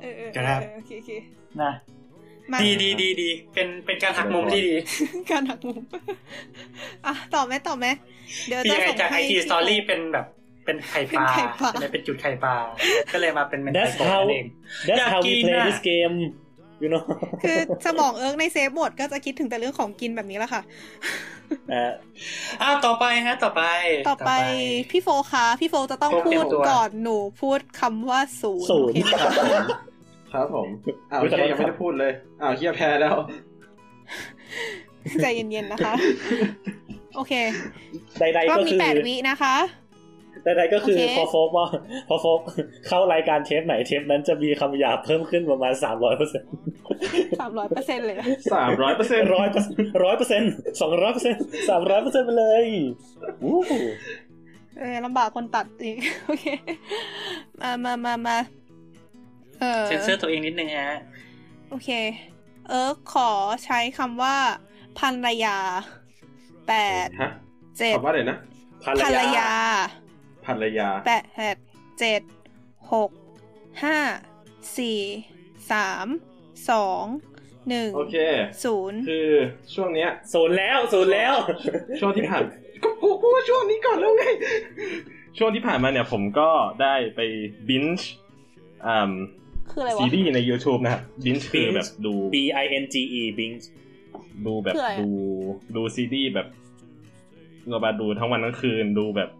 [0.00, 1.10] เออเออครับเออโอเคโอเค
[1.60, 2.01] นะมา
[2.62, 4.74] ดีดีดีดีเป็นเป็นการหักมุมที่ดี
[5.30, 5.80] การหักมุม
[7.06, 7.86] อะตอบไหมตอบไหม
[8.48, 10.26] เดี๋ยวพี่จะไอส่งจากไอให้ทีที่สตอรี่เป็นแบบ
[10.64, 12.54] เป็นไข่ปลาเป็นไข่ปลาใช่ไหมเป็นจุดไข่ปลา
[13.12, 14.46] ก็เลยมาเป็นเมนไท That's โกะ how นั่นเอง
[14.88, 16.14] That's อยาก how กิ we น play น่ะ this game
[16.82, 17.02] you know
[17.42, 20.62] คือสมองเอิร์กในเซฟบทก็จะคิดถึงแต่เรื่องของกินแบบนี้แหละค่ะ
[21.72, 21.92] อ่า
[22.62, 23.62] อ้าวต่อไปฮะ ต่อไป
[24.10, 24.32] ต่อไป
[24.90, 32.12] พี่โฟคะพี่โฟจะต้องโฟพูเตรียดมตัวก่อนหนูพูดคำว่าศูนย์ศูโอนย์เคไหมครับผมครับผมอ้าวอุ๊ยเฮียขอโทษยังไม่ได้พูดเลย
[32.42, 33.16] อ้าวเฮียแพ้แล้ว
[35.22, 35.94] ใจเย็นๆนะคะ
[37.16, 37.32] โอเค
[38.18, 39.56] ใดๆก็ก็มีคือแปดวินะคะ
[40.44, 41.66] ใดๆก็คือโอเคพอโฟกว่า
[42.08, 42.40] พอโฟก
[42.88, 46.50] เข้ารายการเทปไหนเทปนั้นจะมีคำหยาบเพิ่มขึ้นประมาณสามร้อยเปอร์เซ็นต์
[47.40, 49.48] สามร้อยเปอร์เซ็นต์เลยนะสามร้อยเปอร์เซ็นต์ร้อย
[50.04, 52.64] ร้อยเปอร์เซ็นต์สองร้อยเปอร์เซ็นต์สามร้อยเปอร์เซ็นต์ไปเลย
[53.44, 53.60] วู้
[54.78, 56.46] เออลำบากคนตัดอีก โอเค
[57.60, 58.36] มามามามา
[59.62, 61.00] เออเซนเซอร์ตัวเองนิดนึงฮะ
[61.70, 61.88] โอเค
[62.68, 63.30] เอิร์กขอ
[63.64, 64.36] ใช้คำว่า
[64.98, 65.58] ภรรยา
[66.68, 67.30] แปดฮะ
[67.78, 68.38] เจ็ดคำว่าอะไรนะ
[68.82, 69.52] ภรภรรรยายา
[70.46, 71.12] ภรรยาแป
[71.54, 71.56] ด
[71.98, 72.22] เจ็ด
[72.92, 73.10] หก
[73.84, 73.98] ห้า
[74.78, 75.00] สี่
[75.72, 76.06] สาม
[76.70, 77.04] สอง
[77.68, 78.16] หนึ่งโอเค
[78.64, 79.30] ศูนย์คือ
[79.74, 81.34] ช่วงเนี้ยศูนย์แล้วศูนย์แล้ว
[82.00, 82.42] ช่วงที่ผ่าน
[82.84, 84.24] ก็กูพูดช่วงนี้ก่อนแล้วไง
[85.38, 86.50] ช่วงที่ผ่านมาเนี่ยผมก็
[86.82, 87.20] ได้ไป
[87.68, 88.10] บินช์
[88.86, 89.12] อ่า
[89.70, 93.54] คืออะไรวะซีรีส์ใน YouTube นะครับบินช์คือ binge แบบดู B I N G E Bing
[94.46, 95.10] ดูแบบคืออะไรอะดู
[95.76, 96.46] ดูซีรีส์แบบ
[97.68, 99.30] เราบาดูทั้งวันทั้งคืนดูแบบ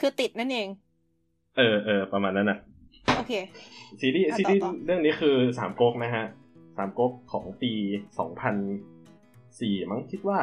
[0.00, 0.68] คือติดนั่นเอง
[1.56, 2.58] เออเออประมาณนั้นนะ
[3.16, 3.32] โอเค
[4.00, 6.24] ซีรีส์อะซีรีส์ต่อต่อเรื่องนี้คือสามก๊กนะฮะ
[6.76, 7.72] สามก๊กของปี
[8.18, 8.56] สองพัน
[9.60, 10.38] สี่มั้งคิดว่า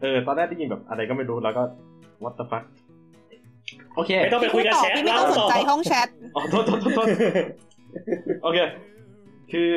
[0.00, 1.62] เออ ตอนแรกได้ยินแบบอะไรก็ไม่รู้แล้วก็
[2.22, 2.64] what the fuck
[3.98, 7.08] โอเคไม่ต้องไปคุยกับต่อแชทพี่ไม่เล่าต้องสนต่อใจห้องแชทอ๋อโทษโทษโทษโทษ
[8.42, 8.58] โอเค
[9.52, 9.72] คือ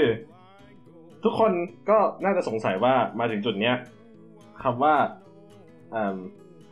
[1.23, 1.51] ทุกคน
[1.89, 3.75] ก็น่าจะสงสัยว่ามาถึงจุดเนี้ย
[4.63, 4.95] คำว่า
[5.93, 6.17] อ่า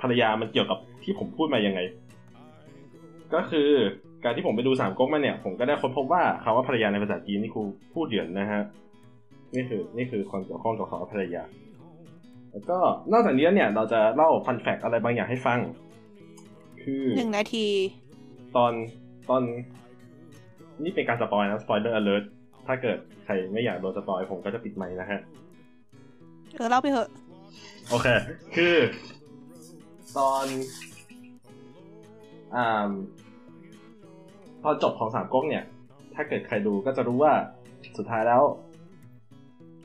[0.01, 1.79] ภรรยามันเกี่ยวกับที่ผมพูดมายังไง
[3.33, 3.69] ก็คือ
[4.23, 8.61] การที่ผมไปดูสามก๊กมาเนี่ย ผมก็ได้ค้นพบว่าคำว่าภรรยาในภาษาจีนนี่คือพูดเหยือนนะฮะ
[9.55, 11.43] นี่คือนี่คือความเกี่ยวข้องกับคำว่าภรรยา
[12.51, 12.77] แล้วก็
[13.11, 15.59] นอกจากนี้เนี่ยเราจะเล่า fun fact อะไรบางอย่างให้ฟัง
[16.83, 17.67] คือหนึ่งนาที
[18.55, 18.71] ตอน
[19.29, 19.41] ตอน
[20.83, 22.31] นี่เป็นการ spoil นะ spoiler alert
[22.67, 25.19] ถ้าเกิดใครไม่อยากโดน spoil ผมก็จะปิดไมค์นะฮะ
[26.55, 27.09] เออเล่าไปเถอะ
[27.89, 28.07] โอเค
[28.55, 28.75] คือ
[30.17, 30.45] ตอน
[32.55, 32.89] อ่า
[34.63, 35.63] ตอนจบของสามก๊กเนี่ย
[36.15, 37.33] ถ้าเกิดใครดูก็จะรู้ว่า
[37.97, 38.41] สุดท้ายแล้ว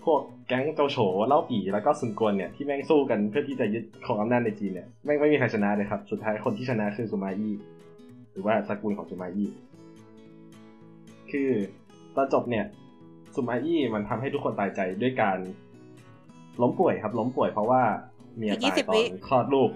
[0.04, 0.96] พวกแก๊งโจโฉ
[1.28, 7.54] เล่าปีแล้วก็ซุนกวนเนี่ยที่แม่งสู้กันเพื่อที่จะยึดของอำนาจในจีนเนี่ยแม่งไม่มีใครชนะเลยครับ สุดท้ายคนที่ชนะคือสุมาอี้
[8.32, 9.48] หรือว่าสกุลของสุมาอี้
[11.30, 11.50] คือ
[12.16, 12.64] ตอนจบเนี่ย
[13.34, 15.38] สุมาอี้มันทำให้ทุกคนตายใจด้วยการ
[16.62, 17.82] ล้มป่วยครับ ล้มป่วยเพราะว่า
[18.36, 19.70] เมียอีกตาย20ตอวินคลอดลูก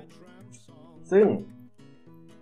[1.13, 1.27] ซึ่ง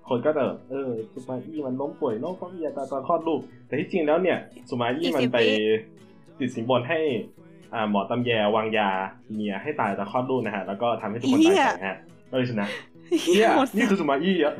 [0.08, 5.38] คนก็แบบเออสุมาอี้มันล้มป่วยโรคเพราะเมียตายตอนคลอดลูก แต่ที่จริงแล้วเนี่ย สุมาอี้มันไป
[6.38, 7.00] ติดสินบนให้
[7.74, 8.88] อ่าหมอตำแยวางยา
[9.34, 11.98] เมียให้ตายตอนคลอดลูกนะฮะ แล้วก็ทำให้ทุกคนตายใจฮะ
[12.30, 12.68] ก็เลยชนะ
[13.34, 14.54] เนี่ยโหดนี่คือสุมาอี้อะ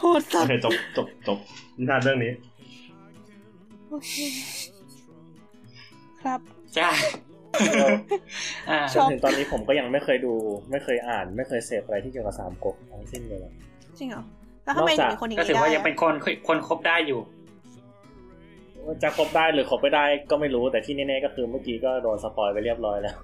[0.00, 1.38] โหดสัโอสเคจบจบจบ
[1.78, 2.32] นิทานเรื่องนี้
[3.90, 4.12] โอเค
[6.22, 6.40] ครับ
[6.76, 6.90] จ้า
[8.70, 10.34] อ่าจนถึงตอนนี้ผมก็ยังไม่เคยดู
[10.70, 13.40] ไม่เคยอ่าน ไม่เคยเสพอะไรที่เกี่ยวกับสามก๊กทั้งสิ้นเลย
[13.98, 14.22] จริงเหรอ
[14.64, 16.14] แล้วทำไมนอกถึจากงเป็นคนอย่างก็นี้ถือได้ว่ายังอะเป็นคน
[16.48, 17.20] คนคบได้อยู่
[19.02, 23.16] จะครบได้หรือครบไม่ได้ก็ไม่รู้แต่ที่แน่ๆก็คือเมื่อกี้ก็โดนสปอยไปเรียบร้อยแล้ว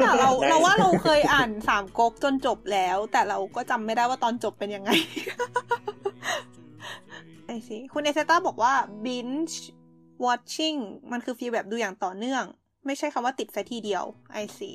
[0.00, 4.90] แต่เราได้เราว่าเราเคยอ่านสามก๊กจนจบแล้ว แต่เราก็จำไม่ได้ว่าตอนจบเป็นยังไง
[7.46, 8.72] ไอสิคุณเอเซต้าบอกว่า
[9.04, 9.56] binge
[10.24, 10.78] watching
[11.12, 12.44] มันคือฟีลแบบดูอย่างต่อเนื่อง
[12.86, 14.70] ไม่ใช่คำว่าติดไซทีเดียวไอซี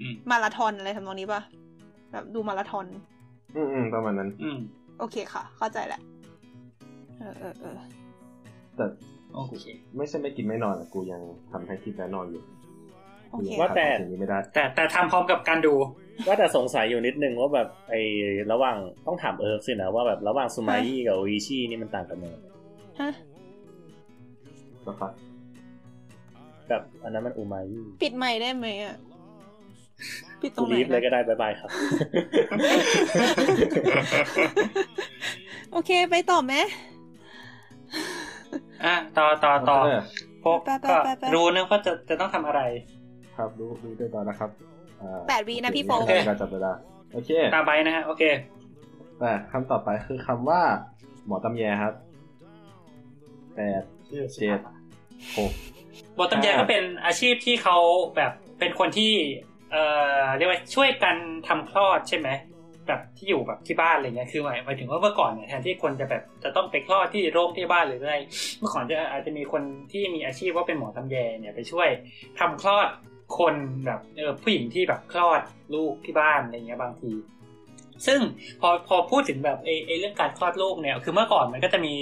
[0.00, 1.42] อืมมาราธอนอะไรทำนองนี้ปะ
[2.12, 2.86] แบบดูมาราธอน
[3.56, 4.58] อืมอืมประมาณนั้น อืม
[4.98, 6.00] โอเคค่ะ เข้าใจแหละ
[7.18, 7.76] เออเออเออ
[8.76, 8.86] แต่
[9.34, 9.66] โอเค
[9.96, 11.22] ไม่ใช่ไม่กินไม่นอนอะกูยัง
[11.52, 12.42] ทำให้คิดและนอนอยู่
[13.30, 15.74] โอเคว่าแต่สิ่งนี้ไม่ได้แต่แต่ทำพร้อมกับการดู
[16.26, 18.02] ว่าแต่สงสัยอยู่นิดนึงว่าแบบไอ้
[18.52, 22.36] ระหว่างต้องถามเอิร์กสินะว่าแบบระหว่างซูมายี่กับโออิชินี่มันต่างกันยังไง
[23.00, 23.10] ฮะ
[24.86, 25.12] นะครับ
[26.70, 28.96] กับอันนั้นมันอูมายี่ปิดไมค์ได้ไหมอะ
[30.42, 31.70] ปิดตรกูงไหนรีบเลยก็นะได้บายบายครับ
[35.72, 36.54] โอเคไปต่อไหม
[38.86, 40.00] อะต่อต่อต่อเออ
[40.44, 42.60] พวกไปไปก็ไปไปรู้นะว่าจะจะต้องทำอะไร
[43.36, 44.50] ครับรู้รู้ด้วยตอนนะครับ
[45.00, 46.72] อ่าแปดวินะพี่โฟโอเคการจับเวลา
[47.12, 48.22] โอเคตามไปนะฮะโอเค
[49.18, 50.60] แต่คำต่อไปคือคำว่า
[51.26, 51.94] หมอตำแยครับ
[53.54, 54.60] แปดเจ็ด
[55.36, 55.50] หก
[56.18, 57.76] บทตำแยอ่าก็เป็นอาชีพที่เขา
[58.16, 59.12] แบบเป็นคนที่
[59.70, 59.82] เอ่
[60.22, 61.16] อเรียกว่าช่วยกัน
[61.48, 62.28] ทำคลอดใช่ไหม
[62.88, 68.16] แบบที่อยู่แบบที่บ้านอะไรเงี้ยคือหมายหมายถึงว่าเมื่อก่อนเนี่ยแทนที่คนจะแบบจะต้องไปคลอดที่โรงพยาบ้าลหรืออะไร
[68.58, 69.62] เมื่อก่อนจะอาจจะมีคน
[69.92, 71.88] ที่มีอาชีพว่าเป็นหมอตำแยเนี่ยไปช่วย
[72.38, 72.88] ทำคลอด
[73.38, 73.54] คน
[73.86, 75.40] แบบเออผู้หญิงที่แบบคลอด
[75.74, 77.12] ลูกที่บ้านอะไรเงี้ยบางที
[78.06, 78.20] ซึ่ง
[78.60, 81.94] พอพอพูดถึงแบบเอเอเรื่องการคลอดลูกเนี่ยคือเมื่อก่อนมันก็จะมี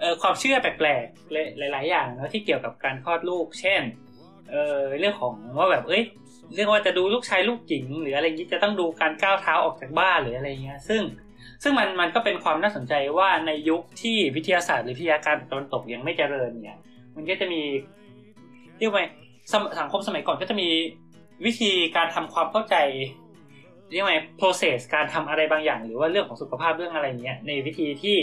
[0.00, 3.82] เออความเชื่อแปลกๆหลายๆอย่างนะที่เกี่ยวกับการคลอดลูก เช่น
[4.50, 6.02] เออเรื่องของว่าแบบเอ้ย
[6.54, 11.02] เรื่องว่าจะดูลูกชายลูกหญิง หรืออะไรอย่างนี้จะต้องดูการก้าวเท้าออกจากบ้านหรืออะไรเงี้ย ซึ่ง
[11.62, 16.78] ซึ่งมันมันก็เป็นความน่าสนใจว่าในยุคที่วิทยาศาสตร์หรือวิทยาการตะวันตกยังไม่เจริญเนี่ย
[17.16, 17.62] มันก็จะมี
[18.78, 19.04] เรียกว่า
[19.52, 20.68] ส,สังคมสมัยก่อนก็จะมี
[21.46, 22.76] วิธีการทำความเข้าใจ
[23.92, 28.16] เรียกว่าไง process การทำอะไรบางอย่าง หรือว่าเรื่องของสุขภาพเรื่องอะไรเงี้ยในวิธีที่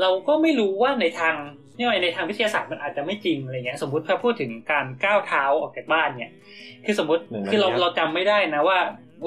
[0.00, 1.34] เราก็ไม่รู้ว่าในทาง
[1.76, 6.32] เรียกว่าไงในทางวิทยาศาสตร์มันอาจจะไม่จริงอะไรเงี้ย สมมติพอพูดถึงการก้าวเท้าออกจากบ้านเนี่ย
[6.84, 8.78] คือสมมติหนึ่งคือเราระยะเราจำไม่ได้นะว่า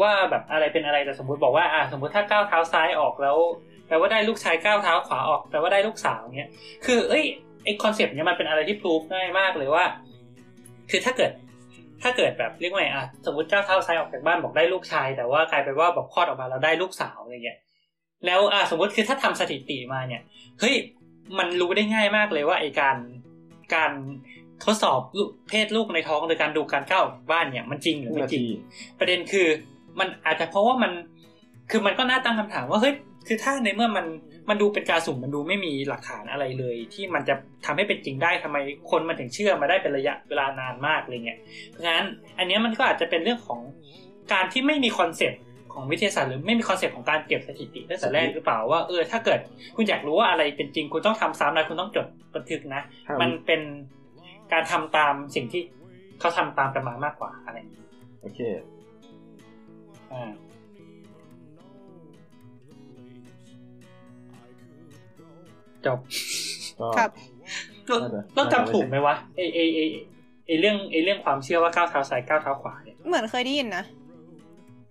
[0.02, 3.38] ว่าแบบอะไรเป็นอะไรแต่สมมติบอกว่าอ่าสมมติถ้าก้าวเท้าซ้ายออกแล้ว
[3.88, 6.50] แปลว่าได้ลูกชายก้าวเท้าขวาออกแปลว่าได้ลูกสาวเนี้ย
[6.86, 7.26] คือเอ้ย
[7.66, 9.86] ไอ concept เนี้ยมันเป็นอะไรที่ prove ง่ายมากเลยว่า
[10.92, 11.32] คือถ้าเกิด
[12.04, 17.58] ถ้าเกิดแบบเรียกว่าไงอะสมมติก้าวเท้าซ้ายออกจากบ้านบอกได้ลูกชาย แต่ว่ากลายเป็นว่าแบบคลอดออกมาแล้วได้ลูกสาวอะไรเงี้ย
[18.26, 20.22] แล้วอะสมมติคือถ้าทำสถิติมาเนี่ย
[20.60, 20.76] เฮ้ย
[21.38, 22.98] มันรู้ได้ง่ายมากเลยว่าไอการ
[23.76, 23.92] การ
[24.66, 28.46] ทดสอบลูกเพศลูกในท้องโดยการดูการก้าวออกจากบ้านเนี่ยมันจริงหรือไม่นาจริงที
[29.00, 29.48] ประเด็นคือ
[30.00, 30.92] มันอาจจะเพราะว่ามัน
[31.72, 32.94] คือมันก็น่าตั้งคำถามว่าเฮ้ย
[33.28, 34.06] คือถ้าในเมื่อมัน
[34.50, 38.58] มันดูเป็นการสุ่มมันดูไม่มีหลักฐานอะไรเลย ที่มันจะทำให้เป็นจริงได้ทำไม
[38.92, 42.06] คนมันถึงเชื่อมาได้เป็นระยะเวลานานมากอะไรเงี้ยเพราะฉะนั้น
[42.38, 43.62] อันเนี้ยมันก็อาจจะเป็นเรื่องของ
[44.34, 45.42] การที่ไม่มี concept
[45.78, 49.40] ของวิทยาศาสตร์หรือไม่มี concept ของการเก็บสถิติตั้งแต่แรกหรือเปล่าว่าเออถ้าเกิด
[49.76, 53.62] คุณอยากรู้ว่าอะไรเป็นจริงคุณต้องทำซ้ำนะคุณต้องจดบันทึกนะถ้ามันเป็น
[54.54, 55.62] การทำตามสิ่งที่
[56.20, 57.84] เขาทำตามกันมามากกว่าอะไรอย่างนี้
[58.22, 58.40] โอเค
[60.14, 60.32] อ่า
[65.86, 66.00] จบ
[66.80, 67.12] ก็ครับ
[67.88, 69.80] เราน่าจะเราจำถูกไหมวะไอไอไอ
[70.48, 73.84] ไอเรื่องไอเรื่องความเชื่อว่าก้าวเท้าซ้ายก้าวเท้าขวาเนี่ยเหมือนเคยได้ยินนะ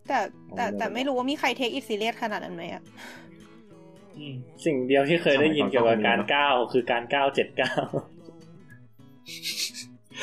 [0.09, 0.19] แต่
[0.57, 2.83] แต่แต่ไม่รู้ว่ามีใครเทคอิทซีเรียสขนาดนั้นไหมอะ
[4.17, 4.35] อืม
[4.65, 7.83] สิ่งเดียวที่เคยได้ยินเกี่ยวกับการก้าวคือการก้าวเจ็ดก้าว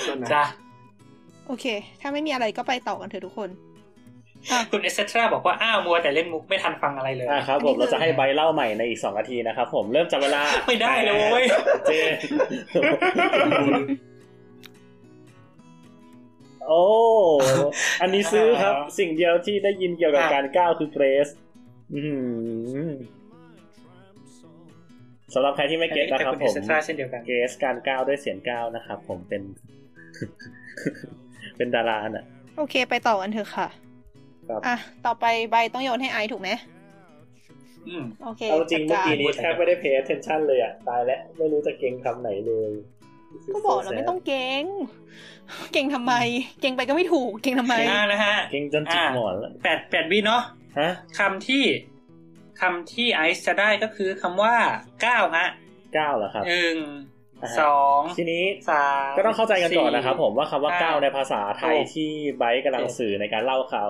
[0.07, 0.43] ก็นะจ้ะ
[1.47, 1.65] โอเค
[2.01, 3.49] ถ้าไม่มีอะไรก็ไปต่อกันเถอะทุกคน
[4.51, 11.45] อะคุณเอสเซทราบอกว่า อ้าวมัวแต่เล่นมุกไม่ทันฟังอะไรเลยอะครับผมเราจะให้ใบเล่าใหม่ในอีกสองนาทีนะครับผมเริ่มจากเวลา ไม่ได้เลยเว้ย
[11.87, 11.91] เจ
[16.67, 16.81] โอ้
[18.01, 21.29] อันนี้ซื้อครับ สิ่งเดียวที่ได้ยินเกี่ยวกับการก้าวคือเกรส
[21.95, 22.01] อื
[22.89, 22.91] ม
[25.33, 29.41] สำหรับใครที่ไม่เก็ตนะครับคุณผเอมสเซทราเช่นเดียวกันเกรสการก้าวด้วยเสียงก้าวนะครับผมเป็น
[31.57, 32.25] เป็นดาราน่ะ
[32.57, 33.67] โอเค ไปต่อกันเถอะค่ะ
[34.49, 36.49] ครับอะต่อไปใบต้องโยนให้ไอซ์ถูกไหม
[37.87, 42.71] อืมโอเคเอาจริงจัเมื่ดอกี้นี้แทบไม่ได้ pay attention เลยอะ ตายแล้ว ไม่รู้จะเก่งคำไหนเลย
[43.53, 44.63] ก็บอกแล้วไม่ต้องเก่ง
[45.73, 46.13] เก่งทำไม
[46.61, 50.41] เก่งไปก็ไม่ถูก เก่งทำไมอ่านะฮะ เก่งจนจิกหมอนแล้วแปดแปดวิเนาะ
[50.79, 51.63] ฮะคำที่
[52.61, 54.55] คำที่ไอซ์จะได้ก็คือคำว่า
[55.05, 55.47] ก้าวฮะ
[55.93, 56.77] เก้าเหรอครับหนึ่ง
[57.41, 63.89] อะฮะสองทีนี้สามก็ต้องเข้าใจกันก่อนนะครับผมว่าคำว่าห้าก้าวในภาษาไทยหกที่ไบร์ทกำลังเจ็ดสื่อในการเล่าข่าว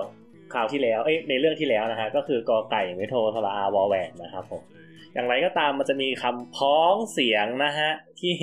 [0.54, 4.62] ข่าวที่แล้วเอ้ยในเรื่องที่แล้วนะฮะก็คือกอไก่ไม่โทรทรอาวอแหวนนะครับผม
[5.14, 7.90] อย่างไรก็ตามมันจะมีคำพ้องเสียงนะฮะ
[8.20, 8.34] ที่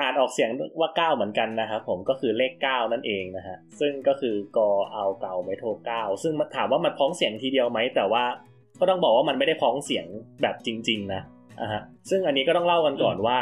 [0.00, 8.24] อ่านออกเสียงว่าเก้าเหมือนกันนะครับผมก็คือเลขเก้านั่นเองนะฮะซึ่งก็คือกอเอาเก่าไม่โทรเก้าซึ่งถามว่ามันพ้องเสียงทีเดียวไหมแต่ว่า
[8.80, 10.06] ก็ต้องบอกว่ามันไม่ได้พ้องเสียง
[10.42, 11.20] แบบจริง ๆ นะ
[11.60, 13.38] อะฮะซึ่งอันนี้ก็ต้องเล่ากันก่อนว่า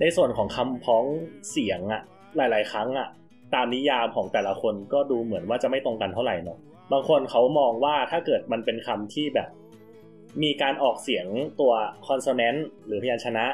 [0.00, 1.04] ในส่วนของคำพ้อง
[1.50, 2.02] เสียงอะ
[2.36, 3.08] หลาย ๆ ครั้งอะ
[3.54, 6.58] ตามนิยามของแต่ละคนก็ดูเหมือนว่าจะไม่ตรงกันเท่าไหร่เนาะ
[6.92, 9.48] บางคนเขามองว่าถ้าเกิดมันเป็นคำที่แบบ
[10.42, 11.26] มีการออกเสียง
[11.60, 11.72] ตัว
[12.06, 13.44] คอนโซแนนต์หรือพยัญชนะ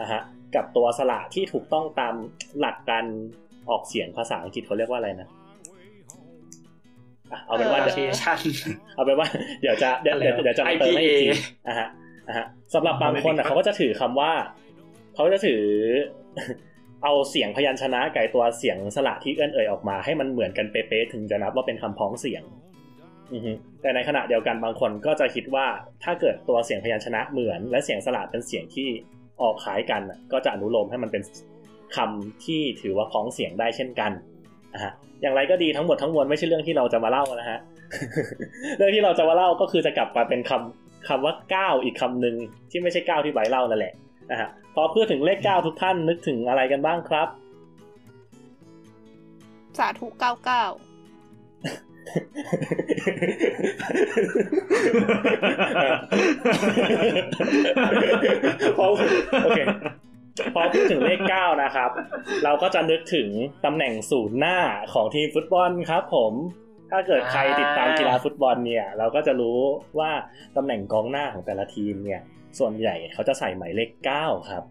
[0.00, 0.20] อะฮะ
[0.54, 2.14] กับตัวสระที่ถูกต้องตาม
[2.60, 3.04] หลักการ
[3.68, 5.28] ออกเสียงภาษาอังกฤษเขาเรียกว่าอะไรนะ
[7.32, 8.38] อะเอาเป็นว่าเออเดี๋ยวชัน
[8.94, 9.28] เอาเป็นว่า
[9.60, 11.38] เดี๋ยวจะเดี๋ยวอะไรเดี๋ยววะเดี๋ยวจะมาเติมให้อีกที IPA
[11.68, 11.88] อะฮะ
[12.28, 14.32] อะฮะสำหรับบางคนอะเขาก็จะถือคำว่า
[15.14, 15.62] เขาจะถือ
[17.04, 22.42] เอาเสียงพยัญชนะไก่ตัวเสียงสระที่เอื้อนเอ่ยออกมาให้มันเหมือนกันเป๊ะๆถึงจะนับว่าเป็นคำพ้องเสียง
[23.32, 25.66] อือฮึแต่ในขณะเดียวกันบางคนก็จะคิดว่า
[26.04, 28.88] ถ้าเกิดตัวเสียงพยัญชนะเหมือน และเสียงสระเป็นเสียงที่
[29.42, 31.22] ออกคล้ายกันก็จะอนุโลมให้มันเป็น
[31.96, 34.12] คำที่ถือว่าพ้องเสียงได้เช่นกัน
[34.74, 37.58] อะฮะอย่างไรก็ดีทั้งหมดทั้งมวลไม่ใช่เรื่องที่เราจะมาเล่านะฮะ
[38.76, 42.36] เรื่องที่เราจะมาเล่าก็คือจะกลับมาเป็นคำคำว่าก้าวอีกคำหนึ่ง
[42.70, 43.92] ที่ไม่ใช่ก้าวที่ใบเล่านั่นแหละ
[44.30, 47.28] นะฮะพอพูดถึงเลขเก้าทุกท่านนึกถึงอะไรกันบ้างครับ
[49.78, 50.64] สาธุเก้าเก้า
[58.78, 58.86] พอ
[59.44, 59.60] โอเค
[60.54, 61.90] พอพูดถึงเลขเก้านะครับ
[62.44, 63.28] เราก็จะนึกถึง
[63.64, 64.58] ตำแหน่งศูนย์หน้า
[64.94, 66.32] ของทีมฟุตบอลครับผม
[66.90, 69.58] ถ้าเกิดใครติดตามกีฬาฟุตบอลเนี่ย เราก็จะรู้
[69.98, 70.10] ว่า
[70.56, 72.20] ตำแหน่งกองหน้าของแต่ละทีมเนี่ย
[72.58, 74.64] ส่วนใหญ่เขาจะใส่หมายเลขเก้าครับ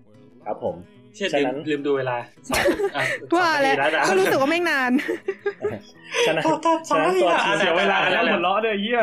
[0.46, 0.76] ครับผม
[1.16, 2.18] เชื่อฉะลืนั้มนลืมดูเวลา
[2.50, 2.64] สอง
[2.96, 3.04] อะ
[3.36, 4.92] ว่าสองแล้วนาทีนะก็รู้สึกว่าไม่นาน
[6.26, 9.02] ฉะนั้นโอ้ตัดฉะนั้นตัวซ้ายทีมอะเสียเวลาแล้วหมดล้อเลยเยี่ย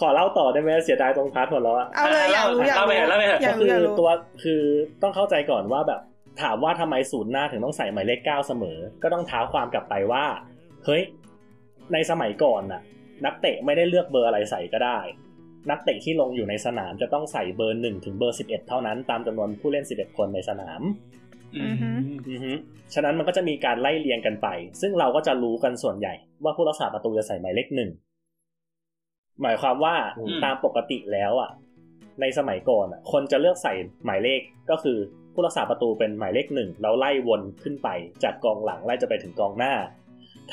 [0.00, 4.10] ขอเล่าต่อได้ไหมเสียดายตรงพาร์ทหัวเราะเอาเลยอยากรู้อยากเล่าไปรู้เถอะเล่าไปเถอะอยากก็รู้คือยากอรู้ตัว
[4.42, 4.62] คือ
[5.02, 6.00] ต้องเข้าใจก่อนว่าแบบ
[6.42, 10.24] ถามว่าทำไมศูนย์หน้าถึงต้องใส่หมายเลขเก้าเสมอ ก็ต้องท้าความกลับไปว่า
[10.84, 11.02] เฮ้ย
[11.92, 12.82] ในสมัยก่อนน่ะ
[13.24, 14.98] นักเตะไม่ได้เลือกเบอร์อะไรใส่ก็ได้
[15.70, 20.82] นักเตะที่ลงอยู่ในสนามจะต้องใส่เบอร์หนึ่งถึงเบอร์สิบเอ็ดเท่านั้นตามจำนวนผู้เล่นสิบเอ็ดคนในสนาม
[21.56, 21.76] อืม
[22.28, 22.52] อือฮึ
[22.94, 24.48] ฉะนั้นมันก็จะมีการไล่เรียงกันไป
[24.80, 27.90] ซึ่งเราก็จะรู้กันส่วนใหญ่ ว่าผู้รักษาประตูจะใส่หมายเลขหนึ่ง
[29.42, 31.50] หมายความว่าอืมตามปกติแล้วอะ
[32.20, 34.40] ในสมัยก่อนอะ คนจะเลือกใส่หมายเลข
[34.70, 34.98] ก็คือ
[35.34, 37.88] ผู้รักษาประตูเป็นหมายเลขหนึ่งแล้วไล่วนขึ้นไป
[38.22, 39.74] จากกองหลังไล่จะไปถึงกองหน้า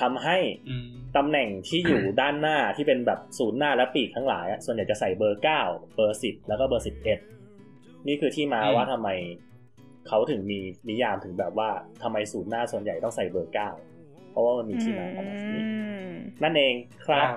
[0.02, 0.38] ทำให้
[0.70, 0.88] อืม
[1.18, 5.62] ตำแหน่งที่อยู่ด้านหน้าที่เป็นแบบศูนย์หน้าและปีกทั้งหลายอะส่วนใหญ่จะใส่เบอร์เก้า
[5.96, 7.20] เบอร์สิบแล้วก็เบอร์สิบเอ็ด
[8.08, 9.10] นี่คือที่มาว่าทำไม
[10.08, 10.60] เขาถึงมี
[10.90, 11.70] นิยามถึงแบบว่า
[12.04, 13.70] ทำไมศูนย์หน้าส่วนใหญ่ต้องใส่เบอร์เก้า
[14.32, 15.64] เพราะว่ามันมีที่มาของมันนี้อื
[16.08, 16.10] ม
[16.44, 16.74] นั่นเอง
[17.06, 17.28] ครับ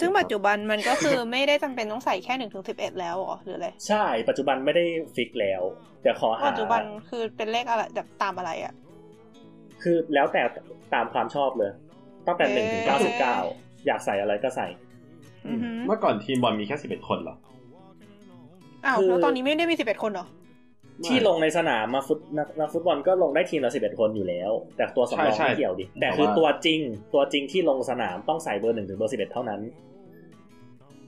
[0.00, 4.84] ซึ่งปัจจุบันมันก็คือไม่ได้จำเป็นต้องใส่แค่หนึ่งถึงสิบเอ็ดแล้วเหรอหรืออะไรใช่ ปัจจุบันไม่ได้
[5.14, 5.62] ฟิกแล้ว
[6.02, 8.74] แต่ขอหาปัจจุบันคือเป็นเลขอะไรแบบตามอะไรอะ
[9.82, 10.42] คือแล้วแต่
[10.94, 11.70] ตามความชอบเลย
[12.26, 14.66] ตั้งแต่หนึ่งถึงเก้าสิบเก้าเอ๊ะอยากใส่อะไรก็ใส่
[15.46, 17.36] อือหือเมื่อก่อนทีมบอลมีแค่สิบเอ็ดคนเหรอ
[18.84, 20.26] อ้าวคือแล้วตอนนี้ไม่ได้มีสิบเอ็ดคนเหรอ
[21.06, 26.80] ที่ลงในสนามมาฟุตนักนักฟุตบอลก็ลงได้ทีมละสิบเอ็ดคนอยู่แล้ว แต่ตัวสำรองใช่ใช่ไม่เกี่ยวดิ แต่คือตัวจริง
[27.14, 29.60] ตัวจริงที่ลงสนามต้องใส่เบอร์หนึ่งถึงเบอร์สิบเอ็ดเท่านั้น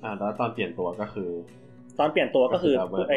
[0.03, 1.31] อ่าแล้วตอนเปลี่ยนตัวก็คือ
[1.99, 3.15] ตอนเปลี่ยนตัวก็คือก็คือไอ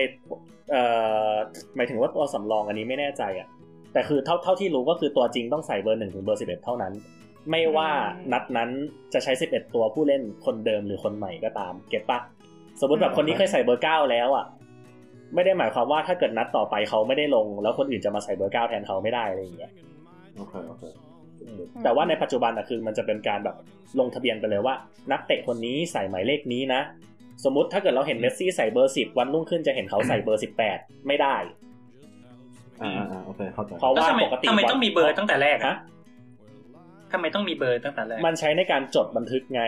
[0.72, 0.84] เอ่
[1.32, 1.34] อ
[1.76, 3.48] หมายถึงว่าตัวสำรองอันนี้ไม่แน่ใจอะ
[3.94, 6.94] แต่คือเท่าเท่าที่รู้ก็คือตัวจริงต้องใส่เบอร์หนึ่งถึงเบอร์สิบเอ็ดเท่านั้น
[7.52, 8.70] ไม่ว่าอืมนัดนั้น
[9.14, 12.20] จะใช้สิบเอ็ดตัวผู้เล่นคนเดิมหรือคนใหม่ก็ตาม เก็ตปะ
[12.82, 14.46] สมมติแบบคนนี้เคยใส่เบอร์เก้าแล้วอะ
[15.34, 19.72] ไม่ได้หมายความว่าถ้าเกิดนัดต่อไปเขาไม่ได้ลง แล้วคนอื่นจะมาใส่เบอร์เก้าแทนเขาไม่ได้อะไรอย่างเงี้ย
[20.38, 20.84] โอเคโอเค
[21.84, 23.56] แต่ว่าในปัจจุบันอะคือมันจะเป็นการแบบ
[24.00, 24.76] ลงทะเบียนไปเลยว่า
[25.12, 26.82] นักเตะคนนี้ใส่หมายเลขนี้นะ
[27.44, 30.78] สมมุติถ้าเกิดเราเห็นเมสซี่ใส่เบอร์สิบวันรุ่งขึ้นจะเห็นเขาใส่เบอร์สิบแปด
[31.08, 31.36] ไม่ได้
[32.84, 39.64] อ่าอ่าอ่าโอเคเข้าใจเพราะแล้วว่าทำไมปกติทำไมต้องมีเบอร์ตั้งแต่แรกฮะอะทำไมต้องมีเบอร์ตั้งแต่แรก มันใช้ในการจดบันทึกไง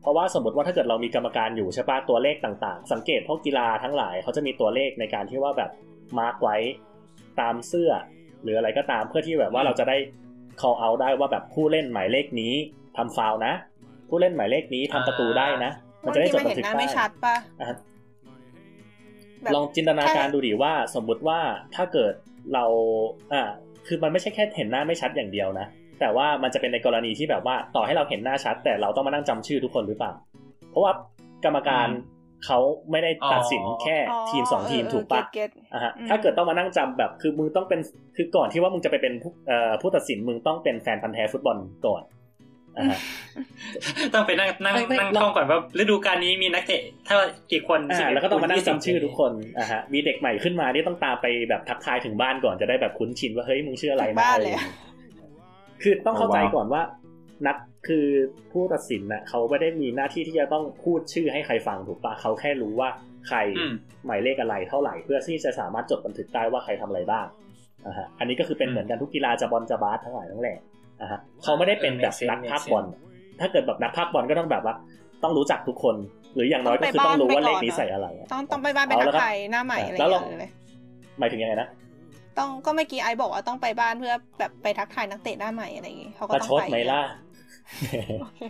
[0.00, 5.70] เพราะว่าสมมติว่าถ้าเกิดเรามีกรรมการอยู่ใช่ปะตัวเลขต่างๆ สังเกตพวกกีฬาทั้งหลายเขาจะมีตัวเลขในการที่ว่าแบบ
[6.18, 6.56] มาร์กไว้
[7.40, 7.90] ตามเสื้อ
[8.42, 9.96] หรืออะไรก็ตามเพื่อที่แบบว่าเราจะได้
[10.60, 12.54] call out ได้ว่าแบบผู้เล่นหมายเลขนี้
[12.96, 13.54] ทำฟาวล์นะ
[14.08, 15.72] ผู้เล่นหมายเลขนี้ทำประตูได้นะ
[16.04, 17.66] มันจะได้จดบางบันทีทึกมันเห็นหน้าได้ไม่ชัดป่ะอะ
[19.42, 21.40] แบบลองจินตนาการดูดิว่าสมมุติว่า
[21.74, 22.12] ถ้าเกิด
[22.54, 22.64] เรา
[23.32, 23.42] อ่า
[23.86, 25.66] คือมันไม่ใช่แค่เห็นหน้าไม่ชัดอย่างเดียวนะ
[26.00, 30.12] แต่ว่ามันจะเป็นในกรณีที่แบบว่าต่อให้เราเห็นหน้าชัด แต่เราต้องมานั่งจำชื่อทุกคนหรือเปล่า
[30.70, 30.92] เพราะว่า
[31.44, 31.88] กรรมการ
[32.46, 32.58] เขา
[32.90, 33.96] ไม่ได้ตัดสินแค่
[34.30, 37.80] ทีมสองทีมถูกปะเก็ตอะฮะถ้าเกิดต้องมานั่งจำแบบคือมึงต้องเป็น
[38.16, 42.21] คือก่อนที่ว่ามึงจะไปเป็นผู้เอ่อผู้ตัดสินมึงต้องเป็นแฟนพันธ์แท้ฟุตบอลก่อนอะฮะ
[44.14, 47.16] ต้องไปนั่งนั่งไม่ไม่นั่งท่องก่อนว่าฤดูกาลนี้มีนักเตะเท่า
[47.52, 54.64] กี่คนอ่า11แล้วก็ต้องมานั่ง20จำชื่อทุกคนอะฮะมีเด็กใหม่ขึ้นมาที่ต้องตามไปแบบทักทายถึงบ้านก่อนจะได้แบบคุ้นชินว่าเฮ้ยมึงชื่ออะไรถึงนะบ้านอะไรเลยอย่างงี้
[55.82, 56.82] คือต้องเข้าใจก่อนว่า
[57.46, 57.56] นัก
[57.88, 58.06] คือ
[58.52, 62.88] ผู้ตัดสินน่ะเขาไม่ได้มีหน้าที่ที่จะต้องพูดชื่อให้ใครฟังถูกปะเขาแค่รู้ว่า
[63.28, 63.72] ใครอืม
[64.06, 67.26] หมายเลขอะไรเท่าไหร่ เพื่อที่จะสามารถจดบันทึกได้ว่าใครทำอะไรบ้าง
[67.86, 70.54] อะฮะอันนี้ก็คือเป็นเหมือนกันทุกกีฬาจะบอลจะบาสทั้งหลายทั้งแหล่
[71.02, 72.84] อะฮะเขาไม่ได้เป็นแบบนักภาคบอล
[73.40, 74.74] ถ้าเกิดแบบนักภาคบอลก็ต้องแบบว่า
[75.22, 75.96] ต้องรู้จักทุกคน
[76.34, 80.50] หรืออย่างน้อยก็คือต้องรู้ว่าเลขนี้ใส่อะไระต้องต้องไปบ้านไปเอาทัแล้วกครับทายหน้าใหม่อะไรอแล้วย่างลองเงี้ยเลย
[81.18, 81.68] หมายถึงยังไงนะ
[82.38, 87.00] ต้องก็เมื่อกี้ไอซ์บอกว่าต้องไปบ้านเพื่อแบบไปทักทายนักเตะหน้าใหม่อะไรอย่างงี้เขาก็ประต้องชดไปไหมล่ะ
[88.20, 88.40] โอเค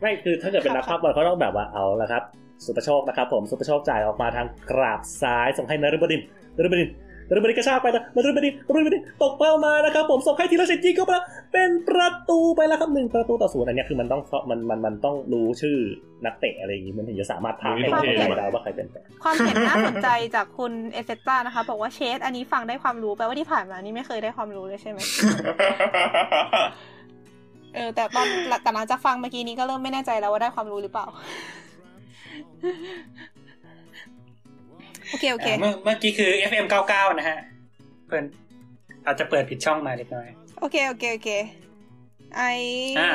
[0.00, 2.22] ไม่คือถ้าเกิดเป็นนักภาคบอลเขาต้องแบบว่าเอาละครับ
[2.64, 6.22] สุประโชคนะครับผมสุประโชคจ่ายออกมาทางกราบซ้ายส่งให้นฤบดิน
[6.56, 6.90] นฤบดิน
[7.28, 14.20] นฤบดินกระชากไปนะนฤบดินนฤบดินตกเป้ามานะครับผมส่งให้ธีรศิษย์ยิงเข้าไปแล้วเป็นประตูไปแล้วครับหนึ่งประตูต่อศูนย์อันเนี้ยคือมันต้อง
[14.50, 15.76] มันมันมันต้องรู้ชื่อ
[16.24, 24.98] นักเตะอะไรอย่างงี้มันถึงจะสามารถพาให้เข้าใจได้ว่าใครเป็นใครความเห็นน่าสนใจจากคุณเอเซต้านะคะบอกว่าเชสอันนี้ฟังได้ความรู้แปลว่าที่ผ่านมานี่ไม่เคยได้ความรู้เลยใช่ไหม
[27.74, 28.26] เออแต่ตอน
[28.62, 31.06] แต่หลังจากฟังเมื่อกี้นี้ก็เริ่มไม่แน่ใจแล้วว่าได้ความรู้หรือเปล่า
[35.10, 37.38] โอเคโอเคอ่าเมื่อเมื่อกี้คือ FM 99 นะฮะ
[38.06, 38.24] เพิ่น
[39.06, 40.28] อาจจะเปิดผิดช่องมาเล็กน้อย
[40.58, 41.30] โอเคโอเคโอเค
[42.36, 42.42] ไอ
[42.98, 43.10] อ่า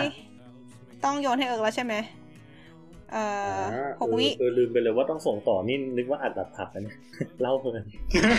[1.04, 1.96] ต้องโยนให้เอิร์กแล้วใช่ไหม
[3.12, 3.24] เอ่
[3.60, 3.64] อ
[4.02, 6.98] หกวิเออลืมไปเลยว่าต้องส่งต่อนี่นึกว่าอัดแบบผัดนะเนี่ย
[7.42, 7.84] เล่าเพลิน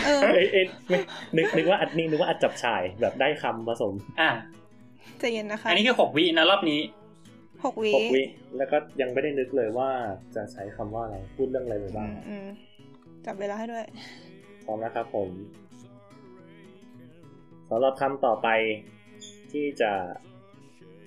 [0.06, 0.98] เออเอ้ยเอ้ยไม่
[1.36, 4.30] นึกนึกว่าอัดนี่นึกว่าอัดจับฉายแบบได้คำผสม อ่า
[5.18, 6.80] ใจเย็นนะคะ อันนี้คือ6วินะรอบนี้
[7.64, 8.22] หกวิหกวิ
[8.56, 9.90] แล้วก็ยังไม่ได้นึกเลยว่า
[10.34, 12.46] จะใช้คำว่าอะไรพูดเรื่องอะไรไปอืบ้างมอืม
[13.26, 13.84] จับเวลาให้ด้วย
[14.64, 15.28] พร้อมนะครับผม
[17.68, 18.48] สำหรับคำต่อไป
[19.52, 19.92] ที่จะ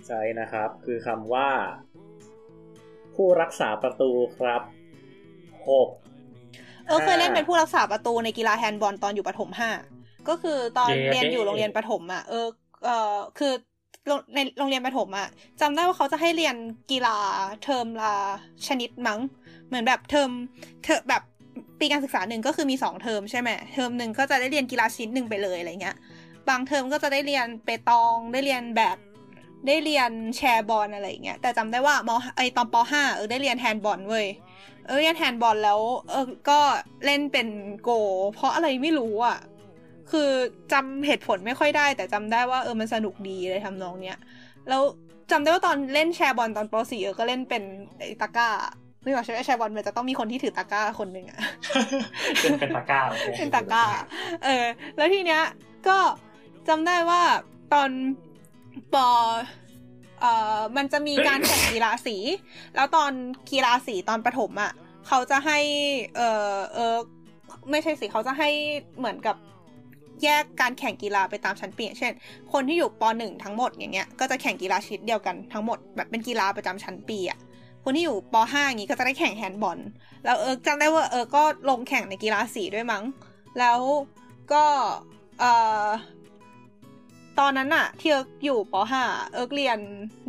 [0.07, 1.49] ใช้นะครับ คือคำว่า
[3.15, 4.61] ผู้รักษาประตูครับ
[5.69, 5.89] หก
[6.87, 9.69] เอิร์กเคยเล่นอ่าเป็นผู้รักษาประตูในกีฬาแฮนด์บอลตอนอยู่ประถมห้า
[10.29, 12.47] ก็คือตอนเย้เรียนอยู่โรงเรียนประถมอะเออ
[12.83, 13.53] เออคือ
[14.07, 15.27] โรงในโรงเรียนประถมอะ
[15.61, 16.55] จำได้ว่าเขาจะให้เรียน
[16.91, 17.17] กีฬา
[17.63, 18.13] เทอมละ
[18.67, 19.19] ชนิดมั้ง
[19.67, 20.29] เหมือนแบบเทอม
[20.83, 21.23] เทอมแบบ
[21.79, 25.95] ปีการศึกษาหนึ่งก็คือมีสองเทอมใช่ไหมเทอมหนึ่งก็จะได้เรียนกีฬาชนิดหนึ่งไปเลยอะไรเงี้ย
[26.49, 28.97] บางเทอมก็จะได้เรียนเปตองได้เรียนแบด
[29.67, 34.27] ได้เรียนแชร์บอลอะไรเงี้ย แต่จำได้ว่ามไอตอนปห้าเอิร์กได้เรียนแฮนด์บอลเว้ย
[34.85, 35.79] เออเรียนแฮนด์บอลแล้ว
[36.09, 36.59] เอิร์กก็
[37.05, 37.47] เล่นเป็น
[37.83, 37.89] โกล
[38.33, 39.37] เพราะอะไรไม่รู้อะ
[40.11, 40.29] คือ
[40.73, 44.19] จำเหตุผลไม่ค่อยได้ แต่จำได้ว่าเออมันสนุกดีเลยทำนองเนี้ย
[44.69, 44.81] แล้ว
[45.31, 47.63] จำได้ว่าตอนเล่นแชร์บอลตอนป .4 เอิร์กก็เล่นเป็น
[47.97, 51.39] ไอตะกร้าไม่ว่าใช่ไหมแชร์บอลมันจะต้องมีคนที่ถือตะกร้าคนหนึ่งอะ
[52.41, 53.83] เป็นเป็นตะกร้าโอเคเป็นตะกร้า
[54.43, 54.65] เออ
[54.97, 55.43] แล้วทีเนี้ย
[55.87, 55.97] ก็
[56.67, 57.21] จำได้ว่า
[57.73, 57.89] ตอน
[58.93, 58.95] ป
[60.19, 62.17] เอ่อมันจะมีการแข่งกีฬาสี
[62.75, 63.11] แล้วตอน
[63.51, 64.71] กีฬาสีตอนประถมอะ
[65.07, 65.59] เขาจะให้
[66.15, 66.21] เอ
[66.53, 66.95] อเออ
[67.71, 68.49] ไม่ใช่สิเขาจะให้
[68.97, 69.35] เหมือนกับ
[70.23, 72.13] แยกการแข่งกีฬาไปตามชั้นปีเช่น
[72.53, 77.39] คนที่อยู่ปหนึ่งทั้งหมดอย่างเงี้ย ก็จะแข่งกีฬาชนิดเดียวกันทั้งหมดแบบเป็นกีฬาประจำชั้นปีอะ
[77.89, 79.79] คนที่อยู่ปห้าอย่างงี้ก็จะได้แข่งแฮนด์บอล
[80.25, 83.03] แล้วเออจำได้ว่าเออก็ลงแข่งในกีฬาสีด้วยมั้ง
[83.59, 83.79] แล้ว
[84.53, 84.63] ก็
[85.39, 85.51] เอ่
[85.83, 85.87] อ
[87.39, 88.75] ตอนนั้นอะที่เอิร์กอยู่ป
[89.05, 89.79] .5 เอิร์กเรียน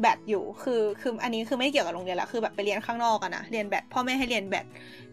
[0.00, 4.66] แบดอยู่ คือคืออันนี้คือไม่เกี่ยวกับโรงเรียนละคือแบบไปเรียนข้างนอกอะนะเรียนแบดพ่อแม่ให้เรียนแบด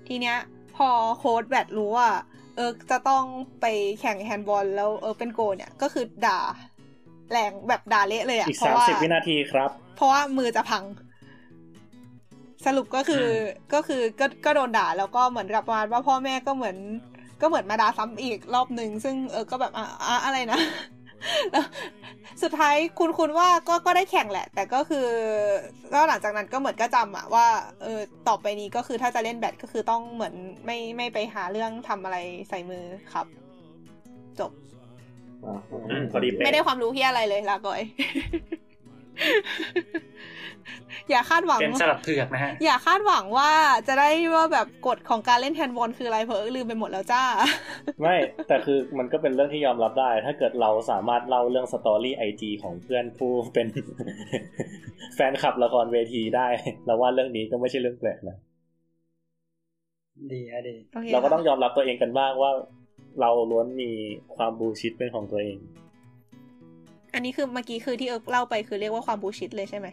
[0.07, 0.37] ทีเนี้ย
[0.75, 2.09] พอโค้ชแบดรู้ว่า
[2.55, 3.23] เอิร์กจะต้อง
[3.61, 3.65] ไป
[3.99, 6.39] แข่งแฮนด์บอลแล้วเอิร์กเป็นโกลเนี่ยก็คือด่า
[7.31, 10.83] แรงแบบด่าเละเลยอะอีกเพราะสามว่าสิบวินาทีครับ เพราะว่ามือจะพัง
[12.65, 13.29] สรุปก็คืออ
[13.73, 16.77] ก็คือก็ก็โดนด่าแล้วก็เหมือนกับประมาณว่าพ่อแม่ก็เหมือน
[17.41, 20.59] ก็เหมือนมาด่าซ้ำอีกรอบหนึ่งซึ่งเออก็แบบอะอะอะไรนะ
[21.51, 21.65] แล้ว
[22.43, 25.07] สุดท้ายคุณคุณว่าก็ก็ได้แข่งแหละ แต่ก็คือ
[25.93, 27.47] ก็หลังจากนั้นก็เหมือนก็จำอะว่า
[27.81, 30.33] เออต่อไปนี้ก็คือถ้าจะเล่นแบดก็คือต้องเหมือน
[30.65, 32.17] ไม่ไม่ไปหาเรื่องทำอะไร
[32.49, 33.27] ใส่มือครับ
[34.39, 34.51] จบ
[35.45, 35.59] อ่า
[35.89, 37.81] อืมพอดีเป๊ะไม่ได้ความรู้ที่อะไรเลยลาก่อย
[41.09, 43.51] อย่าคาดหวังเป็นสลับเผือกนะฮะ อย่าคาดหวังว่า
[43.87, 47.23] จะได้ว่าแบบกฎของการเล่นแฮนด์บอลคืออะไรเพราะเอิร์กลืมไปหมดแล้วจ้า
[48.01, 48.15] ไม่
[48.47, 53.67] แต่คือมันก็เป็นเรื่องที่ยอมรับได้ ถ้าเกิดเราสามารถเล่าเรื่อง story IG ของเพื่อนผู้เป็น
[55.15, 56.47] แฟนคลับละครเวทีได้
[56.85, 58.37] เราว่าเรื่องนี้ก็ไม่ใช่เรื่องแปลกนะ
[60.31, 62.51] ดีฮะดีโอเคเราก็ต้องค่ะยอมรับตัวเองกันบ้างว่า
[63.21, 63.91] เราล้วนมี
[64.35, 65.57] ความ bullshit เป็นของตัวเอง
[67.13, 69.87] อันนี้คือเมื่อกี้คือที่เอิร์กเล่าไปคือเรียกว่าความบูชิดเลยใช่ไหม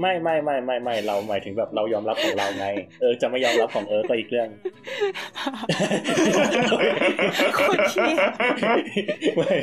[0.00, 2.66] ไม่ไม่ไม่ไม่ไม่เราหมายถึงแบบเรายอมรับของเราไง
[3.00, 4.48] เออจะไม่ยอมรับของเออก็อีกเรื่อง
[7.58, 8.14] คนเชี่ย
[9.36, 9.54] ไม่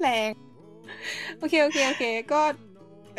[0.00, 0.30] แรง
[1.38, 2.42] โอเคโอเคโอเค ก็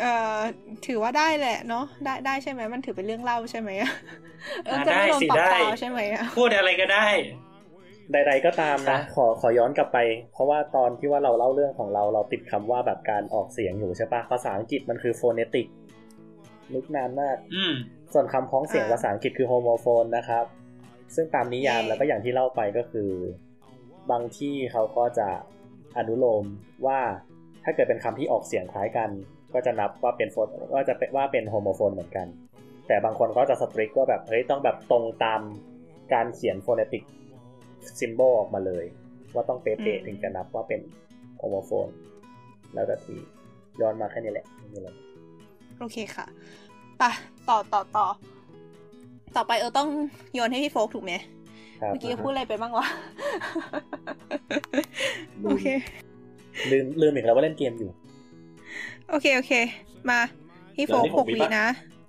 [0.00, 0.38] เอ่อ
[0.86, 3.90] ถือว่าได้แหละเนาะได้ได้ใช่ไหมมันถือเป็นเรื่องเล่าใช่ไหมอะ
[4.64, 7.06] เออจะไม่โดนปรับเปล่าใช่ไหมอะพูดอะไรก็ได้
[8.12, 9.98] ใด ๆ ก็ตามนะ ขอขอย้อนกลับไป
[10.32, 15.66] เพราะว่าตอนที่ว่าเราเล่าเรื่องของเราเราติดคำว่าแบบการออกเสียงอยู่ใช่ปะภาษาอังกฤษมันคือ phonetic
[16.74, 17.74] นึกนานมาก อืม
[18.12, 20.44] ส่วนคำพ้องเสียงภาษาอังกฤษคือ homophone นะครับ
[21.14, 23.10] ซึ่งตามนิยามแล้วก็อย่างที่เล่าไปก็คือ
[24.10, 25.28] บางที่เขาก็จะ
[25.98, 26.44] อนุโลม
[26.86, 27.00] ว่า
[27.64, 29.10] ถ้าเกิดเป็นคำที่ออกเสียงคล้ายกัน
[29.54, 32.26] ก็จะนับว่าเป็น phone ว่าจะเป็นว่าเป็น homophone เหมือนกัน
[32.86, 35.40] แต่บางคนก็จะ strict ว่าแบบเฮ้ยต้องแบบตรงตาม
[36.12, 37.02] การเขียน phonetic
[38.00, 38.84] symbol ออกมาเลย
[39.34, 40.80] ว่าต้องเป๊ะๆถึงจะนับว่าเป็น
[41.38, 41.88] homophone
[42.74, 43.14] แล้วแต่ที
[43.80, 44.88] ย้อนมาแค่นี้แหละไม่มีอะไร
[45.78, 46.26] โอเคค่ะ
[46.98, 47.10] ไปะ
[47.48, 48.06] ต่อต่อต่อ
[49.36, 49.88] ต่อไปเออต้อง
[50.34, 51.12] โยนให้พี่โฟกถูกไหม
[51.80, 52.86] ครับเมื่อกี้พูดอะไรไปบ้างวะ
[55.44, 55.66] โอเค
[56.70, 57.90] ลืมลืมอีกแล้วว่าเล่นเกมอยู่
[59.10, 59.52] โอเค โอเค
[60.10, 60.20] มา
[60.74, 61.66] พี่โฟกเดี๋ยวนี่หกหกวิวิปะนะ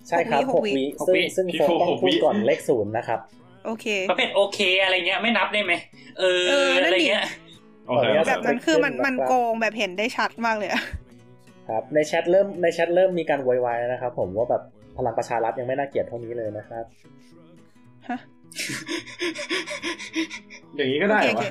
[0.08, 3.20] ใช่ครับหหกกวิวิหกซึ่งวิซึ่งพี่โฟโฟต้องหกพูวิดก่อนเลขศูนย์นะครับ
[3.66, 5.74] โอเคประเภทโอเคอะไรเงี้ยไม่นับได้ไหม
[6.20, 7.26] เออเออนั่นดิอะไรเงี้ย
[7.88, 10.84] โอเคขออนุญาตแบบนั้นคือมันขึ้นนะครับมันโกงแบบเห็นได้ชัดมากเลยอะ
[11.70, 14.64] ครับในแชทเริ่มในแชทเริ่มมีการโวยวายแล้วนะครับผมว่าแบบ
[14.97, 16.86] พลังประชารัฐยังไม่น่าเกลียดเท่านี้เลยนะครับ
[18.09, 18.18] ฮะ
[20.76, 21.45] อย่างนี้ก็ได้โอเหเครอโอวะเค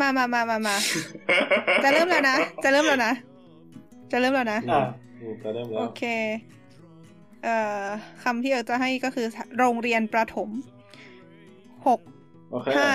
[0.00, 0.76] มามามามามา
[1.82, 3.12] จะเริ่มแล้วนะ จะเริ่มแล้วนะ
[4.12, 4.80] จะเริ่มแล้วนะอ่า
[5.20, 6.55] อืมจะเริ่มแล้โอวเคเอ่อ
[8.24, 9.26] คำที่เออจะให้ก็คือ
[9.58, 10.48] โรงเรียนประถม
[11.86, 12.00] หก
[12.50, 12.90] โอเคห้า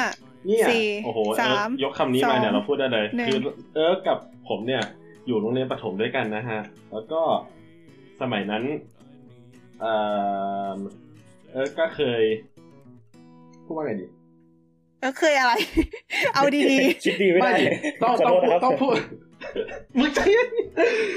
[0.48, 3.38] เนี่ยสี่โอ้โหเอิสาร์มกยกคำนี้สอมางเนี่ยเราพูดได้เลยหนึ่งคือ
[3.76, 4.18] เอิร์กกับ
[4.50, 4.84] ผมเนี่ย
[5.28, 6.62] อยู่โรงเรียนประถมด้วยกันนะฮะ
[6.92, 7.22] แล้วก็
[8.22, 8.64] สมัยนั้น
[9.80, 9.94] เอ่
[10.76, 10.78] อ
[11.52, 12.24] เอิร์กก็เคย
[13.66, 14.06] พูดว่าไงดี
[15.00, 15.54] เออเคยอะไร
[16.34, 16.62] เอาดี
[17.06, 17.68] คิดดีไม่ได้ดิ
[18.04, 18.96] ต้องขอต้องโทษพูดนะครับต้องพูด
[20.00, 20.50] มึงใจเย็น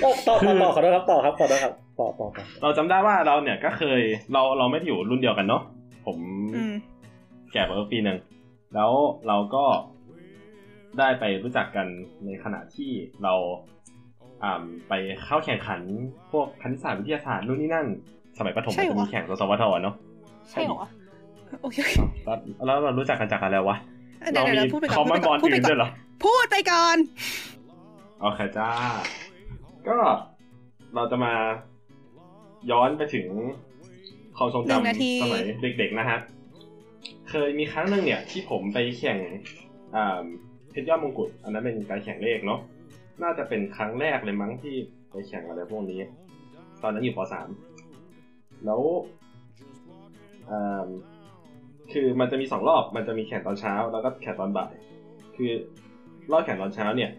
[0.02, 4.00] ต่อต่อต่อต่อขอโทษครับต่อครับต่อต่อครับต่อต่อต่อเราจำได้ว่าเราเนี่ยก็เคย
[4.32, 5.62] เราเราไม่ได้อยู่รุ่นเดียวกันเนาะ
[6.06, 6.72] ผมๆอืม
[7.52, 8.18] แก่กว่าเอิร์กปีหนึ่ง
[8.74, 8.90] แล้ว
[9.28, 9.64] เราก็
[10.98, 11.86] ได้ไปรู้จักกัน
[12.24, 12.90] ในขณะที่
[13.24, 13.34] เรา
[14.42, 14.92] อ่าไป
[15.24, 15.80] เข้าแข่งขัน
[16.32, 17.86] พวกคณิตศาสตร์วิทยาศาสตร์นู่นนี่นั่น
[18.38, 19.94] สมัยประถมใช่มันเหรอจะมีแข่งสสวทเนาะ
[20.50, 20.88] ใช่เหรอวะ
[21.62, 21.94] โอเคโอเค
[22.24, 23.76] แล้วแล้วเรารู้จักกันจากอะไรวะ
[24.32, 25.88] เดี๋ยวเราเดี๋ยวมีพูดไปคก่ออมนมอนบอลพูดไปอื่นก่ด้อวนยเหรอ
[26.24, 26.96] พูดไปก่อน
[28.24, 28.70] โอเคจ้า
[29.88, 29.98] ก็
[30.94, 31.34] เราจะมา
[32.70, 33.26] ย้อนไปถึง
[34.36, 35.42] ความทรงหนึ่งนาจำทีสมัย
[35.78, 36.18] เด็กๆนะฮะ
[37.30, 39.18] เคยมีครั้งหนึ่งเนี่ย ที่ผมไปแข่ง
[39.96, 40.24] อ่า
[40.70, 42.60] เพชรยอดมงกุฎอันนั้นเป็นการแข่งเลขเนาะ
[43.22, 44.74] น่าจะเป็นครั้งแรกเลยมั้งที่
[45.10, 46.00] ไปแข่งอะไรพวกนี้
[46.82, 47.48] ตอนนั้นอยู่ปสาม
[48.64, 48.80] แล้ว
[50.50, 50.86] อ่า
[51.92, 54.72] คือมันจะมีสองรอบมันจะมีแข่งตอนเช้า แล้วก็แข่งตอนบ่าย
[55.36, 55.50] คือ
[56.32, 57.10] รอบแข่งตอนเช้าเนี่ย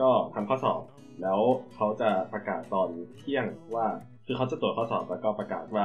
[0.00, 0.80] ก็ทำข้อสอบ
[1.22, 1.40] แล้ว
[1.74, 2.88] เขาจะประกาศตอน
[3.18, 3.86] เที่ยงว่า
[4.26, 5.84] คือเขาจะตรวจข้อสอบแล้วก็ประกาศว่า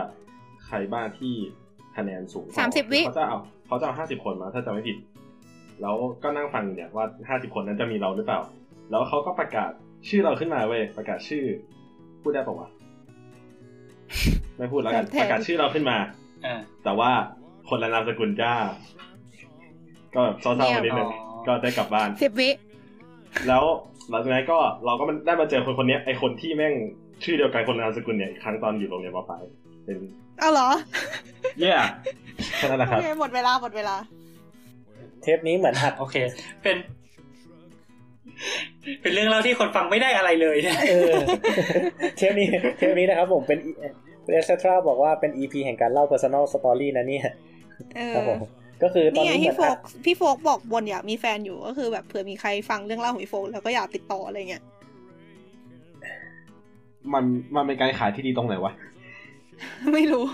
[0.65, 1.33] ใครบ้างที่
[1.97, 3.37] คะแนนสูงพอสามสิบวิเขาจะเอา
[3.67, 4.97] เขาจะเอาห้าสิบคนมาถ้าจะไม่ผิด
[5.81, 8.39] แล้วก็นั่งฟังเนี่ยว่าห้าสิบคนนั้นจะมีเราหรือเปล่า
[8.89, 9.71] แล้วเขาก็ประกาศ
[10.09, 11.43] ชื่อเราขึ้นมาเว้ยประกาศชื่อ
[12.21, 12.69] พูดได้ปะวะ
[14.57, 15.97] ไม่พูดแล้วกันแทนประกาศชื่อเราขึ้นมา
[16.45, 17.11] อ่าแต่ว่า
[17.69, 18.53] คนละนามสกุลจ้า
[20.13, 22.49] ก็แบบเศร้าๆไปนิดนึงอ๋อก็ได้กลับบ้านสิบวิ
[23.47, 23.63] แล้ว
[24.11, 26.73] หลังจากนั้นก็เราก็มันได้มาเจอคนคนเนี้ยไอคนที่แม่ง
[27.23, 29.41] ชื่อเดียวกันคนละนามสกุลเนี่ยอีกครั้งตอนอยู่โรงเรียนมปลาย
[29.85, 29.97] เป็น
[30.39, 30.69] เอาเหรอ
[31.59, 31.71] เย่
[32.57, 33.95] แค่นั้นแหละโอครับเคหมดเวลาหมดเวลา
[35.21, 36.15] เทปนี้เหมือนหัดโอเค
[36.63, 36.77] เป็น
[39.01, 41.13] เป็นเรื่องเล่าที่คนฟังไม่ได้อะไรเลยเนี่ยเออ
[42.17, 42.47] เทปนี้
[42.77, 43.59] เทปนี้นะครับผมเป็น
[44.23, 47.25] เป็นเอสตราบอกว่าเป็น EP แห่งการเล่า personal story นะเนี่ย
[47.95, 48.39] เออครับผม
[48.83, 54.63] ก็คือตอนนี่ไงนี้เหมืพี่อนโฟอักดพี่โฟกบอกบนอยากมีแฟนอยู่ก็คือแบบเผื่อมีใครฟังเรื่องเล่าของพี่โฟกแล้วก็อยากติดต่ออะไรเงี้ย
[57.13, 57.23] มัน
[57.55, 58.73] มันเป็นการขายที่ดีตรงไหนวะ
[59.93, 60.25] ไม่รู้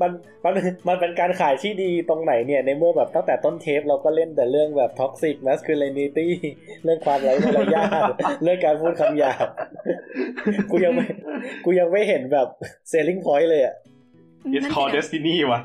[0.00, 0.10] มัน
[0.44, 0.52] มัน
[0.88, 6.28] มันเป็นการขายที่ดีตรงไหนเนี่ย ในเมื่อแบบตั้งแต่ต้นเทปเราก็เล่นแต่เรื่องแบบ toxic masculinity
[6.84, 9.48] เรื่องความไร้มารยาทเรื่องการพูดคำหยาบ
[10.70, 11.06] กูยังไม่
[11.64, 12.48] กูยังไม่เห็นแบบ
[12.92, 13.74] selling point เลยอะ
[14.56, 15.60] It's called destiny วะ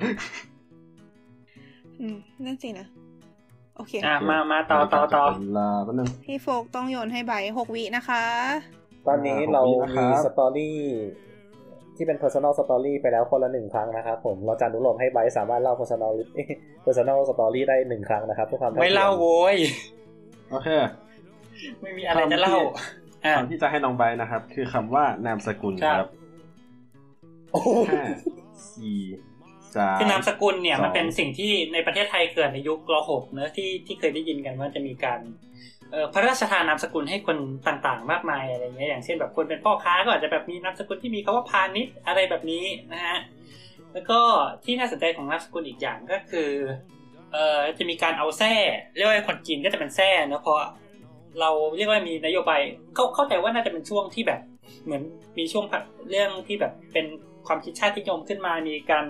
[2.02, 2.88] อืม นั่นสินะ
[3.76, 5.24] โอเค อะ มา มาต่อต่อต่อ
[5.58, 8.24] ลาแป๊บนึงพี่โฟกต้องโยนให้ใบหกวินะคะ
[9.08, 10.80] ตอนนี้อ่าเราขอบคุณมีนะครับสตอรี่
[11.96, 16.12] ที่เป็น personal story ไปแล้วคนละหนึ่งครั้งนะครับผม เราจะอนุโลมให้ไบร์ทสามารถเล่า personal
[16.86, 19.56] personal story ได้หนึ่งครั้งนะครับเพื่อความท่ไม่เล่าทียโว้ย
[20.52, 20.70] โอเค
[21.82, 22.56] ไม่มีอะไรจะเล่า
[23.26, 26.10] อ่าคำที่จะให้น้องไบร์ทนะครับ คือคำว่านามสกุลครับครับ
[27.90, 28.04] ห้า
[28.74, 29.29] สี่สาม
[30.00, 35.20] คือนามสกุลเนี่ยสองมันเป็นสิ่งที่ในประเทศไทยเกิดในยุครหกเนอะที่ที่เคยได้ยินกันว่าจะมีการ
[35.92, 43.18] เอ่อพระราชทานนามสกุลให้คนต่างๆ มากมายอะไรเงี้ยอย่างเช่นแบบคนเป็นพ่อค้าก็อาจจะแบบมีนามสกุลที่มีคำว่าพาณิชย์อะไรแบบนี้นะฮะ
[43.94, 44.20] แล้วก็
[44.64, 46.50] ที่น่าสนใจของนามสกุลอีกอย่างก็คือ
[47.34, 48.54] เอ่อจะมีการเอาแท้
[48.96, 50.58] เรียกว่าคนจีนก็จะเป็นแท้เนอะเพราะ
[51.40, 52.62] เราเรียกว่ามีนโยบาย
[52.96, 54.40] เข้าเข้าใจว่าน่าจะเป็นช่วงที่แบบ
[54.86, 55.04] เหมือน
[55.38, 57.06] มีช่วงพักเรื่องที่แบบเป็น
[57.48, 59.06] ความคิดชาตินิยมขึ้นมามีการ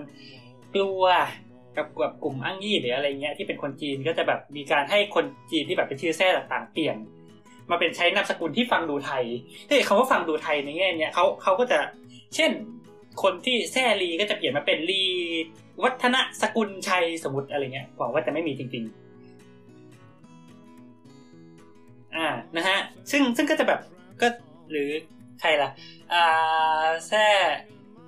[0.74, 1.04] กลัว
[1.76, 6.96] กับกับกลุ่มอ้างยี่หรืออะไรเงี้ยที่เป็นคนจีนก็จะแบบมีการให้คนจีนที่แบบเป็นชื่อแท้ต่างๆเปลี่ยน
[7.70, 9.24] มาเป็นใช้นามสกุลที่ฟังดูไทย
[9.66, 11.78] ถ้าเขาว่าฟังดูไทยในแง่เนี้ยเขาเขาก็จะ
[12.34, 12.50] เช่น
[13.22, 15.04] คนที่แซ่ลีก็จะเปลี่ยนมาเป็นลี
[15.82, 18.94] วัฒนสกุลชัยสมมติอะไรเงี้ยหวังว่าจะไม่มีจริงๆ
[22.16, 22.78] อ่านะฮะ
[23.10, 23.80] ซึ่งซึ่งก็จะแบบ
[24.20, 24.28] ก็
[24.70, 24.88] หรือ
[25.40, 25.70] ใครล่ะ
[26.12, 27.10] อ่าแ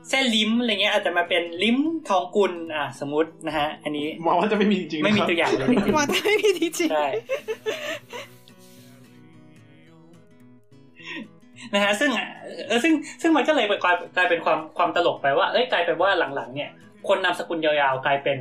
[0.03, 1.78] ซ่แซ่ลิ้มอะไรเงี้ยอาจจะมาเป็นลิ้ม
[2.09, 7.07] ทองกุลอ่าสมมตินะฮะ อันนี้มองว่าจะไม่มีจริงๆไม่มีนะครับตัวอย่างเลยจริงมาแต่ไม่มีจริงๆใช่
[11.74, 12.11] นะฮะซึ่ง
[12.68, 12.92] เออซึ่ง
[13.22, 16.70] ซึ่งมันก็เลยกลายกลายเป็นความความตลกไปว่าเอ้ยกลายเป็นว่าหลังๆ เนี่ย
[17.09, 18.38] คนนามสกุลยาวๆกลายเป็น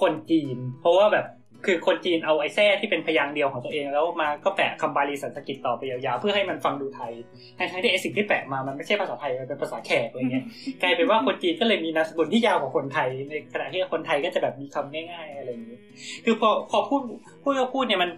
[0.00, 1.26] คนจีน เพราะว่าแบบ
[1.66, 7.12] คือคนจีนเอาไอ้แท้ที่เป็นพยางค์เดียวของตัวเองแล้วมาก็แปะคำบาลีสันสกฤตต่อไปยาวๆเพื่อให้มันฟังดูไทย
[7.58, 10.44] ทั้งๆที่ไอ้สิ่งที่แปะมามันไม่ใช่ภาษาไทยมันเป็นภาษาแขกอะไรเงี้ย
[10.82, 15.78] กลายเป็นว่าคนจีนก็เลยมีนามสกุลที่ยาวกว่าคนไทยในขณะที่คนไทยก็จะแบบมีคำง่ายๆอะไรอย่างนี้
[16.24, 17.00] คือพอพอพูด
[17.42, 18.10] พูดก็พูดเนี่ยมัน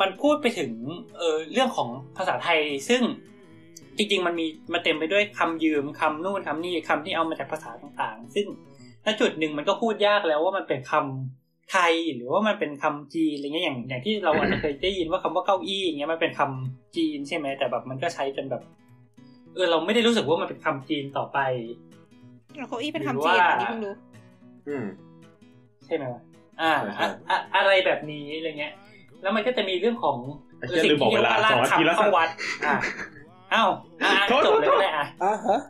[0.00, 0.70] มันพูดไปถึง
[1.18, 3.02] เออเรื่องของภาษาไทยซึ่ง
[3.96, 8.46] จริงๆ มันมีมาเต็มไปด้วยคำยืมคำนู่นคำนี่คำที่เอามาจากภาษาต่างๆ ซึ่ง
[9.06, 18.62] ณจุดหนึ่งมันก็พูดยากแล้วว่ามันเป็นคำ ไทยหรือว่ามันเป็นคำจีนอะไรเงี้ยอย่างอย่างที่เราอาจจะเคยได้ยินว่าคำว่าเก้าอี้อย่างเงี้ยมันเป็นคำจีนใช่ไหมแต่แบบมันก็ใช้จนแบบ
[19.54, 23.94] เออเราไม่ได้รู้สึกว่ามันเป็นคำจีนต่อไปๆแล้วเก้าอี้เป็นคำจีนอันนี้เพิ่งรู้
[24.68, 24.84] อืม
[25.84, 26.22] ใช่ไหมวะ
[26.60, 28.74] อ่าใช่อะอะอะไรแบบนี้อะไรเงี้ย
[29.22, 30.18] แล้วมันก็จะมีเรื่องของ
[30.58, 32.28] ไอ้เหี้ยลืมบอกเวลาร่าสองนาทีแล้วคำเข้าวัด
[32.66, 32.74] อะ
[33.52, 33.70] อ้าว
[34.04, 35.60] อ่าโทษจบเลยโทษก็ได้อะอะฮะ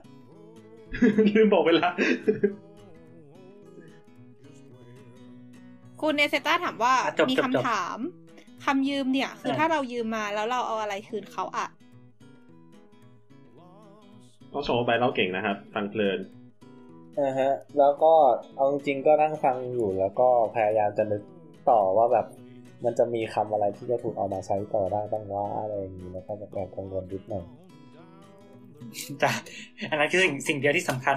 [1.35, 1.87] ลืมบอกเวลา
[6.01, 7.99] คุณเนเซต้าถามว่าอะจบมีจบคำจบถาม
[8.65, 11.67] คำยืมเนี่ย คืออะถ้าเรายืมมาแล้วเราเอาอะไรคืนเขาอะ
[14.53, 16.19] ต้องโชว์ใบเล่าเก่งนะครับ ฟังเพลิน
[17.21, 18.13] อ่าฮะ แล้วก็
[18.57, 21.23] เอาจริงๆก็นั่งฟังอยู่แล้วก็พยายามจะนึก
[21.71, 22.27] ต่อว่าแบบ
[22.85, 27.45] มันจะมีคำอะไรที่จะถูกเอามาใช้ต่อได้บ้างว่าอะไรอย่างนี้แล้วก็แบบแอบกังวลนิดหน่อย
[29.23, 29.31] จ้ะ
[29.91, 31.17] อันนั้นคือสิ่งสิ่งเดียวที่สำคัญ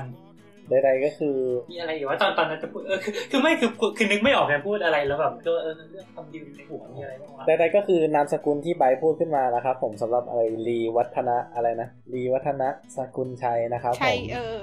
[0.69, 1.37] ใดๆก็คือ
[1.71, 14.57] มีอะไรอยู่ว่าตอนตอนนั้นจะพูดเออคือคือไม่คือคือคือนึกไม่ออกจะพูดอะไรแล้วแบบก็เออเรื่องคำยืมในหัวมีอะไรบ้างวะใดๆก็คือนามสกุลที่ไบร์ทพูดขึ้นมานะครับผมสำหรับอะไรรีวัฒนะอะไรนะรีวัฒนะสกุลชัยนะครับผใช่มเออ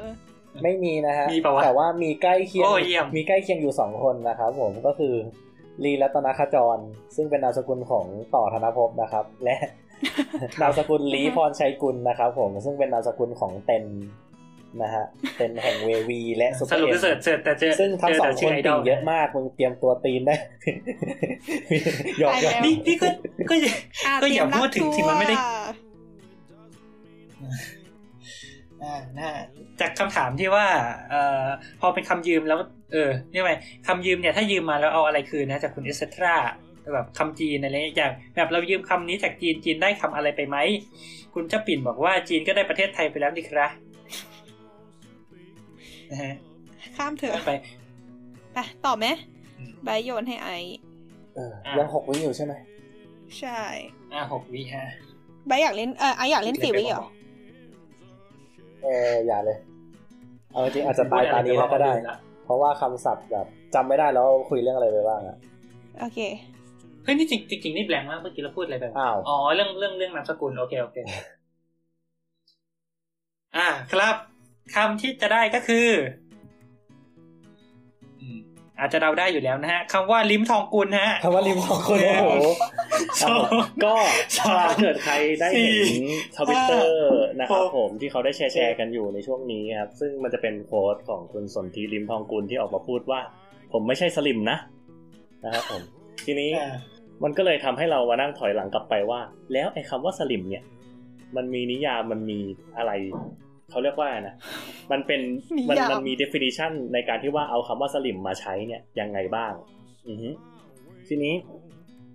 [0.63, 5.15] ไม่มีนะฮะมีปะวะแต่ว่ามีใกล้เคียงโอ้เยี่ยมมีใกล้เคียงอยู่สองคนนะครับผมก็คือ
[5.85, 6.79] ลีรัตนคจร
[7.17, 9.57] ซึ่งเป็นนามสกุลของต่อธนภพนะครับ และ
[10.63, 13.85] นามสกุลลีพรชัยกุลนะครับผมซึ่งเป็นนามสกุลของเต็น
[14.83, 15.05] นะฮะ
[15.37, 20.37] เต็นแห่งเววีและซุปเปสอร์รุปเอ็คือเสิร์ชมเสิร์ชแต่เจอซึ่งทั้งเจสองแต่คชื่นไอดติ่ลงเยอะมากมึงเตรียมตัวตีนได้
[22.18, 23.09] หยอกหยอกไปแล้วนี่นี่ก็
[23.51, 23.75] ก็อย่า
[24.07, 25.77] อะก็อย่าเตรีมพูดถึงรับที่มันไม่ได้ทัวร์
[28.83, 29.37] อ่านะฮะ
[29.81, 30.66] จากคำถามที่ว่า
[31.11, 31.45] เอ่อ
[31.81, 32.59] พอเป็นคำยืมแล้ว
[32.93, 33.57] เออเรียกว่า
[33.87, 36.37] คำยืมเนี่ยถ้ายืมมาแล้วเอาอะไรคืนนะจากคุณเอสเตรา
[36.95, 40.57] แบบคำจีนอะไรอย่างแบบเรายืมคำนี้จากจีนจีนได้คำอะไรไปไหม
[41.35, 43.70] คุณเจ้าปิ่นบอกว่าจีนก็ได้ประเทศไทยไปแล้วดิครับ
[46.11, 46.35] นะฮะ
[46.97, 47.53] ข้ามเถอะไป
[48.55, 49.07] ไปต่อไหม
[49.59, 50.77] อืมใบโยนให้ไอซ์
[51.35, 52.55] เออยังหกวิอยู่ใช่ไหม
[53.39, 53.61] ใช่
[54.13, 54.87] อ่าหกวิฮะ
[55.47, 57.07] ใบอยากเล่นเออไอซ์อยากเล่นสี่วิเหรอ
[58.83, 59.59] เอออย่าเลย
[60.53, 61.93] เอาจริงๆอาจจะตายตานี้แล้วก็ได้
[62.45, 65.37] เพราะว่าคำศัพท์แบบจำไม่ได้แล้วคุยเรื่องอะไรไปบ้างอะ
[66.01, 66.19] โอเค
[67.05, 70.97] เฮ้ยนี่จริงจริงๆนี่แบงค์มากเมื่อกี้เราพูดอะไรไปอ้าวอ๋อเรื่องเรื่องเรื่องนามสกุลโอเคโอเค
[73.57, 74.17] อ่า ครับ
[74.75, 75.89] คำที่จะได้ก็คือ
[78.21, 78.39] อืม
[78.81, 82.29] อาจจะเดาได้อยู่แล้วนะฮะคำว่าลิ้มทองกุลฮะคำว่าริมสองคนโอ้โห
[83.23, 83.51] สอง
[83.85, 83.95] ก็
[84.39, 86.07] สามถ้าเกิดใครได้เห็นสี่
[86.37, 93.21] ทวิตเตอร์นะครับหกผมที่เขาได้แชร์แชร์กันอยู่ในช่วงนี้ครับ ซึ่งมันจะเป็นโค้ดของคุณสนธิริมทองกุลที่ออกมาพูดว่า
[93.73, 94.59] ผมไม่ใช่สลิมนะ
[95.45, 95.83] นะครับผม
[96.27, 96.75] ทีนี้อ่า
[97.25, 99.21] มันก็เลยทำให้เรามานั่งถอยหลังกลับไปว่า
[99.53, 100.65] แล้วไอ้คำว่าสลิมเนี่ย
[101.37, 102.39] มันมีนิยามมันมี
[102.79, 102.93] อะไร
[103.71, 104.35] เขาเรียกว่านะ
[104.93, 105.21] มันเป็น
[105.69, 109.53] มันนิยามมันมี definition ในการที่ว่าเอาคำว่าสลิมมาใช้เนี่ยยังไงบ้าง
[110.09, 110.29] อือฮึ
[111.09, 111.35] ทีนี้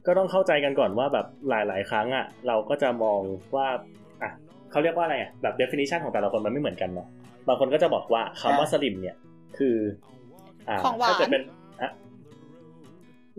[0.06, 3.22] ก็ต้องเข้าใจกันก่อนว่าแบบหลาย ๆ ครั้งอะ เราก็จะมอง
[3.56, 3.68] ว่า
[4.22, 4.32] อะ
[4.72, 7.08] เขาเรียกว่าอะไรอะแบบ definition ของแต่ละคนมันไม่เหมือนกันเนาะ
[7.48, 9.16] บางคนก็จะบอกว่าคำว่าสลิมเนี่ย
[9.58, 9.76] คือ
[10.70, 11.44] อ่าของหวานถ้าเกิดเป็น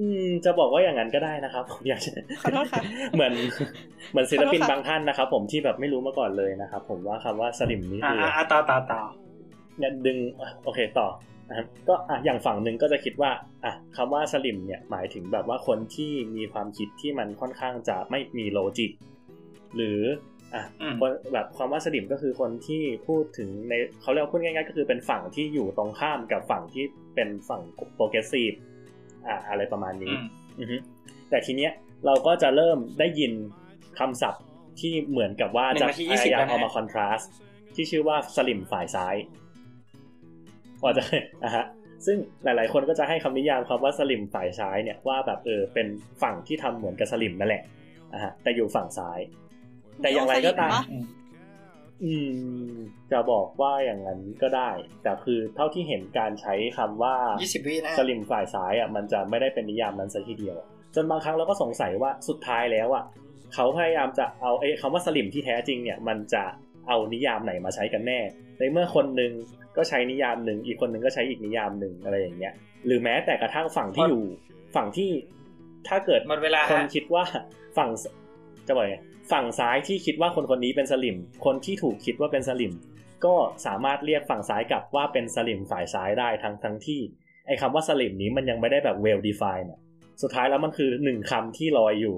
[0.01, 2.11] อะอืมจะบอกว่าอย่างนั้นก็ได้นะครับผมอยากจะ
[2.43, 2.83] ขอโทษค่ะ
[3.15, 3.33] เหมือน
[4.11, 9.03] เหมือนศิลปินขอโทษค่ะบางท่านนะครับ ผมที่แบบไม่รู้มาก่อนเลยนะครับผมว่าคำว่าสลิมนี่อ่าคืออ่าต่อต่อต่อ
[9.79, 11.09] เนี่ยดึงอะโอเคต่อ
[11.49, 13.31] นะครับก็อะอย่างฝั่งหนึ่งก็จะคิดว่า
[13.65, 18.91] อะคำว่าสลิมเนี่ยหมายถึงแบบว่าคนที่มีความคิดที่มันค่อนข้างจะไม่มีโลจิก
[19.77, 20.01] หรือ
[20.55, 26.85] อะอืมคนแบบความว่าสลิมก็คือคนที่พูดถึงในเขาเรียกว่าพูดง่ายๆ ก็คือเป็นฝั่งที่อยู่ตรงข้ามกับฝั่งที่
[27.15, 27.63] เป็นฝั่ง
[27.97, 28.53] โปรเกรสซีฟ
[29.29, 30.25] อะอะไรประมาณนี้อืม
[30.59, 30.77] อือฮึ
[31.31, 31.73] แต่ทีเนี้ย
[32.07, 33.33] เราก็จะเริ่มได้ยิน
[33.99, 34.45] คำศัพท์
[34.81, 37.31] ที่เหมือนกับว่าหนึ่จะงนาทีพยี่สิบยายามแล้วนะเอามาคอนทราสต์
[37.75, 39.17] ที่ชื่อว่าสลิมฝ่ายซ้าย
[40.81, 41.03] พอจะ
[41.45, 41.65] นะฮะ
[42.07, 45.87] ซึ่งหลาย ๆ คนก็จะให้คำนิยามคำว่าสลิมฝ่ายซ้ายเนี่ยว่าแบบเออเป็น
[46.23, 47.63] ฝั่งที่ทำเหมือนกับสลิมนั่นแหละ
[48.15, 49.19] นะฮะแต่อยู่ฝั่งซ้าย
[50.03, 52.77] แต่อย่างไรก็ตามโอ้สลิมปะอืมอืม
[53.13, 54.71] จะบอกว่าอย่างนั้นก็ได้
[55.03, 60.57] แต่คือเท่าที่เห็นการใช้คำว่ายี่สิบวินะสลิมฝ่ายซ้ายอะมันจะไม่ได้เป็นนิยามนั้นซะทีเดียว
[60.95, 63.05] จนบางครั้งเราก็สงสัยว่าสุดท้ายแล้วอะ
[63.55, 66.45] เขาพยายามจะเอาไอ้คำว่าสลิมที่แท้จริงเนี่ย มันจะ
[66.89, 68.21] เอานิยามไหนมาใช้กันแน่
[68.59, 69.33] ในเมื่อคนหนึ่ง
[69.77, 72.55] ก็ใช้นิยามหนึ่งอีกคนหนึ่งก็ใช้อีกนิยามหนึ่งอะไรอย่างเงี้ย
[72.87, 74.25] หรือแม้แต่กระทั่งฝั่งที่อยู่
[74.77, 75.11] ฝั่งที่
[75.89, 77.25] ถ้าเกิดหมดเวลาคนฮะคิดว่า
[77.77, 77.89] ฝั่ง
[78.67, 78.97] จะบอกไง
[79.33, 82.73] ฝั่งซ้ายที่คิดว่าคนคนนี้เป็นสลิม คนที่ถูกคิดว่าเป็นสลิม
[83.25, 83.35] ก็
[83.67, 87.01] สามารถเรียกฝั่งซ้ายกลับว่าเป็นสลิมฝ่ายซ้ายได้ทั้งทั้งที่
[87.47, 89.81] ไอ้คำว่าสลิมนี้มันยังไม่ได้แบบ well defined อะ
[90.23, 92.17] สุดท้ายแล้วมันคือหนึ่งคำที่ลอยอยู่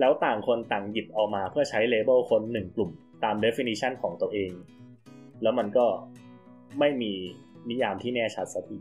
[0.00, 2.90] แล้วต่างคนต่างหยิบเอามาเพื่อใช้เลเบลคนหนึ่งกลุ่ม
[3.24, 4.50] ตาม definition ของตัวเอง
[5.42, 5.86] แล้วมันก็
[6.78, 7.12] ไม่มี
[7.70, 8.78] นิยามที่แน่ชัดสักที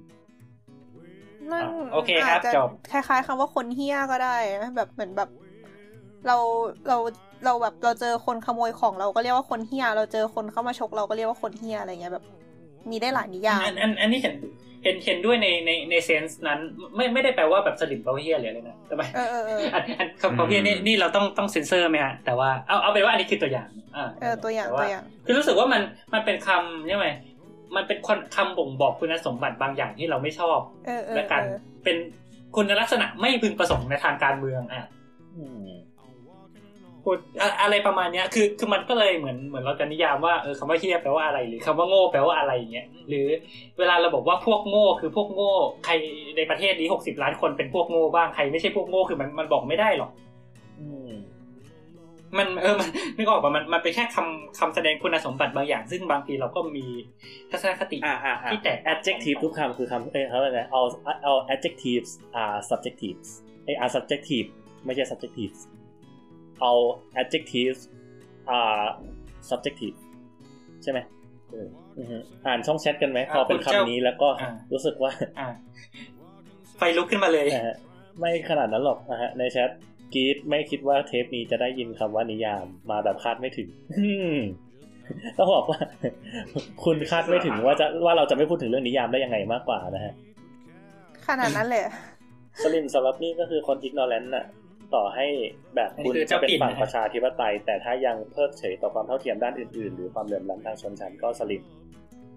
[1.51, 5.29] มันอะโอเคครับาจะจบคล้ายๆคำว่าคนเฮี้ยก็ได้นะแบบเหมือนแบบ
[6.27, 6.37] เรา
[6.87, 6.97] เรา
[7.45, 12.25] เราแบบเราเจอคนขโมยของเราก็เรียกว่าคนเฮี้ยเราเจอคนเข้ามาฉกเราก็เรียกว่าคนเฮี้ยอะไรเงี้ยแบบ
[12.89, 14.35] มีได้หลายนิยามอันอันอันนี้เห็น
[14.83, 16.59] เห็นเห็นด้วยในในในเซนส์นั้น
[16.95, 25.81] ไม่ไม่ได้แปลว่าแบบสลิมเปาเฮียหรืออะไรนะแต่ว่าเออเออเอออันอันคำเปาเฮียนี่นี่เราต้องต้องเซ็นเซอร์ไหมฮะแต่ว่าเอาเอาเป็นว่าอันนี้คือตัวอย่างอ่าเออตัวอย่างแตัวอย่าง คือรู้สึกว่ามัน
[26.13, 27.07] มันเป็นคำใช่ไหม
[27.75, 31.51] มันเป็นคนคำบ่งบอกคุณสมบัติบางอย่างที่เราไม่ชอบเออเออและเอการอ
[31.83, 31.97] เป็น
[32.55, 34.87] คุณลักษณะไม่พึงประสงค์ในทางการเมืองอะ
[35.37, 35.65] อืม
[37.09, 43.27] พูดอะอะไรประมาณเนี้ยคือคือมันก็เลยเหมือนเหมือนเราจะนิยามว่าเออคำว่าเฮียแปลว่าอะไร หรือคำว่าโง่แปลว่าอะไรอย่างเงี้ยหรือ
[43.79, 45.53] เวลาเราบอกว่าพวกโง่คือพวกโง่
[45.85, 45.93] ใคร
[46.37, 50.11] ในประเทศนี้หกสิบล้านคนเป็นพวกโง่บ้างใครไม่ใช่พวกโง่คือมันมันบอกไม่ได้หรอก
[50.79, 51.11] อืม
[52.37, 56.85] มันเออมันนึกออกป่ะมันมันเป็นแค่คำคำแสดงคุณสมบัติบางอย่าง ซึ่งบางทีเราก็มี
[57.51, 60.87] ทัศนคติอ่าอ่าอ่าที่แตก adjective ทุกคำคือคำเอ้ยเขาเรียกอะไร all
[61.29, 62.09] all adjectives
[62.41, 63.29] are subjectives
[63.65, 64.47] ไอ้ are subjective
[64.85, 65.59] ไม่ใช่ subjectives
[66.67, 66.83] all
[67.21, 67.79] adjectives
[68.59, 68.83] are
[69.49, 69.97] subjective
[70.83, 70.99] ใช่ไหม
[71.51, 75.47] เอออือฮึอ่านช่องแชทกันไหมอ่าพอเป็นคุณเจ้าคำนี้แล้วก็อ่ารู้สึกว่าอ่า
[76.77, 77.77] ไฟลุกขึ้นมาเลยนะฮะ
[78.19, 79.69] ไม่ขนาดนั้นหรอกนะฮะในแชท
[80.13, 84.37] กรีดไม่คิดว่าเทปนี้จะได้ยินคำว่านิยามมาแบบคาดไม่ถึงอืม
[85.37, 85.79] ต้องบอกว่า
[86.83, 90.13] คุณคาดไม่ถึงว่าจะว่าเราจะไม่พูดถึงเรื่องนิยามได้ยังไงมากกว่านะฮะ
[91.27, 91.83] ขนาดนั้นเลย
[92.63, 94.45] สลิมสำหรับนี่ก็คือคนอิกนอแลนต์น่ะ
[94.95, 95.27] ต่อให้
[95.75, 101.63] แบบคุณอันนี้คือจะเจ้าเป็นปิ่นฝั่งนะฮะประชาธิปไตย แต่ถ้ายังเพิกเฉยต่อความเท่าเทียมด้านอื่น ๆ หรือความเหลื่อมล้ำทางชนชั้นก็สลิม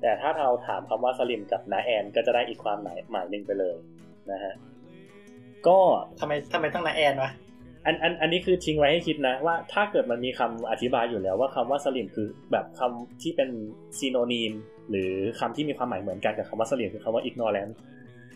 [0.01, 3.77] แต่ถ้าเราถามคำว่าสลิมกับนาแอนก็จะได้อีกความหมายหมายหนึ่งไปเลย
[4.33, 4.55] นะฮะ
[5.67, 5.79] ก็
[6.21, 7.31] ทำไมทำไมต้องนาแอนวะ
[7.87, 13.49] อันอันอันนี้คือทิ้งไว้ให้คิดนะว่าถ้าเกิดมันมีคำอธิบายอยู่แล้วว่าคำว่าสลิมคือแบบคำที่เป็น
[13.99, 14.53] ซีโนนีม
[14.91, 17.73] หรือคำที่มีความหมายเหมือนกันกับคำว่าสลิมคือคำว่า ignorant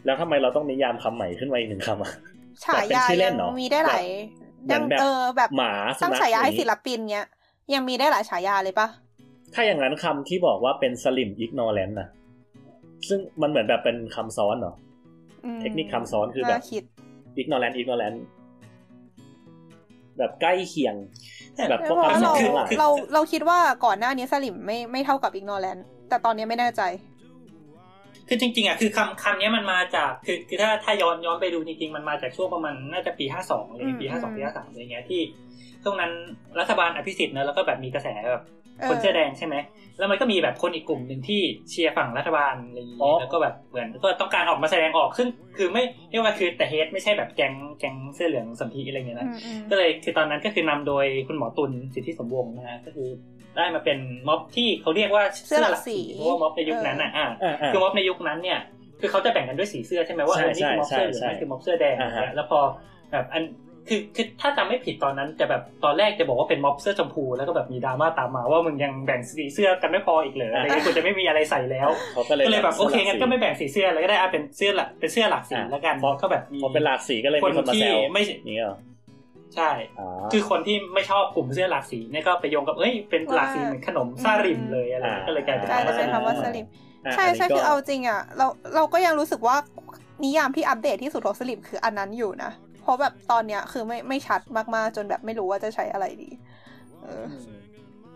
[0.04, 2.12] แล้วทำไมเราต้องนิยามคำใหม่ขึ้นมาอีกหนึ่งคำอะ
[2.64, 4.06] ฉายาแบบเป็นชื่อเล่ยันงเหรอมีได้หลาย
[4.64, 7.26] เหมืยัองนแบบเออแบบหมาสุตั้งนัขฉายาให้องศินี้ลปินเนี้ย
[7.74, 8.88] ยังมีได้หลายฉายาเลยปะ
[9.54, 12.08] ถ้าอย่างนั้นคำที่บอกว่าเป็นสลิม ignorant นะ
[13.08, 14.74] ซึ่งมันเหมือนแบบเป็นคำซ้อนเหรอ
[15.44, 16.82] อืมเทคนิคคำซ้อนคือแบบน่าคิด
[17.40, 18.18] ignorant ignorant
[20.18, 20.94] แบบใกล้เคียง
[21.68, 25.78] แบบพแต่วกว่าคำสเราอนทั้งหลายเราเราคิดว่าก่อนหน้านี้สลิมไม่ไม่เท่ากับอิกโนแลน
[26.08, 26.82] แต่ตอนนี้ไม่แน่ใจ
[28.28, 35.20] คือจริงๆอะคือคำคำนี้มันมาจากคือคือถ้าถ้าย้อนย้อนไปดูจริงๆมันมาจากช่วงประมาณน่าจะปีห้าสองอะไรอืมปีห้าสองอืมปีห้าสามอะไรเงี้ยที่
[35.84, 36.12] ช่วงนั้น
[36.60, 38.44] รัฐบาลอภิสิทธิ์เนอะแล้วก็แบบมีกระแสแบบ
[38.78, 39.54] เออคนเสื้อแดงใช่ไหม
[39.98, 41.40] แล้วมันก็มีแบบคนอีกกลุ่มหนึ่งที่
[41.70, 53.08] เชียร์ฝั่งรัฐบาลอะไรอย่างอ๋งี้อแล้วก็แบบเหมือนก็ต้องการออกมาแสดงออกซึ่งคือไม่เรียกว่าคือแต่เฮดไม่ใช่แบบแก๊งแก๊งเสื้อเหลืองสันทีอะไรเงี้ยนะอืมอืมก็เลยคือตอนนั้นก็คือนำโดยคุณหมอตุลสิทธิสมวงศ์นะฮะก็คือ
[53.58, 58.58] ได้มาเป็นม็อบที่เขาเรียกว่าเสื้อหลักสีเพราะว่าม็อบในยุคนั้นอะอ่าอ่าอ่าคือม็อบในยุคนั้นเนี่ย
[59.00, 62.58] คือเขาจะแบ่งกันด้วยสีเสื้อใช่ไหมว่าใช่เออนี่คือม็อบเสื้อเหลืองใช่นี่คือม็อบเสื้อแดงอ่าฮะแล้วพอ
[63.12, 63.44] แบบอัน
[63.88, 78.76] คือคือถ้าจำไม่ผิดตอนนั้นจะแบบตอนแรกจะบอกว่าเป็นม็อบเสื้อชมพูแล้วก็แบบมีดราม่าตามมาว่ามึงยังแบ่งสีเสื้อกันไม่พออีกเหรออะไรเงี้ยคุณจะไม่มีอะไรใส่แล้วเขาก็เลยก็เลยแบบโอเคงั้นก็ไม่แบ่งสีเสื้อแล้วก็ได้เอาเป็นเสื้อหลักเป็นเสื้อหลักสีอะแล้วกันเพราะก็แบบมีพอเป็นหลากสีก็เลยคนมีคนมาที่แซวไม่นี่เหรอ
[79.54, 86.66] ใช่อ๋อคือคนที่ไม่ชอบกลุ่มเสื้อหลากสีเนี่ยก็ไปโยงกับเอ้ยเป็นหลากสีเหมือนขนมซาริมเลยอะไรอ่าก็เลยกลายเป็นใช่จะเป็นคำคำว่าว่าสสลิลิมม
[87.06, 89.56] อะใช่นนี้ใช่ก็คือเอาจริงอะเราเราก็ยังรู้สึกว่า
[90.24, 92.50] นิยามที่อัปเดตที่สุดของสลิมคืออันนั้นอยู่นะ
[92.82, 94.40] เพราะแบบตอนเนี้ยคือไม่ไม่ชัด
[94.74, 96.30] มากๆจนแบบไม่รู้ว่าจะใช้อะไรดี
[97.02, 97.26] เออ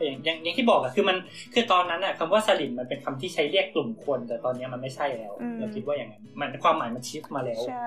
[0.05, 1.16] อย่างอย่างอย่างที่บอกอะคือมัน
[1.55, 7.86] คือตอนนั้นอะคำว่าสลิมมันเป็นคำที่ใช้เรียกกลุ่มคน แต่ตอนเนี้ยมันไม่ใช่แล้วอืมเราคิดว่าอย่างนั้นมันความหมายมันชิฟมาแล้วใช่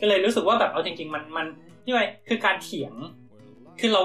[0.00, 1.46] ก็เลยรู้สึกว่าแบบเอาจริง ๆ มันมัน
[1.84, 2.94] นี่ไงคือการเถียง
[3.80, 4.02] คือเรา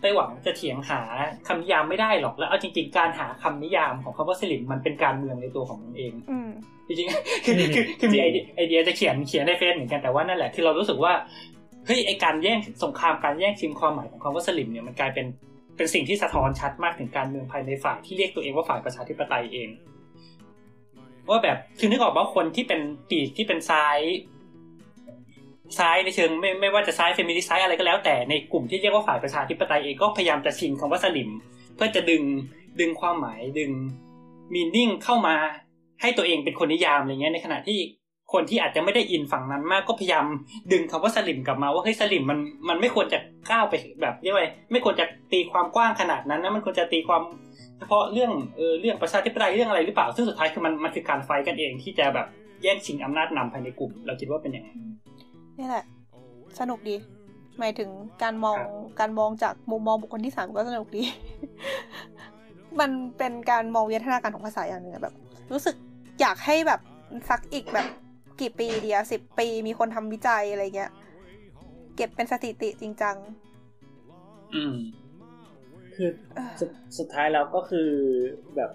[0.00, 1.00] ไปหวังจะเถียงหา
[1.48, 6.50] คำนิยามไม่ได้หรอกแล้วเอาจริง ๆ การหาคำนิยามของคำว่าสลิมมันเป็นการเมืองในตัวของมันเองอืม
[6.86, 11.12] จริงๆคือคือคือมีไอเดียไอเดียจะเขียนเขียนในเฟซเหมือนกันแต่ว่านั่นแหละคือเรารู้สึกว่า
[11.86, 15.26] เฮ้ยไอการแย่งสงครามการแย่งชิงความหมายของคำว่าสลิมเนี่ยมันกลายเป็น
[15.76, 19.68] เป็นสิ่งที่สะท้อนชัดมากถึงการเมืองภายในฝ่ายที่เรียกตัวเองว่าฝ่ายประชาธิปไตยเอง
[21.28, 22.80] ว่าแบบคือนึกออกว่าคนที่เป็น
[23.10, 23.98] ปีกที่เป็นซ้าย
[25.78, 31.30] ซ้ายในเชิงไม่ไม่ว่าจะซ้ายเฟมินิสต์ซ้ายอะไรก็แล้ว แต่ในกลุ่มที่เรียกว่าฝ่ายประชาธิปไตยเองก็พยายามจะชิงคำว่าสลิม
[31.74, 32.22] เพื่อจะดึง
[32.80, 33.70] ดึงความหมายดึง
[34.54, 35.36] มีนิ่งเข้ามา
[36.00, 37.78] ให้ตัวเองเป็นคนนิยามอะไรเงี้ยในขณะที่
[38.34, 40.26] คนที่อาจจะไม่ได้อินฝั่งนั้นมากก็พยายาม
[40.72, 42.38] ดึงคำว่าสลิมกลับมาว่าเฮ้ยสลิมมัน
[42.68, 43.18] มันไม่ควรจะ
[43.50, 44.42] ก้าวไปแบบเรียกว่า
[44.72, 47.22] ไม่ควรจะตีความกว้างขนาดนั้นนะมันควรจะตีความ
[47.78, 52.26] เฉพาะเรื่องเออเรื่องประชาธิปไตยเรื่องอะไรหรือเปล่าซึ่งสุดท้ายคือมันมันคือการไฟท์กันเองที่จะแบบ
[52.62, 54.78] แย่งชิงอำนาจนำภายในกลุ่ม เราคิดว่าเป็นอย่างนั้น
[55.58, 55.84] นี่แหละ
[56.60, 56.96] สนุกดี
[57.58, 57.90] หมายถึง
[58.22, 58.70] การมองครับ
[59.00, 61.02] การมองจากมุมมองบุคคลที่สามก็สนุกดี
[62.80, 65.14] มันเป็นการมองวิทยาการของภาษาอย่างหนึ่งอะแบบ
[65.52, 65.74] รู้สึก
[66.20, 66.80] อยากให้แบบ
[67.30, 67.86] สักอีกแบบ
[68.40, 70.92] กี่ปีเดียสิบปีมีคนทำวิจัยอะไรเงี้ย
[71.96, 73.16] เก็บเป็นสถิติจริงจัง
[74.54, 74.74] อืม
[75.94, 77.88] คือเออสุดสุดท้ายแล้วก็คือ
[78.56, 78.70] แบบ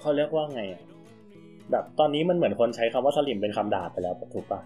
[0.00, 0.82] เขาเรียกว่าไงอะ
[1.70, 4.60] แบบตอนนี้มันเหมือนคนใช้คำว่าสลิมเป็นคำด่าไปแล้วถูกปะ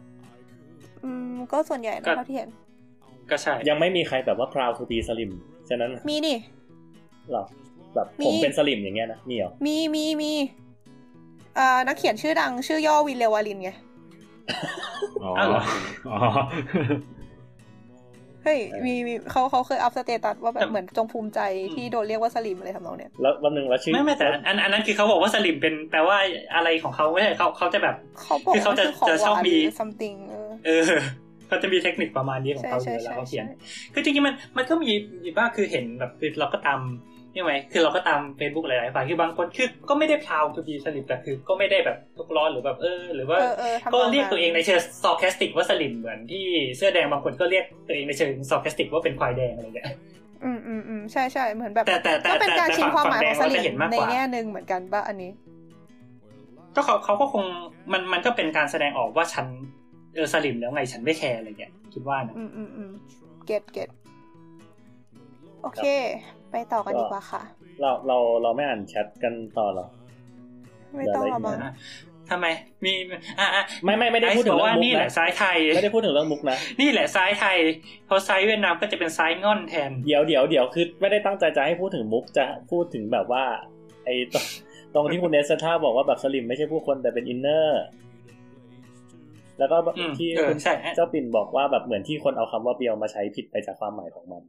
[1.05, 2.51] อืม ก็ส่วนใหญ่ก็นะเท่าที่เห็น
[3.31, 5.31] ก็ใช่ ยังไม่มีใครแบบว่า proud to be สลิม
[5.69, 6.37] ฉะนั้น มีนี่
[7.33, 7.45] หรอ
[7.95, 10.33] แบบมีผมเป็นสลิมอย่างเงี้ยนะมีเหรอมีมีมี
[11.59, 13.71] อ่านักเขียนชื่อดังชื่อย่อวินเลวาลินไง
[15.23, 15.63] อ๋ออ้าวเหรอ
[16.09, 16.17] อ๋อ
[18.45, 21.41] เฮ้ยมีมีเขาเขาเคยอัพ status ว่าแบแต่บเหมือนจงภูมิใจ
[21.75, 26.17] ที่โดนเรียกว่าสลิมอะไรทำนองเนี้ยแล้ววันหนึ่งแล้วชื่อไม่ไม่แต่อันอันนั้นคือเขาบอกว่าสลิมเป็นแปลว่า
[26.55, 30.83] อะไรของเขาไม่ใช่เขาเขาจะแบบเขาบอกคือเขาว่าจะคือของจะหชอบวานมีหรือ something เออเออ
[31.49, 33.55] เขาจะมีเทคนิคประมาณนี้ของใช่เขาอใช่ยู่แล้วใช่เขาเขียนใช่
[33.95, 34.91] คือจริงๆมันมันก็มี
[35.23, 36.81] มีบ้างคือเห็นแบบคือเราก็ตาม
[37.39, 46.45] ยังไงคือเราก็ตาม Facebook หลายๆฝ่ายคือบางคนคือก็ไม่ได้พาวทูบีสลิมแต่คือก็ไม่ได้แบบทุกร้อนหรือแบบเออ หรือว่าเออเออทำก็นองเรียกนั้นตัวเองในเชิงซอแคสติกว่าสลิมเหมือนที่
[46.77, 49.87] เสื้อแดงบางคนก็เรียกตัวเองในเชิงซอแคสติกว่าเป็นควายแดงอะไรเงี้ย
[50.45, 55.31] อืมอืมอืมใช่ใช่เหมือนแบบแต่แต่แต่ก็เป็นการแต่ชิงความหมายของสฝั่งแดงเราลิจะเห็นมมากในกว่าแง่หนึ่งเหมือนกันป่ะอันนี้
[56.77, 57.45] ก็เขาเขาก็คง
[57.93, 59.47] มันมันก็เป็นการแสดงออกว่าฉัน
[60.15, 62.91] เออสลิมแล้วไงฉันไม่แคร์อะไรเงี้ยคิดว่านะอืมอืมอืม
[63.47, 63.89] เก็ตเก็ต
[65.63, 65.87] โอเค
[66.53, 67.43] ไปต่อกันดีกว่าค่ะ
[67.81, 69.87] เราเราเราไม่อ่านแชทกันต่อหรอ
[70.97, 71.73] ไม่ต้องหรอกมั้งอะ
[72.31, 72.47] ทำไม
[72.85, 72.93] มี
[73.39, 77.57] อะอะไม่ไม่ไม่ได้พูดถึงไอซ์บเรื่อกองว่ามุกนี่แหละนะซ้ายไทยไม่ได้พูดถึงเรื่องมุกนะนี่แหละซ้ายไทย
[78.07, 83.45] เพราะซ้ายเวียดนามก็จะเป็นซ้ายง่อนแทนเดี๋ยวเดี๋ยวเดี๋ยวคือไม่ได้ตั้งใจจะให้พูดถึงมุกจะพูดถึงแบบว่า
[84.05, 84.45] ไอ้ตรง
[84.95, 87.83] ตรงที่คุณเนสท่าบอกว่าแบบสลิ่มไม่ใช่ผู้คนแต่เป็น inner
[89.59, 94.43] แล้วก็แบบอืมที่เออคุณใช่เจ้าปิ่นบอกว่าแบบเหมือนที่คนเอาคำว่าเบียวมาใช้ผิดไปจากความหมายของมัน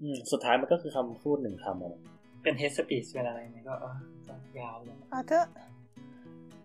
[0.00, 2.02] อืมสุดท้ายมันก็คือคำพูดหนึ่งคำอะนะ
[2.42, 3.96] เป็น hate speech เป็นอะไรเนี่ยก็เออ
[4.28, 5.46] ก็ยาวเลยเอาเถอะ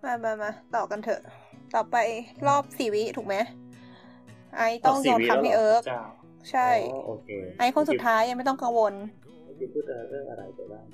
[0.03, 1.21] มามามาต่อกันเถอะ
[1.75, 1.97] ต่อไป
[2.47, 3.35] รอบสี่วิถูกไหม
[4.57, 6.03] ไอต้องโยนคำให้เอิร์กเจ้า
[6.51, 7.29] ใช่อ๋อโอเค
[7.59, 8.93] ไอคนสุดท้ายยังไม่ต้องกังวล
[9.45, 10.85] เมื่อกี้พูดเรื่องอะไรไปบ้าง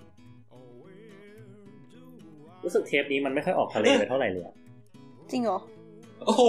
[2.64, 4.55] รู้สึกเทปนี้มันไม่ค่อยออกทะเลไปเท่าไหร่เลยอะ
[5.31, 5.59] จริงเหรอ
[6.26, 6.44] โอ้โห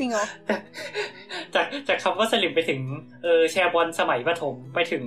[0.00, 0.24] จริงเหรอ
[1.54, 2.80] จากจากคำว่าสลิมไปถึง
[3.22, 5.04] เออแชร์บอลสมัยประถมไปถึง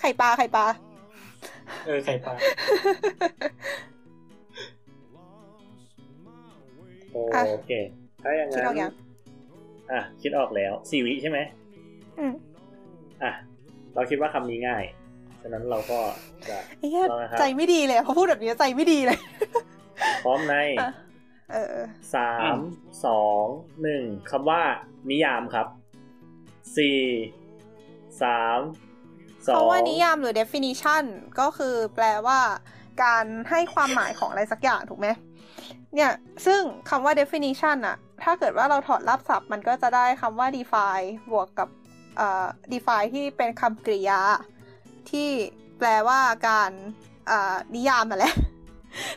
[0.00, 0.64] ไข่ปลาไข่ปลา
[1.86, 2.34] เออไข่ปลา
[7.34, 7.70] อะโอเค
[8.22, 8.94] ถ้าอย่างคิดนั้ออกยังน
[9.92, 11.38] อะ คิดออกแล้วสี่วิใช่ไหม
[12.18, 12.32] อืม
[13.22, 13.32] อะ
[13.94, 14.84] เราคิดว่าคำนี้ง่าย
[15.42, 15.98] ฉะนั้นเราก็
[16.48, 19.18] จะ ไอ้เหี้ยลองนะครับ ใจไม่ดีเลยอะพอพูดแบบนี้ใจไม่ดีเลย
[20.24, 20.90] พร้อมในอะ
[21.50, 22.56] เออเออสาม
[23.04, 23.44] สอง
[23.82, 24.60] หนึ่งคำว่า
[25.10, 25.66] นิยามครับ
[26.76, 27.00] สี่
[28.22, 28.58] สาม
[29.46, 31.04] สองคำว่านิยามหรือ definition
[31.40, 32.40] ก็คือแปลว่า
[33.04, 35.08] การให้ความหมายของอะไรสักอย่างถูกไหม
[35.94, 36.12] เนี่ย
[36.46, 41.68] ซึ่งคำว่า definition อะถ้าเกิดว่าเราถอดรับศัพท์ มันก็จะได้คำว่า define บวกกับ
[42.16, 44.20] เอ่อ define ที่เป็นคำกริยา
[45.10, 45.28] ที่
[45.78, 46.70] แปลว่าการ
[47.26, 48.34] เอ่อนิยามนั่นแหละ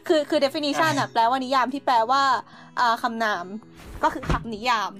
[0.08, 2.24] คือคือ definition อะแปลว่านิยามที่แปลว่า
[2.80, 3.46] อ่าคำนาม
[4.04, 4.92] ก็คือคำนิยาม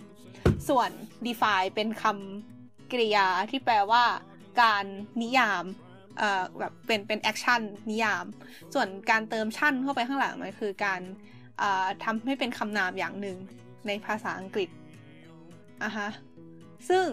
[0.70, 0.90] ส่วน
[1.28, 4.04] define เป็นคำกริยาที่แปลว่า
[4.62, 4.86] การ
[5.22, 5.64] นิยาม
[6.18, 8.26] เอ่อแบบเป็นเป็น action นิยาม
[8.74, 11.02] ส่วนการเติมชั่นเข้าไปข้างหลังมันคือการ
[11.62, 13.38] อ่าทำให้เป็นคำนามอย่างหนึ่ง
[13.88, 14.70] ในภาษาอังกฤษ
[15.84, 16.10] อะฮะ
[16.90, 17.06] ซึ่ง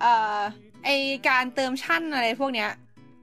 [0.00, 0.40] เอ่อ
[0.84, 0.88] ไอ
[1.28, 2.70] การเติมชั่นอะไรพวกเนี้ย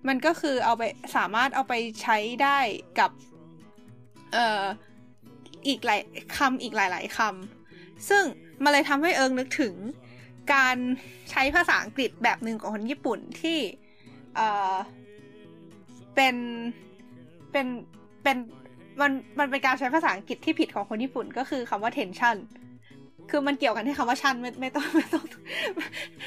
[0.07, 0.83] มันก็คือเอาไป
[1.15, 2.59] สามารถเอาไปใช้ได้
[2.99, 3.11] กับ
[4.33, 4.63] เอ่อ
[5.67, 6.01] อีกหลาย
[6.37, 8.23] คำอีกหลาย ๆคำซึ่ง
[8.63, 9.73] มันเลยทำให้เอิงนึกถึง
[10.53, 10.77] การ
[11.29, 13.59] ใช้ภาษาอังกฤษแบบหนึ่งของคนญี่ปุ่นที่
[14.35, 14.75] เอ่อ
[16.15, 16.35] เป็น
[17.51, 17.67] เป็น
[18.23, 18.37] เป็น
[19.01, 22.37] มันมันเป็นการใช้ภาษาอังกฤษที่ผิดของคนญี่ปุ่นก็คือคำว่า tension
[23.29, 25.25] คือมันเกี่ยวกันที่คำว่าชันไม่ไม่ต้องไม่ต้อง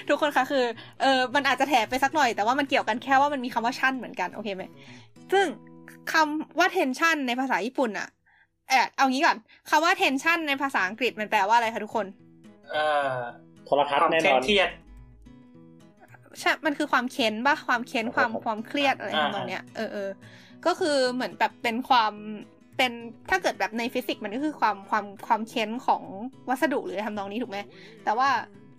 [0.08, 0.64] ทุกคนคะคือ
[1.00, 4.62] เออมันอาจจะแถไปสักหน่อยแต่ว่ามันเกี่ยวกันแค่ว่ามันมีคำว่าชันเหมือนกันโอเคไหม
[5.32, 5.46] ซึ่ง
[6.12, 8.08] คำว่า tension ในภาษาญี่ปุ่นอะ
[8.68, 9.36] เออเอางี้ก่อน
[9.70, 12.06] คำว่า tension ในภาษาอังกฤษมันแปลว่าอะไรคะทุกคน
[12.70, 13.16] เอ่อ
[13.64, 14.70] โทรทัศควาน์มแน่เคนอนรียด
[16.38, 20.08] ใช่มันคือความเค้นป่ะความเค้นความความเครียดอะไรอ่าทำนองเนี้ยเออเออ
[20.66, 22.12] ก็คือเหมือนแบบเป็นความ
[22.76, 22.92] เป็น
[23.30, 26.02] ถ้าเกิดแบบในฟิสิกส์มันก็คือความความความเค้นของ
[26.48, 27.58] วัสดุหรือทำนองนี้ถูกไหม
[28.04, 28.28] แต่ว่า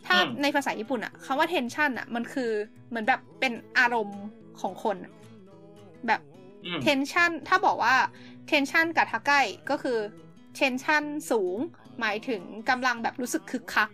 [0.07, 2.52] ถ้าในภาษาญี่ปุ่นอะคำว่า tension อะมันคือ
[2.89, 4.22] เหมือนแบบเป็นอารมณ์
[4.61, 5.14] ของคนอะ
[6.07, 6.22] แบบ
[6.66, 7.96] อืม tension ถ้าบอกว่า
[8.50, 9.98] tension กับทาใกล้ก็คือ
[10.60, 11.58] tension สูง
[12.00, 13.90] หมายถึงกำลังแบบรู้สึกคึกคัก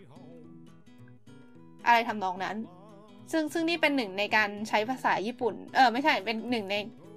[1.86, 2.56] อะไรทำนองนั้น
[3.32, 6.76] ซึ่งซึ่งนี่เป็นหนึ่งในการใช้ภาษาญี่ปุ่น เออไม่ใช่เป็นหนึ่งใน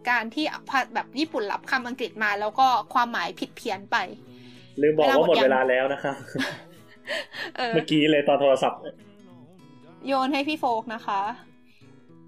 [0.09, 3.97] การที่พะแบบญี่ปุ่นรับคำอังกฤษมา แล้วก็ความหมายผิดเพี้ยนไป
[4.81, 6.15] ลืมบอกว่าหมดเวเวลาลาหมดยังแล้วนะครับ
[7.57, 8.79] เออเมื่อกี้เลยตอนโทรศัพท์
[10.07, 11.21] โยนให้พี่โฟกนะคะ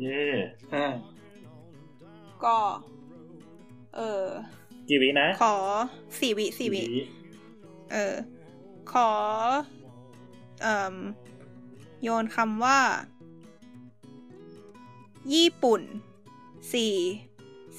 [0.01, 0.25] เย่
[0.73, 0.87] อ่า
[2.45, 2.55] ก็
[3.95, 4.25] เออ
[4.89, 5.55] กี่วินะ ขอ
[6.19, 6.83] สี่วิสี่วิ
[7.91, 8.15] เออ
[8.93, 9.09] ขอ
[10.61, 10.95] เอ่ม
[12.03, 12.79] โยนคำว่า
[15.33, 15.81] ญี่ปุ่น
[16.73, 16.95] สี่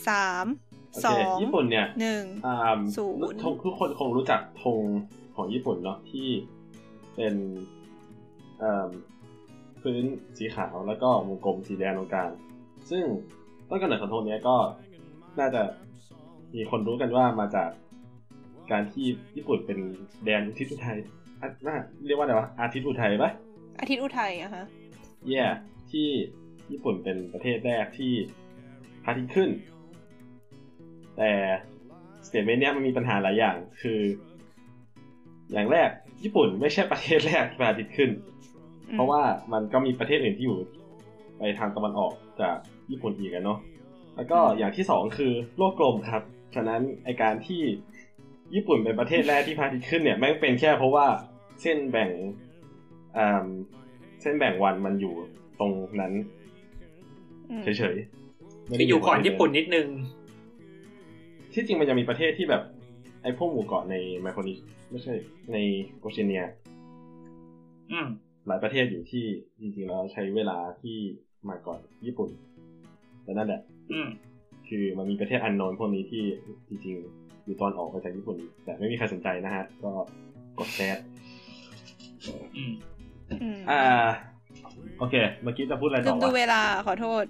[0.09, 0.47] สาม
[0.93, 2.57] โอสอเคงญี่ปุ่นเนี่ยหนึ่งอ่า
[2.97, 4.83] ศูนย์ทุกทุกคนคงรู้จักธง
[5.37, 6.29] ของญี่ปุ่นเนาะที่
[7.17, 7.35] เป็น
[8.61, 8.89] เอ่อ
[9.83, 10.05] พื้น
[10.37, 12.31] สีขาวแล้วก็วงกลมสีแดงตรงกลาง
[12.91, 13.05] ซึ่ง
[13.69, 14.57] ต้นกำเนิดของธงเนี้ยก็
[15.39, 15.63] น่าจะ
[16.55, 17.71] มีคนรู้กันว่ามาจาก
[18.71, 19.07] การที่
[19.37, 19.79] ญี่ปุ่นเป็น
[20.25, 20.99] แดนอุทิศอุทัย
[21.41, 21.77] อะน่า
[22.07, 23.31] เรียกว่าอะไรวะอาทิตย์อุทัยปะ
[23.81, 24.65] อาทิตย์อุทัยอะฮะ
[25.29, 25.45] แย่
[25.93, 26.09] ที่
[26.73, 28.13] ญี่ปุ่นเป็นประเทศแรกที่
[29.05, 29.51] พระอาทิตย์ขึ้น
[31.17, 31.33] แต่
[32.27, 34.01] สเตทเมนต์เนี้ยมันมีปัญหาหลายอย่าง คือ
[35.53, 35.89] อย่างแรก
[36.25, 38.11] ญี่ปุ่นไม่ใช่ประเทศแรกที่พระอาทิตย์ขึ้น
[38.89, 39.23] อืมเพราะว่า
[39.53, 40.59] มันก็มีประเทศอื่นที่อยู่
[41.39, 42.57] ไปทางตะวันออกจาก
[42.91, 43.59] ญี่ปุ่นอีกอะเนาะ
[44.17, 46.23] แล้วก็อย่างที่สองคือโลกกลมครับ
[46.55, 47.63] ฉะนั้นไอการที่
[48.55, 51.07] ญี่ปุ่นเป็นประเทศแรกที่พระอาทิตย์ขึ้นเนี่ยแม่งเป็นแค่เพราะว่า
[51.63, 52.11] เส้นแบ่ง
[53.17, 53.47] อ่า
[54.23, 55.15] เส้นแบ่งวันมันอยู่
[55.61, 56.13] ตรงนั้น
[57.51, 59.87] อืมเฉยๆไม่คืได้ออยู่ก่อนญี่ปุ่นนิดนึง
[61.55, 62.63] ที่จริงมันจะมีประเทศที่แบบ
[63.23, 64.55] ไอพวกหมู่เกาะในไมโครนิ
[64.91, 65.15] ไม่ใช่
[65.53, 65.57] ใน
[66.01, 66.45] โอเชียเนีย
[67.93, 68.07] อืม
[68.47, 69.25] หลายประเทศอยู่ที่
[69.61, 70.97] จริงๆแล้วใช้เวลาที่
[71.49, 72.31] มาก่อนญี่ปุ่น
[73.25, 73.61] แต่นั่นแหละ
[73.93, 74.09] อืม
[74.75, 76.25] คือมันมีประเทศอันโนนพวกนี้ที่
[76.69, 79.91] จริงๆอยู่ตอนออกไปจากญี่ปุ่น แต่ไม่มีใครสนใจนะฮะ ก็
[80.59, 81.03] กดแชร์
[82.57, 82.73] อืม
[83.43, 83.81] อืมอ่า
[84.99, 87.25] โอเค เมื่อกี้จะพูดอะไรลืต่อมดูวะเวลาขอโทษ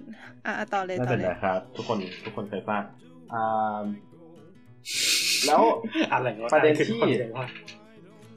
[0.45, 2.83] อะต่อเลยไม่ต่อเป็นเลไรยครับ ทุกคนทุกคนเคยทราบ
[3.33, 3.81] อ่า
[5.47, 5.61] แล้ว
[6.11, 7.47] อะไรวประเด็นที่คือความเร็วว่า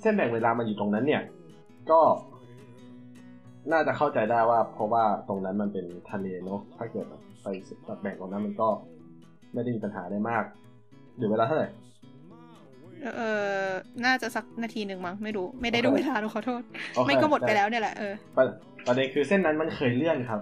[0.01, 1.23] เส้นแบ่งเวลามันอยู่ตรงนั้นเนี่ย
[1.91, 2.01] ก็
[3.73, 7.07] น่าจะเข้าใจได้ว่า เพราะว่าตรงนั้นมันเป็นทะเลเนอะถ้าเกิด
[7.43, 7.47] ไป
[7.89, 8.69] ตัดแบ่งตรงนั้นมันก็
[9.55, 10.45] ไม่ได้มีปัญหาได้มาก
[11.17, 11.69] หรือเวลาเท่าไหร่
[13.17, 13.21] เอ
[13.65, 13.69] อ
[14.05, 16.63] น่าจะสักนาทีหนึ่งมั้งไม่รู้ ไม่ได้ดูโอเคเวลาหนูขอโทษ
[16.95, 18.45] โอเคไม่ก็หมดไปได้แล้วเนี่ยแหละเออประ
[18.87, 20.41] ประเด็นคือเส้นนั้นมันเคยเลื่อนครับ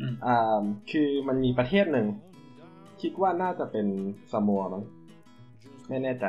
[0.00, 2.06] อืมอ่าคือมันมีประเทศหนึ่ง
[3.02, 3.86] คิดว่าน่าจะเป็น
[4.32, 4.82] ซามัวมั้ง
[5.88, 6.26] ไม่แน่ใจ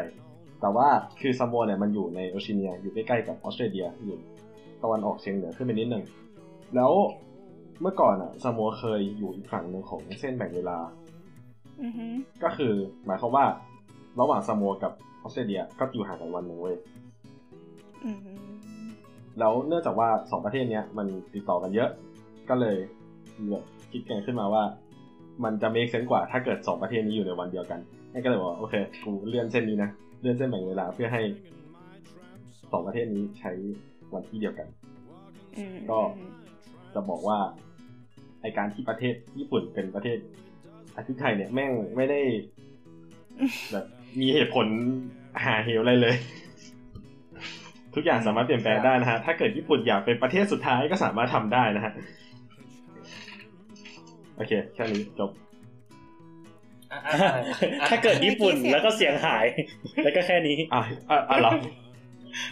[0.62, 0.88] แต่ว่า
[1.22, 4.18] คือซามัวเนี่ยมันอยู่ในโอเชียเนีย อยู่ใกล้ๆกับออสเตรเลียอยู่
[4.84, 6.04] ตะวันออกเฉียงเหนือขึ้นไปนิดหนึ่ง
[6.76, 6.92] แล้ว
[7.82, 10.78] เมื่อก่อนอะซามัวเคยอยู่อีกฝั่งหนึ่งของเส้นแบ่งเวลา
[11.84, 12.06] อือฮึ
[12.44, 12.74] ก็คือ
[13.06, 13.46] หมายความว่า
[14.20, 14.92] ระหว่างซามัวกับ
[15.22, 16.78] ออสเตรเลียก็อยู่ห่างกันวันหนึ่งเว้ย
[18.06, 18.20] อืม
[19.40, 21.90] แล้วเนื่องจากว่าสองประเทศเนี้ยมันติดต่อกันเยอะ
[22.50, 22.78] ก็เลย
[23.92, 24.64] คิดกันขึ้นมาว่า
[25.44, 27.80] มันจะ make sense กว่าถ้าเกิดสองประเทศนี้อยู่ในวันเดียวกัน
[28.12, 29.90] ให้ก็เลยบอกว่าโอเคกูเลื่อนเส้นนี้นะ
[30.22, 31.22] เลื่อนเส้นแบ่งเวลาเพื่อให้
[32.72, 33.52] สองประเทศนี้ใช้
[34.14, 34.68] วันที่เดียวกัน
[35.58, 36.00] อืมก็
[36.94, 37.40] จะบอกว่า
[38.42, 40.18] ไอการที่ประเทศญี่ปุ่นเป็นประเทศ
[40.96, 42.22] อาทิตย์ไทยเนี่ยแม่งไม่ได้
[43.72, 43.86] แบบ
[44.20, 44.68] มีเหตุผล
[45.46, 46.16] หาเหวอะไรเลย
[47.96, 51.94] ทุกอย่างสามารถเปลี่ยนแปลงได้นะฮะ ถ้าเกิดญี่ปุ่นอยากเป็นประเทศสุดท้ายก็สามารถทำได้นะฮะ
[54.36, 55.32] โอเคแค่นี้จบ
[56.92, 57.32] อะอะอะ
[57.82, 59.46] อะถ้าเกิดญี่ปุ่นแล้วก็เสียงหาย
[60.04, 61.52] แล้วก็แค่นี้อะอะอะเหรอ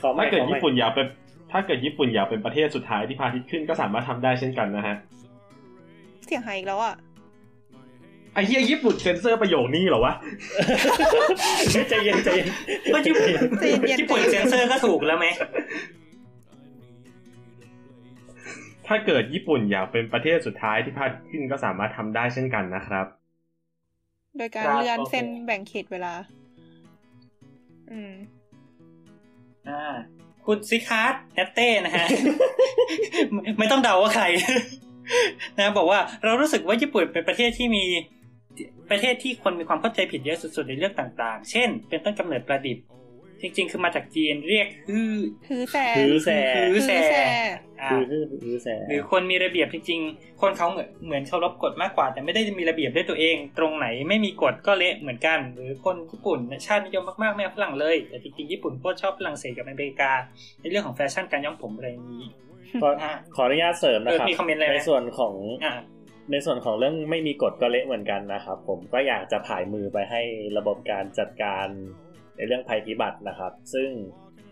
[0.03, 1.07] ขอไม่ถ้าเกิดขอไม่ญี่ปุ่นอยากเป็น
[1.51, 4.95] ถ้าเกิดญี่ปุ่นอยากเป็นประเทศสุดท้ายที่พระอาทิตย์ขึ้นก็สามารถทำได้เช่นกันนะฮะ
[6.29, 6.95] เสียงหายอีกแล้วอะ
[8.33, 10.13] ไอ้เฮียญี่ปุ่นเซ็นเซอร์ประโยคนี้เหรอวะ
[11.89, 12.47] ใจเย็นใจเย็น
[12.93, 15.27] ก็ญี่ปุ่นใจเย็นๆญี่ปุ่นเซนเซอร์ก็ถูกแล้วไหม
[18.87, 23.05] ถ้าเกิดญี่ปุ่นอยากเป็นประเทศสุดท้ายที่พระอาทิตย์ขึ้นก็สามารถทำได้เช่นกันนะครับ
[24.37, 26.13] โดยการครับเลื่อนโอเคเส้นแบ่งเขตเวลา
[27.91, 28.13] อืม
[29.69, 29.95] อ่า
[30.45, 32.05] คุณซิคาร์ดแนตเต้นะฮะ
[33.33, 34.25] ไม่ไม่ต้องเดาว่าใคร
[35.57, 37.83] นะบอกว่าเรารู้สึกว่าญี่ปุ่นเป็นประเทศที่มี
[38.89, 42.85] ประเทศที่คนมีความเข้าใจผิดเยอะสุด ๆ ในเรื่องต่างๆ เช่น เป็นต้นกำเนิดประดิษฐ์
[43.41, 45.17] จริง ๆ คือมาจากจีนเรียกฮือ
[45.49, 46.91] ฮือแซถือแสถือแส
[47.81, 60.11] อ่าคือคือคือแสหรือคนมีระเบียบจริง ๆ คนเขาเหมือนเหมือนเคารพกฎมากกว่า แต่ไม่ได้มีระเบียบด้วยตัวเอง ตรงไหนไม่มีกฎก็เละเหมือนกัน หรือคนญี่ปุ่นเนี่ยชาตินิยมมากๆไม่เอาฝรั่งเลย แต่จริงๆญี่ปุ่นโคตรชอบฝรั่งเศสกับอเมริกา
[60.59, 62.25] ในเรื่องของแฟชั่นการย้อมผมอะไรอย่างนี้
[62.81, 65.35] ขออ่าขออนุญาตเสริมนะครับเออมีคอมเมนต์อะไรไหมในส่วนของ
[65.65, 65.73] อ่า
[66.31, 70.21] ในส่วนของเรื่องไม่มีกฎก็เละเหมือนกันนะครับ ผมก็อยากจะผายมือไปให้
[70.57, 71.67] ระบบการจัดการ
[72.37, 73.89] ในเรื่องภัยพิบัตินะครับ ซึ่ง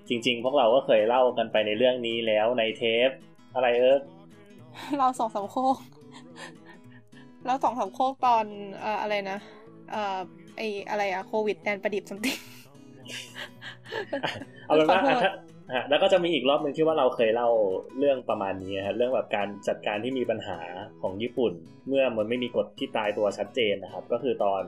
[0.08, 3.10] จริง ๆ พวกเราก็เคยเล่ากันไปในเรื่องนี้แล้วในเทป
[3.56, 3.98] อะไรเออ
[4.98, 5.78] เราสองสามโคก
[7.46, 8.46] เราสองสามโคกตอน
[8.82, 9.38] เอ่ออะไรนะ
[9.92, 10.20] เอ่อ
[10.58, 12.34] ไออะไรอะโควิดแดนประดิษฐ์สัมติ
[14.66, 15.02] เอาเป็นว่า
[15.72, 17.50] ขอโทษอะถ้าอะแล้วก็จะมีอีกรอบหนึ่งที่ว่าเราเคยเล่า
[17.98, 20.60] เรื่องประมาณนี้ครับเรื่องแบบการจัดการที่มีปัญหา
[21.02, 21.54] ของญี่ปุ่น
[21.88, 24.62] เมื่อมันไม่มีกฎที่ตายตัวชัดเจนนะครับ ก็คือตอน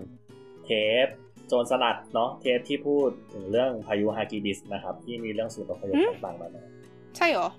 [0.65, 0.69] เท
[1.05, 1.07] ป
[1.47, 6.49] โจรสลัดเนาะเทปที่พูดถึงเรื่องพายุฮากิบิสนะครับ ที่มีเรื่องสูตรอพยพต่างๆมา
[7.17, 7.49] ใช่เหรอ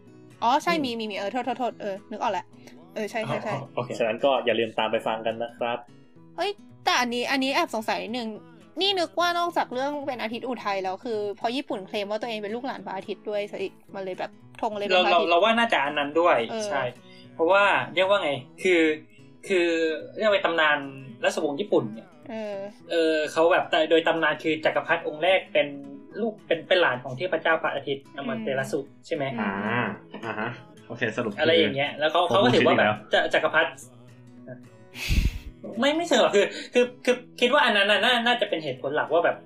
[0.43, 2.47] อ๋อ ใช่อืมมีมีมีเออโทษโทษโทษเออนึกออกแล้ว
[2.95, 5.79] เออใช่ใช่ใช่โอเคฉะนั้นก็อย่าลืมตามไปฟังกันนะครับ
[6.37, 6.51] เฮ้ย
[6.85, 8.29] แต่อันนี้อันนี้แอบสงสัยนิดนึง
[8.81, 14.31] นี่นึกว่านอกจากเรื่องเป็นอาทิตย์อุทัยแล้วคือพอญี่ปุ่นเคลมว่าตัวเองเป็นลูกหลานพระอาทิตย์ด้วยซะอีกมันเลยแบบ
[14.61, 16.83] ธงเลยเป็เรานพระเราอาทิตย์เราว่าน่าจะอันนั้นด้วยเออใช่
[17.35, 17.63] เพราะว่า
[17.95, 18.31] เรียกว่าไง
[18.63, 18.83] คือ
[19.49, 19.69] คือ
[20.17, 20.79] เรียกว่าตำนาน
[21.25, 22.57] ราชวงศ์ญี่ปุ่นเนี่ยเออ
[22.91, 25.67] เออเขาแบบแต่โดยตำนานคือจักรพรรดิองค์แรกเป็น
[26.21, 29.53] ลูกเป็นเป็นหลานของเทพเจ้าพระอาทิตย์อมรเตระสุใช่ไหมอือ่า
[30.25, 30.51] อ่าฮะ
[30.87, 33.71] โอเคสรุปอะไรอย่างเงี้ยแล้วเขาผมเขาก็ถือว่าแบคิดอีบกแล้วจะจักรพรรดิ
[35.81, 39.37] ไม่ไม่เชิงหรอกคือคือคือคิดว่าอันนั้นน่ะน่าน่าจะเป็นเหตุผลหลักว่าแบบ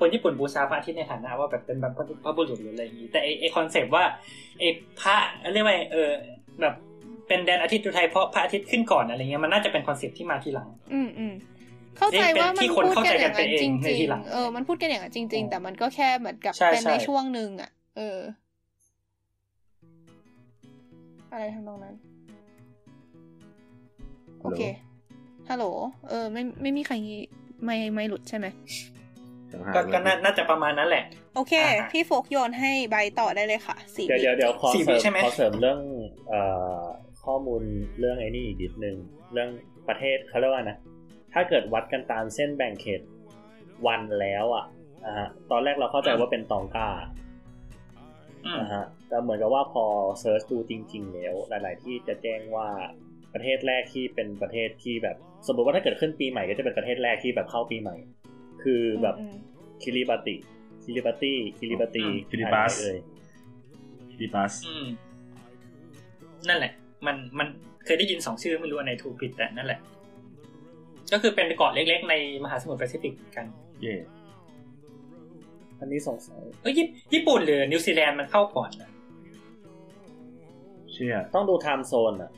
[0.00, 1.92] คนญี่ปุ่นบูชาพระอาทิตย์ในฐานะว่าแบบเป็นบรร
[2.24, 4.04] พบุรุษหรืออะไรอย่างงี้แต่ไอไอ concept ว่า
[4.58, 4.64] ไอ
[5.00, 5.14] พระ
[5.52, 6.10] เรียกว่าไงเออ
[6.60, 6.74] แบบ
[7.28, 11.34] เป็นแดนอาทิตย์อุทัยเพราะพระอาทิตย์ขึ้นก่อนอะไรเงี้ยมันน่าจะเป็น concept ที่มาทีหลัง อืมอืม
[11.98, 18.18] เข้าใจว่ามันที่คนพูดเข้ากัใจนอกัย่านงนั้นไปเองจริงในทีหลังๆเออมันพูดกันอย่างนั้นจริง ๆ แต่มันก็แค่เหมือนกับใช่เป็นใช่ในช่วงหนึ่งอะ เออ
[21.30, 21.94] อะไรทำนองนั้น
[24.42, 24.62] โอเค
[25.50, 25.64] ฮัลโหล
[26.08, 26.94] เออ ไม่ไม่มีใคร
[27.64, 28.46] ไม่ไม่หลุดใช่ไหม
[29.48, 31.04] เดี๋ยวหาก็ไว้ก็น่าน่าจะประมาณนั้นแหละ
[31.34, 35.80] โอเคอ่าพี่โฟกโยนให้ใบต่อได้เลยค่ะสี่เดี๋ยวเดี๋ยวเดี๋ยวขอสี่เสริวิมใช่ไหมขอเสริมเรื่อง
[36.28, 36.40] เอ่
[36.80, 36.82] อ
[37.24, 37.62] ข้อมูล
[37.98, 38.96] เรื่องไอ้นี่อีกนิดนึง
[39.32, 39.50] เรื่อง
[39.88, 40.78] ประเทศเขาเรียกว่านะ
[41.32, 43.00] ถ้าเกิดวัดกันตามเส้นแบ่งเขต
[43.86, 44.64] วันแล้วอะ
[45.06, 46.90] นะฮะตอนแรกเราเข้าใจว่าเป็นตองกา
[48.46, 49.84] อืมนะฮะแต่เหมือนกับว่าพอ
[50.20, 52.68] search ดูจริง ๆ แล้ว หลาย ๆ ที่จะแจ้งว่า
[53.32, 55.16] ประเทศแรกที่เป็นประเทศที่แบบ
[55.46, 57.96] สมมติว่าถ้าเกิดขึ้นปีใหม่ก็จะเป็นประเทศแรกที่แบบเข้าปีใหม่
[58.62, 59.36] คือแบบอืม
[59.82, 60.36] คิริบาติ
[60.84, 62.98] คิริบาติคิริบาติอืมคิริบัสเอ่ย
[64.18, 64.86] ดีบัสอืม
[66.48, 66.72] นั่นแหละ
[67.06, 67.48] มันมัน
[67.84, 69.80] เคยได้ยินสองชื่อไม่รู้อันไหนถูกผิดแต่นั่นแหละ
[71.12, 73.46] ก็คือเป็นเกาะเล็ก ๆ ในมหาสมุทรแปซิฟิกเหมือนกัน
[73.82, 73.96] เย่
[75.80, 78.90] อันนี้สงสัยเอ้ยญี่ญี่ปุ่นหรือนิวซีแลนด์มันเข้าก่อนนะ
[80.92, 82.30] เชื่อต้องดู time zone อะ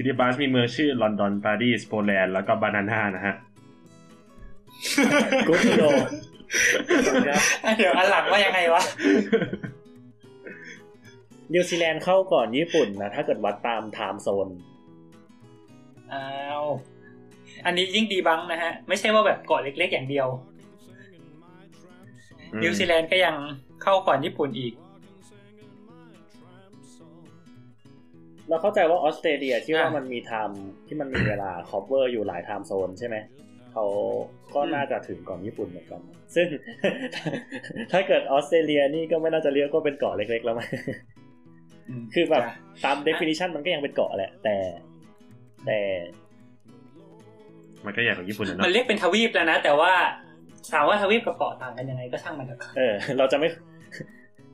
[0.00, 3.34] คิริบัสมีเมืองชื่อลอนดอนปารีสโปแลนด์แล้วก็บานาน่านะฮะ
[5.48, 5.84] กูโด
[7.64, 8.82] อะเดี๋ยวอันหลังว่ายังไงวะ
[11.52, 14.48] นิวซีแลนด์เข้าก่อนญี่ปุ่นนะ ถ้าเกิดวัดตาม time zone
[16.12, 16.26] อ้า
[16.60, 16.64] ว
[17.64, 20.28] อันนี้ยิ่งดีบังนะฮะ ไม่ใช่ว่าแบบเกาะเล็กๆอย่างเดียว
[22.52, 23.36] อืมนิวซีแลนด์ก็ยัง
[23.82, 24.74] เข้าก่อนญี่ปุ่นอีก
[28.48, 33.16] เราเข้าใจว่าออสเตรเลียที่ว่าอะมันมี time ที่มันมีเวลา cover อยู่หลาย time zone ใช่ไหม
[33.72, 33.84] เขา
[34.54, 36.00] ก็น่าจะถึงก่อนญี่ปุ่นเหมือนกัน
[36.34, 36.46] ซึ่ง
[37.92, 40.68] ถ้าเกิดออสเตรเลียนี่ก็ไม่น่าจะเรียกว่าเป็นเกาะเล็กๆแล้วมั้ง
[42.00, 42.52] มคือแบบจ้ะ
[42.84, 44.56] ตาม definition มันก็ยังเป็นเกาะแหละ แต่
[45.66, 45.78] แต่
[47.84, 49.92] มันก็ใหญ่กว่าญี่ปุ่นนะมันเนาะเรียกเป็นทวีปแล้วนะ แต่ว่า
[50.72, 53.48] ถามว่าทวีปกับเกาะต่างกันยังไงก็ช่างมันเถอะเออ เราจะไม่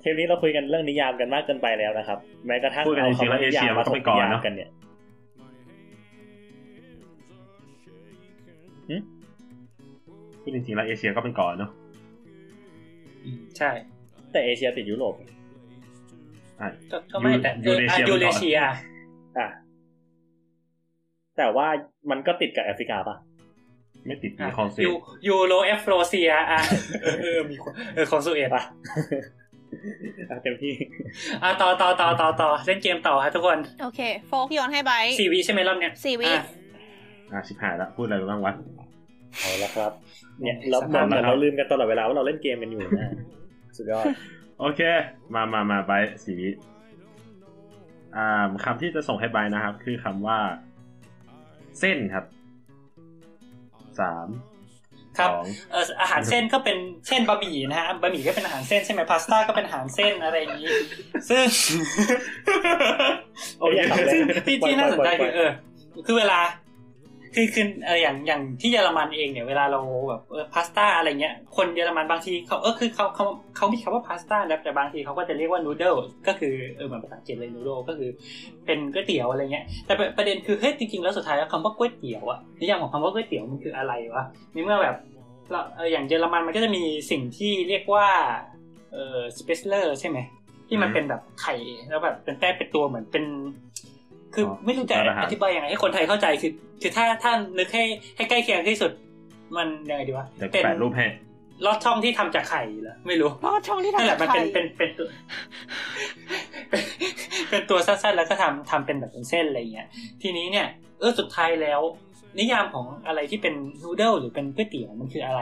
[0.05, 4.71] เทปนี้เราคุยกันเรื่องนิยามกันมากเกินไปแล้วนะครับ แม้กระทั่งพูดกันจริงๆแล้วเอเชียมันก็เป็นเกาะนิยามเนาะกันเนี่ย
[10.43, 11.71] พูดจริงๆแล้วเอเชียก็เป็นเกาะเนาะ
[13.25, 13.71] อืมใช่
[14.33, 15.15] แต่เอเชียติดยุโรป
[16.59, 18.59] ใช่ก็ก็ไม่แต่ยูเออเรอะเชียยูเป็นเรเกาะเชีย
[19.39, 19.49] อะ
[21.37, 21.67] แต่ว่า
[22.11, 23.17] มันก็ติดกับแอฟริกาป่ะ
[24.07, 26.61] ไม่ติดมีอะคอนเซ็ปยูต์ยูโรเอฟโรเซียอะ
[27.03, 29.44] เออเออมีคนเออของสุเอตป่ะอะ
[30.43, 30.73] เต็มที่
[31.43, 36.45] อะต่อต่อต่อต่อต่อเล่นเกมต่อครับทุกคน โอเค โฟกโยนให้ไบร์ทสี่วิใช่ไหมรอบเนี้ยสี่วิอะ
[37.33, 38.53] อะชิบหายละพูดอะไรไปบ้างวะ
[39.41, 39.93] เอาละครับ
[40.43, 43.13] เนี่ยเราสเหมืภาอพนเหมือนเราลืมกันตลอดเวลาว่าเราเล่นเกมกันอยู่นะ
[43.77, 44.05] สุดยอด
[44.61, 44.81] โอเค
[45.35, 45.93] มามามาไป
[46.25, 46.51] สีวิ
[48.17, 50.39] อ่าคำที่จะส่งให้ไปนะครับ คือคำว่า
[51.81, 52.25] เส้นครับ
[54.01, 54.27] สาม
[55.19, 56.77] ครับสองเอออาหารเส้นก็เป็น
[57.07, 60.69] เช่นบะหมี่นะฮะบะหมี่ก็เป็นอาหารเส้นใช่ไหมพาสต้าก็เป็นอาหารเส้นอะไรอย่างนี้
[61.31, 61.47] ซึ่ง
[63.59, 65.51] โอ้ยอย่าทำเลยซึ่งที่ที่น่าสนใจปล่คืออยเออ
[66.07, 66.39] คือเวลา
[67.35, 75.95] คือคือเอออย่างอย่างที่เยอรมันเองเนี่ยเวลาเราแบบเออพาสต้าอะไรเงี้ยคนเยอรมันบางทีเขาเออคือเขาเขาเขามีคำว่าพาสต้าแล้วแต่บางทีเขาก็จะเรียกว่านูเดิล
[76.27, 78.11] ก็คือเออเหมือนภาษาอังกฤษเลยนูโดก็คือ
[78.67, 84.97] เป็นก๋วยเตี๋ยวอะไรเงี้ยแต่ประเด็นคือเฮ้ยจริงๆแล้วสุดท้ายแล้วคำว่าก๋วยเตี๋ยวอะนิยามของคำว่าก๋วยเตี๋ยวมันคืออะไรวะในเมื่อแบบ
[85.51, 88.09] เราเอออย่างเยอรมันมันก็จะมีสิ่งที่เรียกว่า
[88.93, 90.19] เออสเปซเลอร์ใช่ไหม
[90.69, 91.55] ที่มันเป็นแบบไข่
[91.89, 93.25] แล้วแบบเป็นแป้งเป็นตัวเหมือนเป็น
[94.35, 96.53] คืออไม่รู้จะอธิบายยังไงให้คนไทยเข้าใจคือ
[96.83, 97.85] คือถ้าถ้านึกให้
[98.17, 98.93] ให้ใกล้เคียงที่สุด
[99.57, 101.07] มันยังไงดีวะเดี๋ยวเป็นแปะรูปให้
[101.67, 105.09] ลอดช่องที่ทำจากไข่เหรอไม่รู้ลอดช่องที่นั่นทำแหจากละมันไข่เป็นเป็นเป็นตัว
[106.71, 106.83] เป็น
[107.51, 109.89] เป็นตัวสั้นๆแล้วก็ทำทำเป็นแบบเป็นเส้นอะไรเงี้ย
[110.23, 110.67] ทีนี้เนี่ย
[111.01, 111.81] เออสุดท้ายแล้ว
[112.39, 115.41] นิยามของอะไรที่เป็นนูเดิลหรือเป็นก๋วยเตี๋ยวมันคืออะไร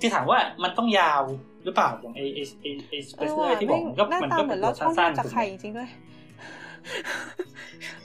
[0.00, 1.22] คือถามว่ามันต้องยาว
[1.64, 5.88] หรือเปล่าอย่างไอไอไอไอสเปเอซอเลอว่ะร์ที่บอกแม่งมันก็หน้ามันตาก็เหมืเป็อนนลตัอวดช่องสั้นที่ๆจากถูกไหมไข่จริงๆด้วย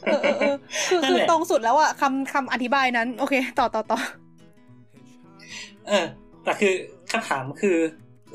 [0.03, 0.55] เออเออเออ
[0.89, 3.99] คือคือตรงสุดแล้วอะคำคำอธิบายนั้น โอเค ต่อต่อต่อ
[5.87, 6.05] เออ
[6.43, 6.73] แต่คือ
[7.11, 7.77] คำถามคือ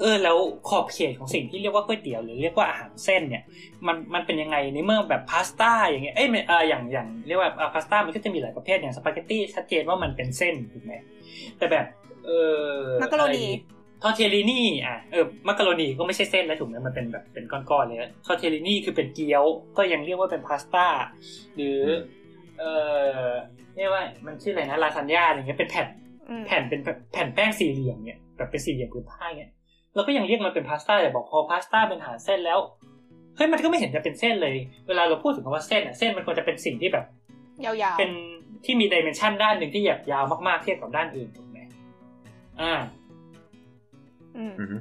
[0.00, 0.36] เออ แล้ว
[0.68, 3.42] ขอบเขตของสิ่งที่เรียกว่าก๋วยเตี๋ยวหรือเรียกว่าอาหารเส้นเนี่ย
[3.86, 10.92] มันมันเป็นยังไงในเมื่อแบบพาสต้าอย่างเงี้ยเอ้ยไม่เอออย่างอย่างเรียกว่าอ่าพาสต้ามันก็จะมีหลายประเภทอย่างสปาเกตตี้ชัดเจนว่ามันเป็นเส้นถูกไหม
[11.58, 11.86] แต่แบบ
[12.26, 12.60] เออ
[13.02, 13.44] มักกะโรนี
[14.06, 19.44] ทอเทลินีอะเออมักกะโรนีก็ไม่ใช่เส้นแล้วถูกไหมมันเป็นแบบเป็นก้อนๆเลยทอเทลินีคือเป็นเกี๊ยว
[19.76, 20.86] ก็ยังเรียกว่าเป็นพาสต้า
[21.54, 21.80] หรือ
[22.58, 22.64] เอ
[23.20, 23.28] อ
[23.76, 25.88] เรียกว่ามันชื่ออะไรนะลาซานญ่าอะไรเงี้ยเป็นแผ่น
[26.28, 26.80] อืมแผ่นเป็น
[27.12, 29.50] แผ่นแป้งสี่เหลี่ยมเนี่ยแบบเป็นสี่เหลี่ยมผืนผ้าเนี่ย
[29.94, 32.58] เราก็ยังเรียกมันเป็นพาสต้าแต่บอกพอพาสต้าเป็นอาหารเส้นแล้ว
[33.36, 34.56] เฮ้ยมันก็ไม่เห็นจะเป็นเส้นเลย
[34.88, 37.04] เวลาเราพูดถึงคำว่าเส้นอะเส้นมันควรจะเป็นสิ่งที่แบบ
[37.64, 38.10] ยาวๆเป็น
[38.64, 41.58] ที่มีดิเมนชันด้านหนึ่งที่แบบยาวมากๆเทียบกับด้านอื่นถูกไหม
[42.60, 42.95] อ่าอื
[44.50, 44.76] มอือฮึ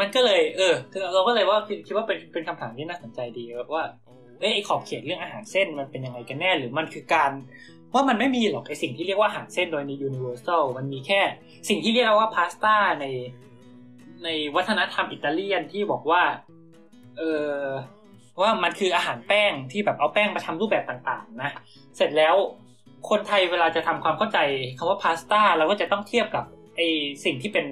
[0.00, 3.44] มันก็เลย เออคือเราก็เลยว่าคิดคิดว่าเป็นเป็นคำถามที่น่าสนใจดี
[3.74, 3.84] ว่า
[4.40, 7.30] เอ้ยไอขอบเขตเรื่องอาหารเส้นมันเป็นยังไงกันแน่หรือมันคือการ
[7.94, 11.20] ว่ามันไม่มีหรอกไอสิ่งที่เรียกว่าอาหารเส้นโดยใน universal มันมีแค่
[11.68, 13.06] สิ่งที่เรียกว่าพาสต้าใน
[14.24, 16.22] ในวัฒนธรรมอิตาเลียนที่บอกว่า
[17.18, 17.22] เอ
[17.52, 17.58] อ
[18.40, 21.50] ว่ามันคืออาหารแป้งที่แบบเอาแป้งมาทำรูปแบบต่างๆ นะ
[21.96, 22.34] เสร็จแล้ว
[23.10, 24.38] คนไทยเวลาจะทำความเข้าใจ
[24.78, 26.44] คำว่าพาสต้าเราก็จะต้องเทียบกับ
[26.76, 26.80] ไอ
[27.24, 27.66] สิ่งที่เป็น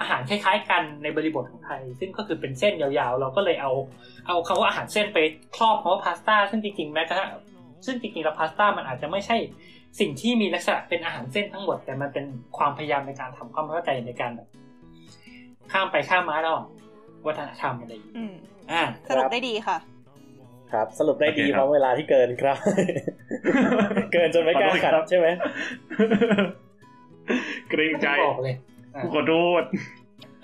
[0.00, 3.72] อาหารคล้ายๆ กันในบริบทของไทย ซึ่งก็คือเป็นเส้นยาวๆ เราก็เลยเอา
[4.28, 5.18] เอาคำว่าอาหารเส้นไป
[5.56, 7.28] ครอบคำว่าพาสต้าซึ่งจริงๆแม้กระทั่ง
[7.86, 9.36] ซึ่งจริงๆแล้วพาสต้ามันอาจจะไม่ใช่
[10.00, 12.24] สิ่งที่มีลักษณะเป็นอาหารเส้นทั้งหมด แต่มันเป็น
[12.56, 14.48] ความพยายามในการทำความเข้าใจในการแบบ
[15.72, 16.66] ข้ามไปข้ามมาระหว่าง
[17.26, 18.34] วัฒนธรรมอะไรอย่างนี้อืม
[18.72, 19.76] อ่าสรุปได้ดีค่ะ
[20.72, 22.56] ครับ สรุปได้ดีเพราะเวลาที่เกินครับ
[24.12, 25.28] เกินจนไม่กล้าขัดใช่ไหม
[27.70, 28.71] เกรงใจไม่บอกเลยอะ
[29.14, 29.62] ขอโทษ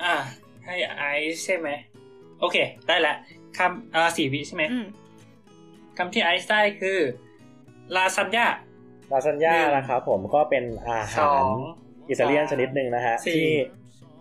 [0.02, 0.14] อ่า
[0.64, 1.04] ให้ไอ
[1.34, 1.68] ซ์ใช่ไหม
[2.40, 2.56] โอเค
[2.88, 3.14] ได้ละ
[3.58, 4.86] คำอ่าสี่วิใช่ไหมอืม
[5.98, 6.98] คำที่ไอซ์ได้คือ
[7.96, 8.46] ลาซานญ่า
[9.12, 11.58] ลาซานญ่าหนึ่งนะครับผมก็เป็นอาสหาอรง
[12.08, 13.48] อิตาเลียนชนิดหนึ่งนะฮะสี่ที่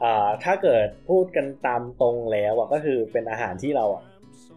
[0.04, 4.04] อ่าถ้าเกิดพูดกันตามตรงแล้วอะก็คือเป็นอาหารที่เราอะ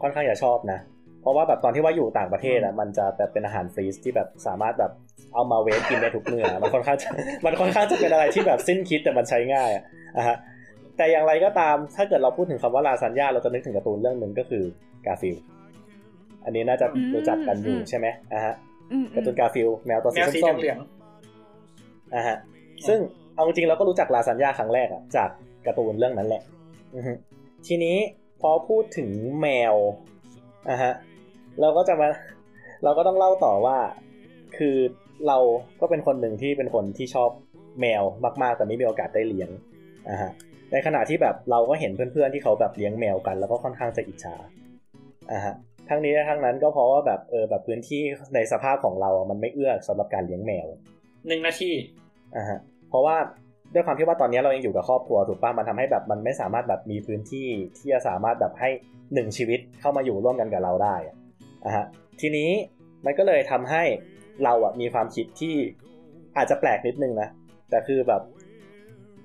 [0.03, 0.79] ค่อนข้างจะชอบนะ
[1.21, 4.93] เพราะว่าแบบตอนที่ว่าอยู่ต่างประเทศอะมันจะแบบเป็นอาหาร freeze ที่แบบสามารถแบบ
[5.35, 7.09] เอามา wave กินได้ทุกเมื่อมันค่อนข้างจะ
[7.45, 9.85] มันค่อนข้างจะเป็นอะไรที่แบบสิ้นคิดแต่มันใช้ง่ายอะ
[10.17, 10.37] อะฮะ
[10.97, 14.65] แต่อย่างไรก็ตามถ้าเกิดเราพูดถึงคำว่าลาซานญ่าเราจะนึกถึงการ์ตูนเรื่องหนึ่งก็คือ
[15.07, 15.37] การ์ฟิลด์
[16.45, 18.55] อันนี้น่าจะอืมรู้จักกันอยู่อืมใช่ไหมอะฮะ
[18.93, 22.37] อืมอืการ์ตูนการ์ฟิลด์แมวตัวสีแมวสีส้มเหลืองๆอะฮะ
[22.89, 22.99] ซึ่ง
[23.35, 25.29] เอาจริงๆเราก็รู้จักลาซานญ่าครั้งแรกอะจาก
[25.67, 26.43] การ์ตูนเรื่องนั้นแหละ
[26.95, 27.13] อือฮึ
[27.67, 27.97] ทีนี้
[28.41, 29.11] พอพูดถึง
[29.41, 29.75] แมว
[30.71, 30.93] อะฮะ
[31.61, 32.09] เราก็จะมา
[32.85, 33.79] เราก็ต้องเล่าต่อว่า
[34.57, 34.77] คือ
[35.27, 35.39] เรา
[35.81, 37.31] ก็เป็นคนหนึ่งที่เป็นคนที่ชอบ
[37.81, 38.03] แมว
[38.43, 39.51] มากๆ แต่ไม่มีโอกาสได้เลี้ยง
[40.09, 40.31] อ่าฮะ
[40.73, 44.37] ในขณะที่แบบเราก็เห็นเพื่อนๆที่เขาแบบเลี้ยงแมวกัน แล้วก็ค่อนข้างจะอิจฉา
[45.33, 45.55] อ่าฮะ
[45.89, 48.03] ทั้งนี้และทั้งนั้นก็เพราะว่าแบบเออแบบพื้นที่
[48.35, 50.67] ในสภาพของเราอะมันไม่เอื้อสำหรับการเลี้ยงแมว
[51.29, 51.71] หนึ่งนาที
[52.37, 52.59] อ่าฮะ
[52.89, 53.17] เพราะว่า
[53.75, 57.47] ด้วยความที่ว่าตอนนี้เรายังอยู่กับครอบครัวถูกป่ะมันทำให้แบบมันไม่สามารถแบบมีพื้นที่
[57.79, 58.71] ที่จะสามารถแบบให้
[59.15, 60.97] หนึ่งชีวิตเข้ามาอยู่ร่วมกันกับเราได้
[61.65, 61.87] อะอ่าฮะ
[62.21, 62.51] ทีนี้
[63.05, 63.83] มันก็เลยทำให้
[64.45, 65.55] เราอะมีความคิดที่
[66.37, 67.29] อาจจะแปลกนิดนึงนะ
[67.71, 68.23] แต่คือแบบ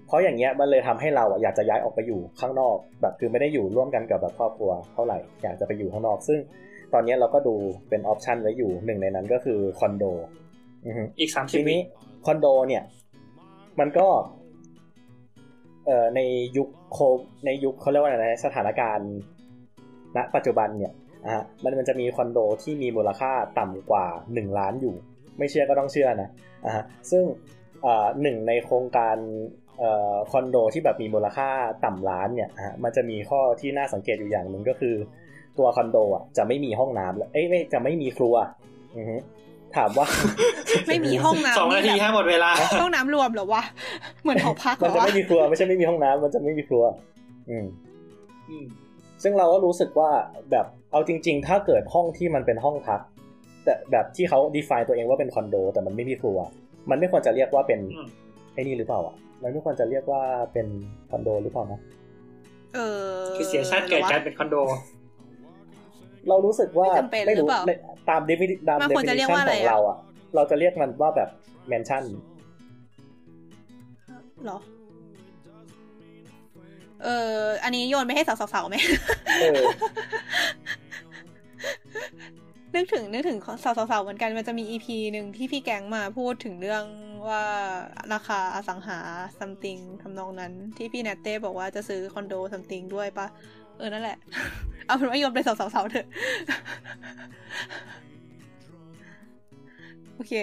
[0.08, 6.40] เพราะอย่างเงี้ยมันเลยทำให้เราอะอยากจะย้ายออกไปอยู่ข้างนอก แบบคือไม่ได้อยู่ร่วมกันกับแบบครอบครัวเท่าไหร่อยากจะไปอยู่ข้างนอก ซึ่ง
[6.94, 7.56] ตอนนี้เราก็ดู
[7.90, 10.04] เป็นออปชันไว้อยู่หนึ่งในนั้นก็คือคอนโด
[10.86, 11.80] อือฮึอีกสามสิบทีวินี้
[12.26, 12.84] คอนโดเนี่ย
[13.80, 14.08] มันก็
[15.86, 16.20] เอ่อใน
[16.58, 16.98] ยุคโค
[17.46, 19.12] ในยุคเขาเรียกว่าอะไรนะสถานการณ์
[20.18, 20.94] ณปัจจุบันเนี่ย
[21.26, 24.96] อะฮะมันมันจะมีคอนโดที่มีมูลค่าต่ำกว่าหนึ่งล้านอยู่
[25.38, 26.30] ไม่เชื่อก็ต้องเชื่อนะ
[26.66, 27.24] อะฮะซึ่ง
[27.84, 29.18] เอ่อหนึ่งในโครงการ
[29.80, 31.50] เอ่อคอนโดที่แบบมีมูลค่า
[31.86, 34.96] ต่ำล้านเนี่ยอะฮะมันจะมีข้อที่น่าสังเกตอยู่อย่างหนึ่งก็คือ
[35.58, 38.36] ตัวคอนโดอะจะไม่มีห้องน้ำและเอ้ยไม่จะไม่มีครัว
[38.98, 39.18] อือฮึ
[39.76, 40.08] ถามว่า
[40.88, 43.64] ไม่มีห้องน้ำสองนาทีแบบให้หมดเวลาห้องน้ำรวมเหรอวะ
[44.24, 46.84] เหมือนหอพักเหรมันอจะวะไม่มีครัวไม่ใช่ไม่มีห้องน้ำมันจะไม่มีครัว
[47.50, 47.66] อืม
[48.50, 48.66] อืม
[49.28, 50.12] ซึ่งเราก็รู้สึกว่า
[50.52, 53.02] แบบเอาจริง ๆ ถ้าเกิดห้องที่มันเป็นห้องพัก
[53.64, 56.40] แต่แบบที่เขา define ตัวเองว่าเป็นคอนโด แต่มันไม่มีครัว
[56.90, 58.08] มันไม่ควรจะเรียกว่าเป็นอืม
[58.54, 60.22] ไอ้นี่หรือเปล่าอะมันไม่ควรจะเรียกว่า
[60.54, 60.68] เป็น
[61.10, 61.80] คอนโดหรือเปล่านะ
[62.76, 62.80] เอ
[63.10, 64.56] อคือเสียชาติเกิดการเป็นคอนโด
[66.30, 67.72] เรารู้สึกว่าไม่จำเป็นหรือเปล่าใน
[68.10, 69.98] ตาม defini ตามมันควรจะเรียก definition ว่าอะไรของอะเราอะ
[70.36, 71.30] เราจะเรียกมันว่าแบบ
[71.68, 72.04] แมนชั่น
[74.46, 74.58] เหรอ
[77.06, 77.34] เออ
[77.64, 78.76] อันนี้โยนไปให้สาวๆๆไหม
[79.40, 79.62] เออ
[82.76, 86.84] นึกถึงนึกถึงสาวๆๆเหมือนกันมันจะมีอีพีหนึ่งที่พี่แก๊งมาพูดถึงเรื่อง
[87.28, 87.44] ว่า
[88.14, 89.00] ราคาอสังหา
[89.40, 93.28] something ทำนองนั้น ที่พี่แนตเต้บอกว่าจะซื้อคอนโด something ด้วยปะ
[93.78, 94.18] เออ นั่นแหละ
[94.86, 96.08] เอาเป็นว่าโยนไปสาวๆๆเถอะ
[100.16, 100.34] โอเค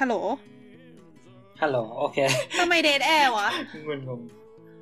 [0.00, 0.14] ฮัลโหล
[1.62, 2.18] ฮัลโหลโอเค
[2.58, 3.48] ทำไมเดทแอร์วะ
[3.88, 4.20] งงง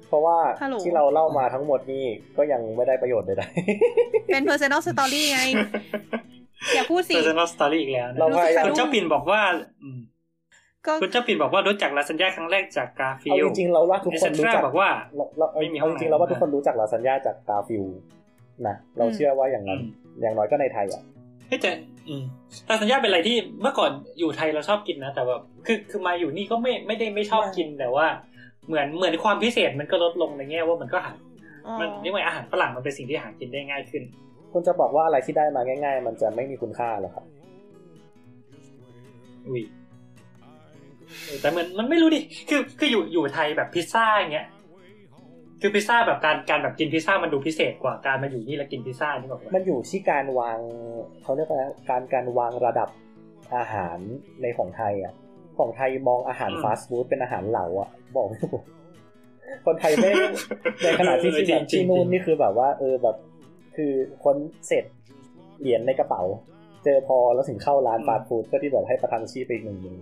[0.09, 2.05] เพราะว่าฮัลโหลที่เราเล่ามาทั้งหมดนี่
[2.37, 3.43] ก็ยังไม่ได้ประโยชน์ใด
[4.33, 5.41] เป็น personal story ไง
[6.75, 9.41] อย่าพูดสิ personal story อีกแล้วนะเราพยายามคุณเจ้าปิ่นบอกว่า
[9.83, 10.01] อืม
[10.87, 17.85] ก็คุณเจ้าปิ่นบอกว่ารู้จักลาสัญญาครั้งแรกจากกาๆฟิเอาลจริงๆเราว่าทุกเอคเซนนรู้ทราจักบอกว่าเราเราเอาไม่มีห้องเอาจริงๆน้ำเราว่าทุกคนรู้จักลาสัญญาจากกาฟิล
[18.67, 19.87] นะเราเชื่อว่าอย่างนั้นอื
[20.19, 21.12] มอย่างน้อยก็ในไทยอะเฮ้ย
[21.61, 21.71] แต่
[22.09, 22.25] อืม
[22.69, 28.07] ลาสัญญาเป็นอะไรที่เมื่อก่อนอยู่ไทยเราชอบกินนะ แต่แบบคือคือมาอยู่นี่ก็ไม่ไม่ได้ไม่ชอบกินแต่ว่า
[28.67, 31.13] เหมือนเหมือนความพิเศษมันก็ลดลงในแง่ว่ามันก็หา
[31.67, 34.03] อ๋อมันเรียกว่าอาหารฝรั่งมันเป็นสิ่งที่หากินได้ง่ายขึ้น
[34.53, 37.25] คุณจะบอกว่าอะไรที่ได้มาง่าย ๆ มันจะไม่มีคุณค่าเหรอครับ
[39.49, 39.63] อุ้ย
[41.25, 44.47] เออแต่เหมือนมันไม่รู้ดิคือคืออยู่อยู่ไทยแบบพิซซ่าอย่างเงี้ย
[45.63, 50.59] คือพิซซ่าแบบการการแบบกินพิซซ่ามันดูพิเศษกว่าการมาอยู่นี่แล้วกินพิซซ่านี่บอกว่ามันอยู่ที่การวาง
[51.23, 52.89] เขาเรียกว่าอะไรการการวางระดับ
[53.57, 53.99] อาหาร
[54.43, 55.13] ในของไทยอะ
[55.59, 58.63] ของไทยมองอาหารฟาสต์ฟู้ดเป็นอาหารเหลาอะ บอกไม่ถูก
[59.67, 60.11] คนไทยไม่
[60.83, 63.17] ในขณะที่ที่แบบที่นู่นนี่คือแบบว่า เออแบบ
[63.77, 63.93] คือ
[64.25, 64.37] คน
[64.67, 64.85] เสร็จ
[65.61, 66.23] เหรียญในกระเป๋า
[66.85, 69.99] เจอพอแล้วถึงเข้าร้านฟาสต์ฟู้ดเพื่อที่แบบให้ประทังชีพไปอีกหนึ่งมือ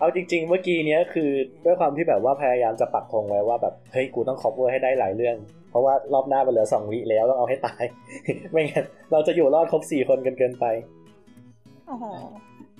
[0.00, 1.30] เอาจริง ๆ เมื่อกี้เนี้ยคือ
[1.64, 5.36] ด้วยความที่แบบว่าพยายามจะปักธงไว้ว่าแบบเฮ้ยกูต้องคอ v เวอร์ให้ได้หลายเรื่อง
[5.70, 7.82] เพราะว่ารอบหน้ามันเหลือสองวิแล้วต้องเอาให้ตาย
[8.50, 10.64] ไม่งั้นเราจะอยู่รอดครบสี่คนกันเกินไป
[11.86, 12.04] โอ้โห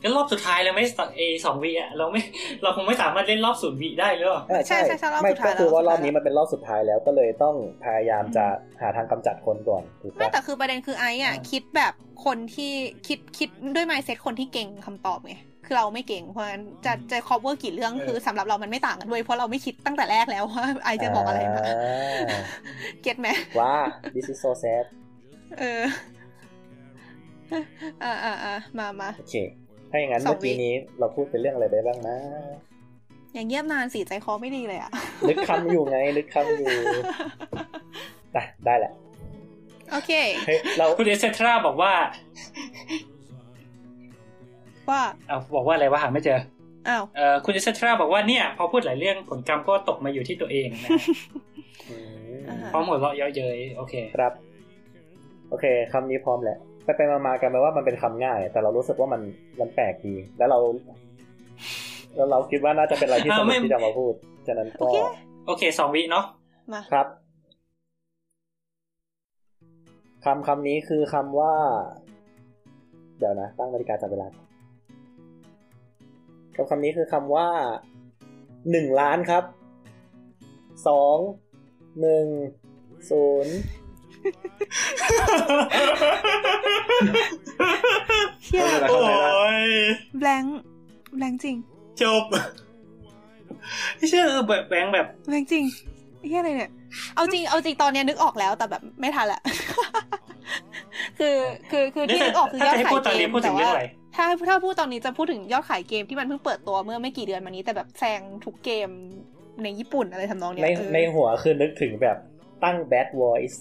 [0.03, 0.85] งั้นรอบสุดท้ายเราไม่
[1.17, 2.23] เอสองวีอะเราไม่
[2.63, 8.45] เราคงไม่สามารถเล่นรอบศูนย์วีได้หรือเปล่าอ่าใช่ใช่ใช่รอบไม่สุดท้ายก็คือแล้วว่ารอบสุดท้ายนี้มันเป็นรอบสุดท้ายแล้วก็เลยต้องพยายามจะ
[8.81, 11.93] หาทางกำจัดคนก่อนถูกไม่ปะแต่คือประเด็นคือไอ้อะคิดแบบ
[12.25, 12.73] คนที่
[13.07, 15.35] คิดคิดด้วย mindset คนที่เก่งคำตอบไง
[15.65, 22.43] คือเราไม่เก่งเพราะฉะนั้นจะจะ cover กี่เรื่องคือสำหรับเรามันไม่ต่างกันด้วยเพราะเราไม่คิดตั้งแต่แรกแล้วว่าไอจะบอกอะไรมาา
[23.03, 23.29] เก็ตไหม
[23.61, 23.75] ว้า
[24.15, 24.85] this is so sad
[25.59, 25.83] เออ
[28.03, 29.35] อ่าอ่าอ่ามามาโอเค
[29.91, 32.17] ถ้าอย่างนั้นสองเมื่อกี้วินี้เราพูดเป็นเรื่องอะไรไปบ้างนะ
[33.35, 34.91] อย่างเงียบนานสิใจคอไม่ดีเลยอะ
[35.29, 36.71] นึกคำอยู่ไงนึกคำอยู่
[38.33, 38.93] ได้ได้แหละ
[39.91, 40.13] โอเค
[40.47, 41.93] เฮ้ยเราคุณเอเซทราบอกว่า
[44.91, 46.39] ว่าเอาบอกว่าอะไรวะหาไม่เจอ
[46.89, 50.91] อ้าวเอ่อคุณเอเซทราบอกว่าเนี่ยพอพูดหลายเรื่องผลกรรมก็ตกมาอยู่ที่ตัวเองนะ
[51.91, 51.97] อื
[52.37, 54.33] มอ่าฮะพร้อมหัวเราะเยอะเย้ยโอเคครับ
[55.51, 59.21] โอเคคำนี้พร้อมแหละไปไปมามากันไปว่ามันเป็นคำง่าย แต่เรารู้สึกว่ามัน
[59.61, 60.59] มันแปลกดีแล้วเรา
[62.17, 64.15] แล้วเราคิดว่าน่าจะเป็นอะไรที่สอ่านุไม่กที่จะมาพูด
[64.47, 64.97] ฉะนั้นโอก็เค
[65.47, 66.25] โอเคสองวิเนาะ
[66.73, 67.07] มาครับ
[70.25, 71.55] คำคำนี้คือคำว่า
[73.19, 74.27] เดี๋ยวนะ ตั้งนาฬิกาจับเวลา
[76.55, 77.49] คำคำนี้คือคำว่า
[78.71, 79.45] หนึ่งล้านครับ
[80.87, 81.17] สอง
[82.01, 82.27] หนึ่ง
[83.11, 83.55] ศูนย์
[88.45, 89.65] เชี่ยเข้าใจโอ้แล้วย
[90.21, 90.61] แบงค์
[91.19, 91.57] แบงค์จริง
[92.03, 92.25] จบ
[93.97, 95.65] ไม่เชื่อเออแบบแบงค์แบบแบงค์จริง
[96.29, 96.71] เฮียอะไรเนี่ย
[97.15, 99.41] เอาจริงเอาจริงตอนเนี้ยนึกออกแล้วแต่แบบไม่ทันละ
[101.19, 101.37] คือ
[101.71, 103.85] คือคือที่นึกออกคือยอดถ้าจะให้ขายพูดตอนเกนี้มพูดถึแต่งเรื่ว่าองอะไร
[104.15, 108.89] ถ้าถ้าพูดตอนนี้จะพูดถึงยอดขายเกมที่มันเพิ่งเปิดตัวเมื่อไม่กี่เดือนมานี้ แต่แบบแซงทุกเกม
[109.63, 112.17] ในญี่ปุ่นอะไรทำนองเนี้ยในเออในหัวคือนึกถึงแบบ
[112.65, 113.57] ตั้ง bad voice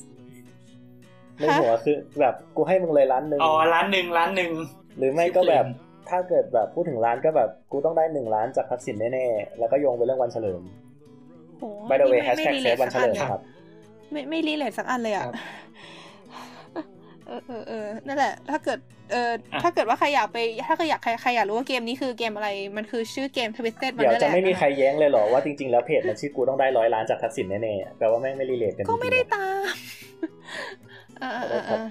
[1.40, 4.52] ในหัวคือแบบกูให้มึงเลยล้านหนึ่งอ๋อร้านหนึ่งร้านหนึ่ง
[4.98, 5.66] หรือไม่ก็แบบ
[6.10, 10.62] ถ้าเกิดแบบพูดถึงร้านก็แบบกูต้องได้หนึ่งล้านจากทักษิณแน่ๆ แล้วก็โยงไปเรื่องวันเฉลิม
[11.58, 13.42] โห by the way ไม่ hashtag ไม่ save วันเฉลิมสักอัครับ
[14.12, 15.36] ไม่ไม่รีเลทสักอันเลยอะครับ
[17.30, 18.80] เออเออเออนั่นแหละ ถ้าเกิด
[19.12, 19.32] เออ
[19.64, 20.38] ถ้าเกิดว่าใครอยากไป
[20.68, 29.64] ถ้าเกิดอยากใครใครอยากรู้ว่าเกมนี้คือเกมอะไร มันคือชื่อเกม Twisted เดี๋ยว Wonderland จะไม่มีใครนแย้งเลยเหรอว่าจริงๆ แล้วเพจมันชื่อกูต้องได้ร้อยล้านจากทักษิณแน่ๆแปลว่าแม่งไม่ relate กันก็ไม่ได้จริงๆตาม
[31.20, 31.86] เออเออเออเออ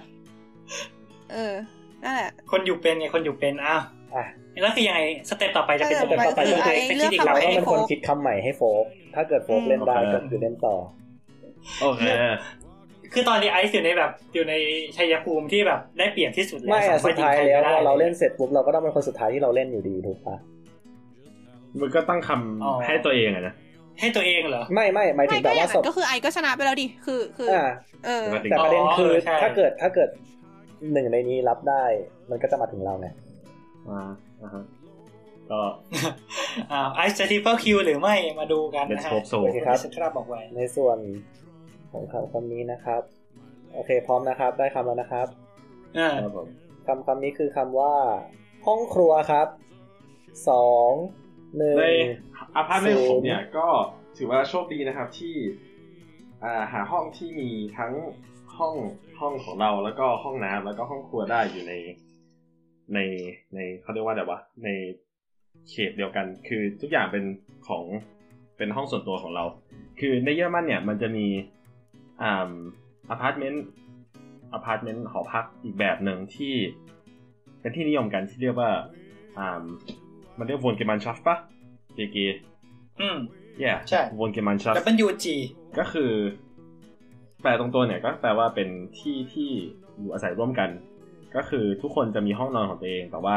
[1.32, 1.54] เออ
[2.02, 3.82] นั่นแหละ คนอยู่เป็นไง คนอยู่เป็น อ้าว
[4.14, 4.24] อะ
[4.62, 8.84] แล้วคือยังไง step ต่อไปจะเป็นเออ step ต่อไปไปคือไอ้ไปเลืคิอดกอีกคำเราเราใหม่ต้องเป็นคนให้โฟกคิดคำใหม่ให้โฟก
[9.14, 10.74] ถ้าเกิดโฟกเล่นได้ก็คือเล่นต่อ
[11.80, 12.02] โอเค
[13.12, 14.54] คือตอนนี้ไอซ์อยู่ในแบบอยู่ใน
[14.96, 20.36] ชัยภูมิที่แบบได้เปรียบที่สุดแล้วไม่อะสสุดมรถท้ายงใคแล้วก็ได้พอเราเล่นเสร็จปุ๊บเราก็ต้องเป็นคนสุดท้ายที่เราเล่นอยู่ดีถูกปะ
[21.80, 23.54] มันก็ตั้งคำให้ตัวเองอะนะ
[24.00, 27.66] ให้ตัวเองเหรอ ไม่ไม่หมายถึไม่งก็แบบอย่าว่างศนั้พนก็คือไอก็ชนะไปแล้วดิคือคืออ่า
[28.06, 30.08] เออแต่ประเด็นคืออ๋อใช่ถ้าเกิดถ้าเกิด
[30.92, 31.84] หนึ่งในนี้รับได้
[32.30, 33.08] มันก็จะมาถึงเราไง
[33.88, 34.00] อ่า
[34.42, 34.64] อ่าฮะ
[35.50, 35.60] ก็
[36.72, 40.98] อ่าไอซ์จะ triple kill หรือไม่มาดูกันนะ let's ฮะ hope so โอเคครับที่สุดที่เราบอกไว้ในส่วน
[41.90, 43.02] ของคำคำนี้นะครับ
[43.74, 45.26] โอเค พร้อมนะครับ ได้คำแล้วนะครับ
[45.98, 46.48] อ่าครับผม
[46.86, 47.94] คำคำนี้คือคำว่า
[48.66, 49.48] ห้องครัวครับ
[50.48, 50.90] สอง
[51.56, 51.86] หนึ่งใน
[52.56, 53.66] อพาร์ตเมนต์ศูผนมย์เนี่ยก็
[54.16, 55.34] ถือว่าโชคดีนะครับที่
[56.44, 57.48] อ่าหาห้องที่มี
[57.78, 57.92] ทั้ง
[58.58, 58.74] ห้อง
[59.20, 61.74] ห้องของเราแล้วก็ห้องน้ำแล้วก็ห้องครัวได้อยู่ใน
[62.94, 62.98] ใน
[63.54, 64.68] ในเขาเรียกว่าอะไรวะใน
[65.70, 67.24] เขตเดียวกัน คือทุกอย่างเป็น
[67.68, 67.84] ของ
[68.56, 69.44] เป็นห้องส่วนตัวของเรา
[70.00, 71.26] คือในเยอรมันเนี่ยมันจะมี
[72.22, 72.50] อ่า
[73.10, 73.64] อพาร์ตเมนต์
[74.52, 76.54] อพาร์ตเมนต์หอพักอีกแบบหนึ่งที่
[77.60, 78.70] เป็นที่นิยมกันที่เรียกว่า
[79.38, 79.64] อ่า
[80.38, 81.36] มันเรียก Wohngemeinschaft ปะ
[81.94, 82.16] WG
[83.00, 83.18] อืม
[83.64, 85.36] yeah ใช่ Wohngemeinschaft WG
[85.78, 86.12] ก็คือ
[87.42, 88.68] แปลตรงตัวเนี่ยก็แปลว่าเป็น
[88.98, 89.50] ที่ที่
[89.98, 90.70] อยู่อาศัยร่วมกัน
[91.36, 93.36] ก็คือทุกคนจะมีห้องนอนของตัวเอง แต่ว่า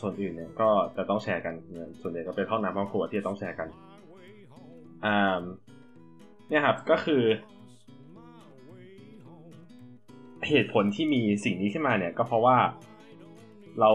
[0.00, 3.68] ส่วนอื่นเนี่ยก็จะต้องแชร์กันเนี่ยส่วนใหญ่ก็เป็นห้องน้ำห้องครัวที่จะต้องแชร์กัน
[5.04, 5.42] อ่า
[6.48, 7.22] เนี่ยครับก็คือ
[10.48, 12.56] เหตุผลที่มีสิ่งนี้ขึ้นมาเนี่ย ก็เพราะว่า
[13.80, 13.90] เรา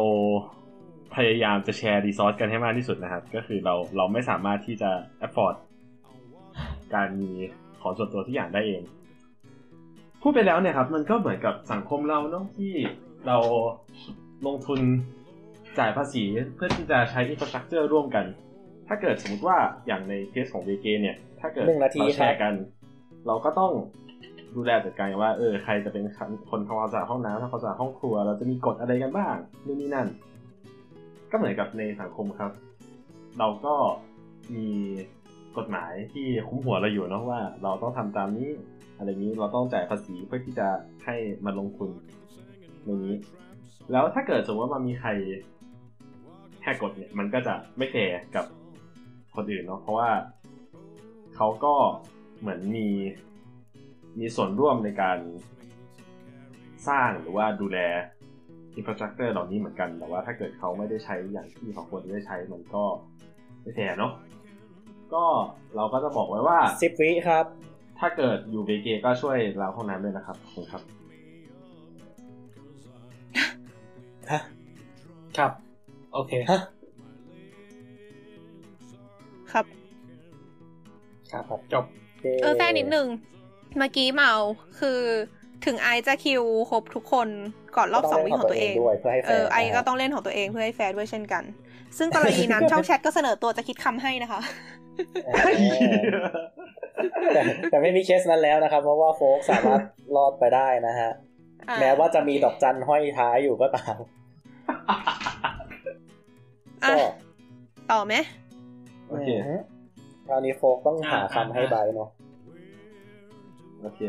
[1.15, 4.91] พยายามจะแชร์รีซอสกันให้มากที่สุดนะครับ ก็คือเราเราไม่สามารถที่จะ
[5.25, 5.55] afford
[6.93, 7.31] การมี
[7.81, 8.81] ของส่วนตัวที่อย่างได้เอง
[10.21, 12.73] พูดไปแล้วเนี่ยครับ มันก็เหมือนกับสังคมเราเนาะที่
[13.27, 13.37] เรา
[14.45, 14.79] ลงทุน
[15.79, 16.23] จ่ายภาษี
[16.55, 18.25] เพื่อที่จะใช้อินฟราสตรักเจอร์ร่วมกัน
[18.87, 19.57] ถ้าเกิดสมมติว่า
[19.87, 22.53] อย่างในเคสของเวเกเนี่ย ถ้าเกิดหนึ่งนาทีเราแชครัร์บกัน
[23.27, 23.71] เราก็ต้อง
[24.55, 26.03] ดูแลจัดการว่าเออใครจะเป็น
[26.49, 30.07] คนทำความสะอาดห้องน้ำทำความสะอาดห้องครัว เราจะมีกฎอะไรกันบ้างนู่นนี่นั่น
[31.31, 32.51] ก็เหมือนกับในสังคมครับ
[33.39, 33.75] เราก็
[34.55, 34.67] มี
[35.57, 38.49] กฎหมายที่คุ้มหัวเราอยู่เนาะว่า เราต้องทำตามนี้
[38.97, 40.67] อะไรนี้เราต้องจ่ายภาษีเพื่อที่จะ
[41.05, 41.15] ให้
[41.45, 41.89] มันลงทุน
[42.85, 43.15] ในนี้
[43.91, 45.09] แล้วถ้าเกิดสมมติว่ามันมีใคร
[46.61, 48.45] แหกกฎเนี่ยมันก็จะไม่แฟร์กับ
[49.35, 50.09] คนอื่นเนาะเพราะว่า
[51.35, 51.73] เขาก็
[52.39, 52.87] เหมือนมี
[54.19, 55.17] มีส่วนร่วมในการ
[56.87, 57.79] สร้างหรือว่าดูแล
[58.75, 62.83] infrastructure เหล่านี้เหมือนกัน แต่ว่าถ้าเกิดเขาไม่ได้ใช้อย่างที่เขาควรจะได้ใช้มันก็
[63.61, 64.13] ไม่แฟร์เนาะ
[65.13, 65.23] ก็
[65.75, 67.45] เราก็จะบอกไว้ว่าสิบวิครับ
[67.99, 70.81] ถ้าเกิดอยู่ WG ก็ช่วยล้างห้องน้ำด้วยนะครับขอบคุณครับ
[74.31, 74.41] ฮะ
[75.37, 75.51] ครับ
[76.13, 76.59] โอเคฮะ
[79.51, 79.65] ครับ
[81.31, 81.43] ครับ
[81.73, 81.85] จบ
[82.41, 83.07] เออแทรกนิดนึง
[83.77, 84.33] เมื่อกี้เมา
[84.79, 84.99] คือ
[85.65, 87.27] ถึงไอจะคิวครบทุกคน
[87.77, 91.43] ก่อนรอบสองวิของตัวเองด้วยเพื่อให้แฟเออร์ไอก็นะคต้รับองเล่นของตัวเองเพื่อให้แฟร์ด้วยเช่นกัน
[91.97, 94.39] ซึ่งกรณีนั้นช่องแชทก็เสนอตัวจะคิดคำให้นะคะ
[95.25, 95.35] เออ
[97.33, 99.81] แต่แต่ไม่มีเคสนั้นแล้วนะครับ เพราะว่าโฟกสามารถ
[100.15, 101.11] รอดไปได้นะฮะ
[101.69, 103.95] อะแม้ว่าจะมีดอกจันห้อยท้ายอยู่ก็ตาม
[106.83, 106.93] อะก็
[107.91, 108.13] ต่อไหม
[109.09, 109.61] โอเคอืม
[110.27, 112.09] คราวนี้โฟกต้องหาคำให้ไบร์ทเนาะ
[113.85, 114.01] โอเค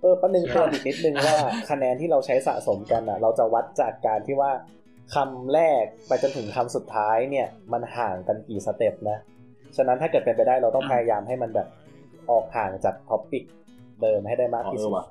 [0.00, 1.36] เออประเด็นเตือนอีกนิดนึงว่า
[1.70, 4.50] คะแนนที่เราใช้สะสมกันอะ เราจะวัดจากการที่ว่า
[5.14, 9.18] คำแรกไปจนถึงคำสุดท้ายเนี่ย มันห่างกันกี่ step นะ
[9.76, 11.68] ฉะนั้นถ้าเกิดเป็นไปได้เราต้องพยายามให้มันแบบ
[12.30, 13.44] ออกห่างจาก topic
[14.02, 15.06] เดิมให้ได้มากอ๋อที่เอสุอดว่ะ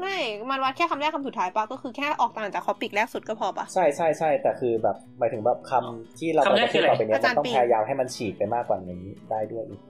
[0.00, 0.16] ไม่
[0.50, 9.89] มันวัดแค่คำแรกคำสุดท้ายปะก็คือแค่ออกต่างจาก topic แรกสุดก็พอปะใช่ใช่ใช่แต่คือแบบหมายถึงแบบคำที่เราคำแรกจะคืพูอดอะไรต่อไปเนี้ยอาจารมันย์ต้องปิงพยายามให้มันฉีกไปมากกว่านี้ได้ด้วยอีกน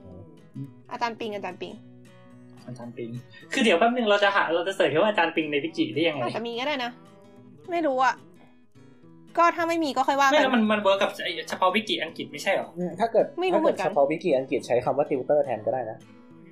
[0.91, 1.73] อาจารย์ปิงอาจารย์ปิง
[2.67, 3.09] อาจารย์ปิง
[3.53, 6.91] คือเดี๋ยวแป๊บนึงเราจะหาเราจะเสิร์ชแค่ว่าอาจารย์ปิงในพิจิได้ยังไงอาจจะมีก็ได้นะ
[7.71, 8.15] ไม่รู้อะ
[9.37, 15.97] ก็ถ้าไม่มีก็ค่อยว่าไม่กัแล้วมันมันเวิร์กกับไอ้เฉพาะวิกิอังกฤษไม่ใช่เหรออืมถ้าเกิดไม่รู้ถ้าเหมืเกิอดนกันเฉพาะวิกิอังกฤษใช้คำว่าติวเตอร์แทนก็ได้นะ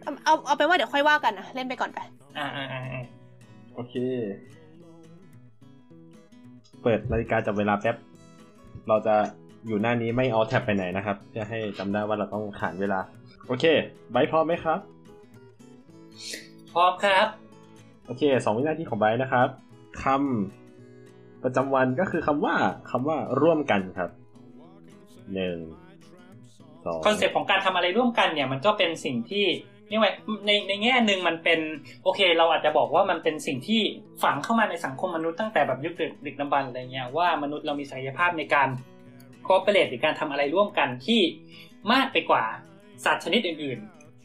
[0.03, 1.99] เอาเอาเอาเป็นว่าเดี๋ยวค่อยว่ากันนะเล่นไปก่อนไป
[2.37, 3.03] อ่าอ่าอ่าอ่า
[3.75, 3.93] โอเค
[6.83, 7.95] เปิดนาฬิกาจับเวลาแป๊บ
[8.87, 9.15] เราจะ
[9.67, 12.99] อยู่หน้านี้ไม่เอา tab ไปไหนนะครับเพื่อให้จำได้ว่าเราต้องขานเวลา
[13.49, 13.65] โอเค
[14.11, 14.79] ไบร์ทพร้อมไหมครับ
[16.73, 17.27] พร้อมครับ
[18.05, 19.47] โอเคสองวินาทีของไบร์ทนะครับ
[20.03, 22.55] คำประจำวันก็คือคำว่า
[22.91, 24.09] คำว่าร่วมกันครับ
[25.33, 25.57] หนึ่ง
[26.85, 29.45] สอง conceptของการทำอะไรร่วมกันเนี่ย มันก็เป็นสิ่งที่
[29.87, 30.13] เรียกว่า
[30.45, 31.59] ในในแง่หนึ่งมันเป็น
[32.03, 33.81] โอเค เราอาจจะบอกว่ามันเป็นสิ่งที่
[34.23, 38.69] ฝังเข้ามาในสังคมมนุษย์ตั้งแต่แบบยุคดึกดึกดำบรรพ์อะไรเงี้ยว่ามนุษย์เรามีศักยภาพในการ
[39.47, 41.21] คอ p เปเรตหรือการทำอะไรร่วมกันที่
[41.91, 42.45] มากไปกว่า
[43.05, 43.79] สัตว์ชนิดอื่น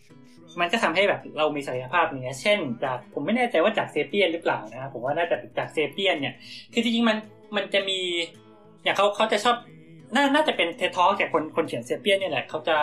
[0.08, 6.34] ๆ มันก็ทำให้แบบเรามีศักยภาพเนี้ย เช่น จากผมไม่แน่ใจว่าจากเซเปียนหรือเปล่านะครับผมว่าน่าจะจากเซเปียนเนี่ย
[6.72, 7.16] คือจริงๆมัน
[7.56, 8.00] มันจะมี
[8.84, 9.56] อย่างเขาเขาจะชอบ
[10.14, 12.76] น่าน่าจะเป็นเททอแก่คนคนเขียนเซเปียนเนี่ยแหละเขาจะ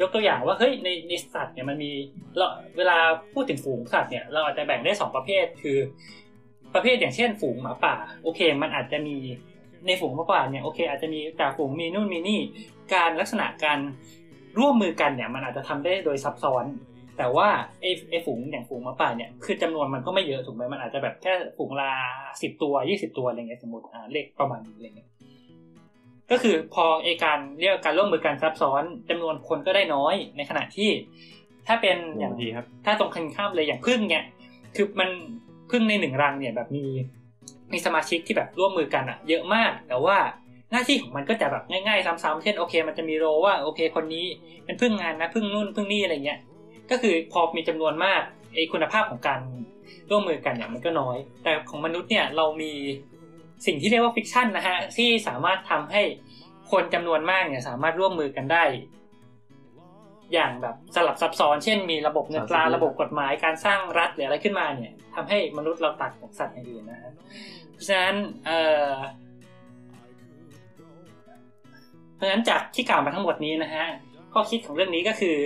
[0.00, 1.92] ยกตัวอย่างว่าเฮ้ยในในสัตว์เนี่ยมันมี
[2.36, 2.46] เรา
[2.76, 2.96] เวลา
[3.34, 5.78] พูดถึงฝูงสัตว์เนี่ยเราอาจจะแบ่งได้สองประเภทคือ
[6.74, 9.16] ประเภทอย่างเช่น ฝูงหมาป่าโอเค มันอาจจะมี
[9.86, 12.40] ในฝูงหมาป่าเนี่ยโอเคอาจจะมีจ่าฝูงมีนู่นมีนี่
[12.94, 13.78] การลักษณะการ
[14.58, 16.64] ร่วมมือกันเนี่ยมันอาจจะทำได้โดยซับซ้อน
[17.18, 17.48] แต่ว่า
[17.80, 21.90] ไอ้ไอ้ฝูงอย่างฝูงหมาป่าเนี่ยคือจำนวนมันก็ไม่เยอะถูกไหมมันอาจจะแบบแค่ฝูงละ
[22.42, 25.08] สิบตัวยี่สิบตัวอะไรเงี้ยสมมติอ่าเลขประมาณนี้อะไรเงี้ย
[26.30, 30.90] ก็คือพอไอการเรียกว่าการร่วมมือกันซับซ้อนจำนวนคนก็ได้น้อยในขณะที่
[31.66, 34.24] ถ้าเป็นหอนึ่ย่างงนาทีครับ ถ้าตรงกันข้ามเลยอย่างพึ่งเนี่ย
[34.76, 35.10] คือมัน
[35.70, 36.84] พึ่งในหนึ่งรังเนี่ยแบบมี
[37.72, 40.16] มีสมาชิกที่แบบร่วมมือกันอะเยอะมาก แต่ว่า
[40.72, 44.26] หน้าที่ของมันก็จะแบบง่ายๆซ้ำๆเช่นโอเค มันจะมีโรว่าโอเค คนนี้
[44.64, 46.40] เป็นพึ่งงานนะพึ่งนู่นพึ่งนี่อะไรเงี้ย
[46.90, 48.22] ก็คือพอมีจำนวนมาก
[48.54, 49.40] ไอคุณภาพของการ
[50.10, 52.72] ร่วมมือกันเนี่ยมันก็น้อย แต่ของมนุษย์เนี่ยเรามี
[53.66, 56.02] สิ่งที่เรียกว่า fiction นะฮะที่สามารถทำให้
[56.72, 58.64] คนจำนวนมากเนี่ยสามารถร่วมมือกันได้
[60.32, 67.12] อย่างแบบสลับซับซ้อน เช่น มีระบบเงินตราสามสิบระบบกฎหมายการสร้างรัฐหรืออะไรขึ้นมาเนี่ยทำให้มนุษย์เราตัดจากสัตว์อย่างอื่นนะฮะ
[67.72, 68.14] เพราะฉะนั้น
[68.46, 68.58] เอ่
[68.90, 68.92] อ
[72.22, 73.86] ราะฉะนั้นจากที่กล่าวมาทั้งหมดนี้นะฮะ
[74.32, 75.36] ข้อคิดของเรื่องนี้ก็คือ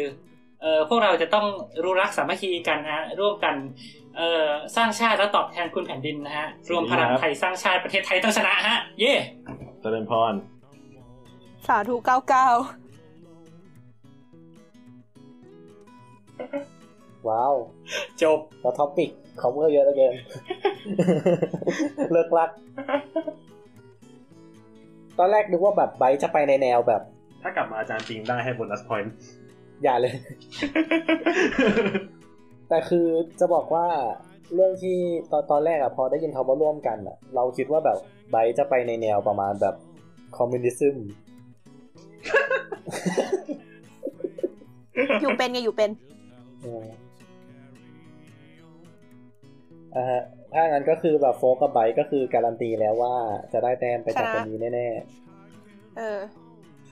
[0.61, 1.47] เอ่อพวกเราจะต้อง
[1.83, 3.55] รู้รักสามัคคีกันนะฮะร่วมกัน
[4.17, 9.15] เอ่อสร้างชาติและตอบแทนคุณแผ่นดินนะฮะรวมพลังไทยสร้างชาติประเทศไทยต้องชนะฮะ เย่
[9.81, 10.33] เจริญพร
[11.67, 12.49] สาธุเก้าเก้า
[17.29, 17.55] ว้าว
[18.23, 20.15] จบแล้ว topic เขาเมื่อเยอะเหลือเกิน
[22.13, 22.51] เลิกลัก
[25.19, 27.03] ตอนแรกนึกว่าแบบไบร์ทจะไปในแนวแบบ
[27.43, 29.15] ถ้ากลับมาอาจารย์ปิงได้ให้ bonus point
[29.83, 30.15] อย่าเลย
[32.69, 33.07] แต่คือ
[33.41, 33.87] จะบอกว่า
[34.55, 34.97] เรื่องที่
[35.31, 37.99] ตอนตอนแรกอะพอได้ยินคำว่าร่วมกันอะเราคิดว่าแบบ
[38.31, 39.75] ไบร์ทจะไปในแนวประมาณแบบ
[40.37, 40.97] commu nism
[45.21, 45.91] อยู่เป็นไงอยู่เป็น
[46.65, 46.87] อืม
[49.97, 50.23] อ่าฮะ
[50.55, 53.15] ถ้างั้นก็คือแบบโฟกกับไบร์ทก็คือการันตีแล้วว่า
[53.53, 54.89] จะได้แต้มไปจากชนะคนนี้แน่
[55.99, 56.21] เออ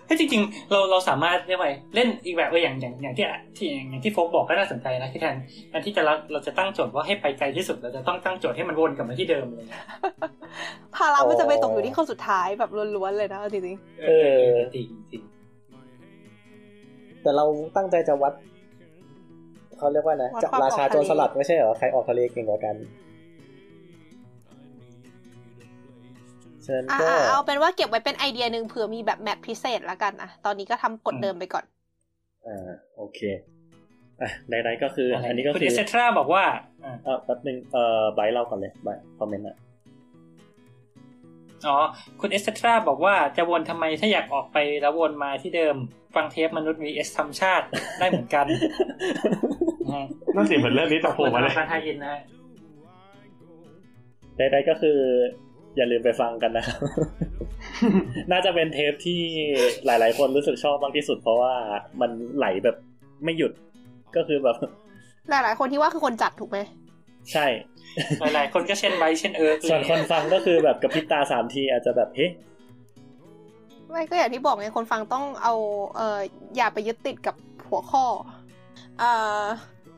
[0.07, 3.27] เฮ้ยจริงๆเราเราสามารถเรียกว่าเล่นอีกแบบเอออย่างอย่างอย่างที่
[3.57, 5.37] ที่อย่างที่โฟกบอกก็น่าสนใจนะที่แทน
[5.69, 9.81] แทนที่จะเราเราจะตั้งโจทย์ว่าให้ไปไกลที่สุดเราจะต้องตั้งโจทย์ให้มันวนกลับมาที่เดิมเลยนะ
[10.97, 13.77] ภาระมันจะไปตกอยู่ที่คนสุดท้ายแบบล้วนๆเลยนะเอาจริง
[14.07, 14.11] เอ
[14.47, 17.45] อจริงจริงๆแต่เรา
[17.77, 18.33] ตั้งใจจะวัด
[19.79, 22.77] เขาเรียกว่านะจะราชาโจรสลัดไม่ใช่เหรอใครออกทะเลเก่งกว่ากัน
[26.67, 31.65] ฉะนั้นๆอะก็อะเอาเป็นว่าเก็บไว้เป็นไอเดียหนึ่งเผื่อมีแบบ map พิเศษละกันนะตอนนี้ก็ทำกฎเดิมไปก่อน
[32.47, 33.21] อ่า โอเค
[34.21, 36.45] อะใดๆก็คือ อันนี้ก็คุณคืเออเซทราบอกว่า
[36.85, 39.57] อ่าเออแป๊บนึงเอ่อไบร์ทเล่าก่อนเลยไบร์ท comment อะ
[41.67, 41.77] อ๋อ
[42.21, 45.77] คุณเอเซทราบอกว่าจะวนทำไมถ้าอยากออกไปแล้ววนมาที่เดิม
[46.15, 47.67] ฟังเทปมนุษย์ vs ทำชาติ
[47.99, 48.47] ได้เหมือนกัน
[49.85, 52.21] นะฮะน่าสิเหมือนเรื่องนี้จะโผล่มาเลยการไทยอินนะฮะ
[54.39, 54.99] ใดๆก็คือ
[55.77, 56.79] อย่าลืมไปฟังกันนะครับ
[58.33, 59.21] น่าจะเป็นเทปที่
[59.87, 61.55] หลาย ๆ คนรู้สึกชอบมากที่สุด เพราะว่า
[62.01, 62.77] มันไหลแบบ
[63.25, 63.53] ไม่หยุด
[64.17, 64.57] ก็คือแบบ
[65.31, 66.59] หลาย ๆ คนที่ว่าคือคนจัดถูกไหม
[67.33, 67.47] ใช่
[68.21, 72.29] หลาย ๆ คนก็เช่นไบร์ทเช่นเอิร์กส่วนคนฟังก็คือแบบกับพริบตาสามทีอาจจะแบบเฮ้
[73.91, 75.55] ไม่ก็อย่างที่บอกไงคนฟังต้องเอา
[75.97, 76.19] เอ่อ
[76.57, 77.35] อย่าไปยึดติดกับ
[77.69, 78.05] หัวข้อ
[78.99, 79.11] เอ่
[79.41, 79.43] อ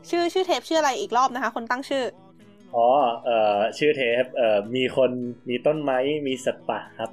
[0.09, 2.03] ชื่อชื่อเทปชื่ออะไรอีกรอบนะคะ คนตั้งชื่อ
[2.75, 2.87] อ๋อ
[3.25, 5.11] เอ่อชื่อเทปเอ่อมีคน
[5.49, 7.09] มีต้นไม้มีสัตว์ป่าครับ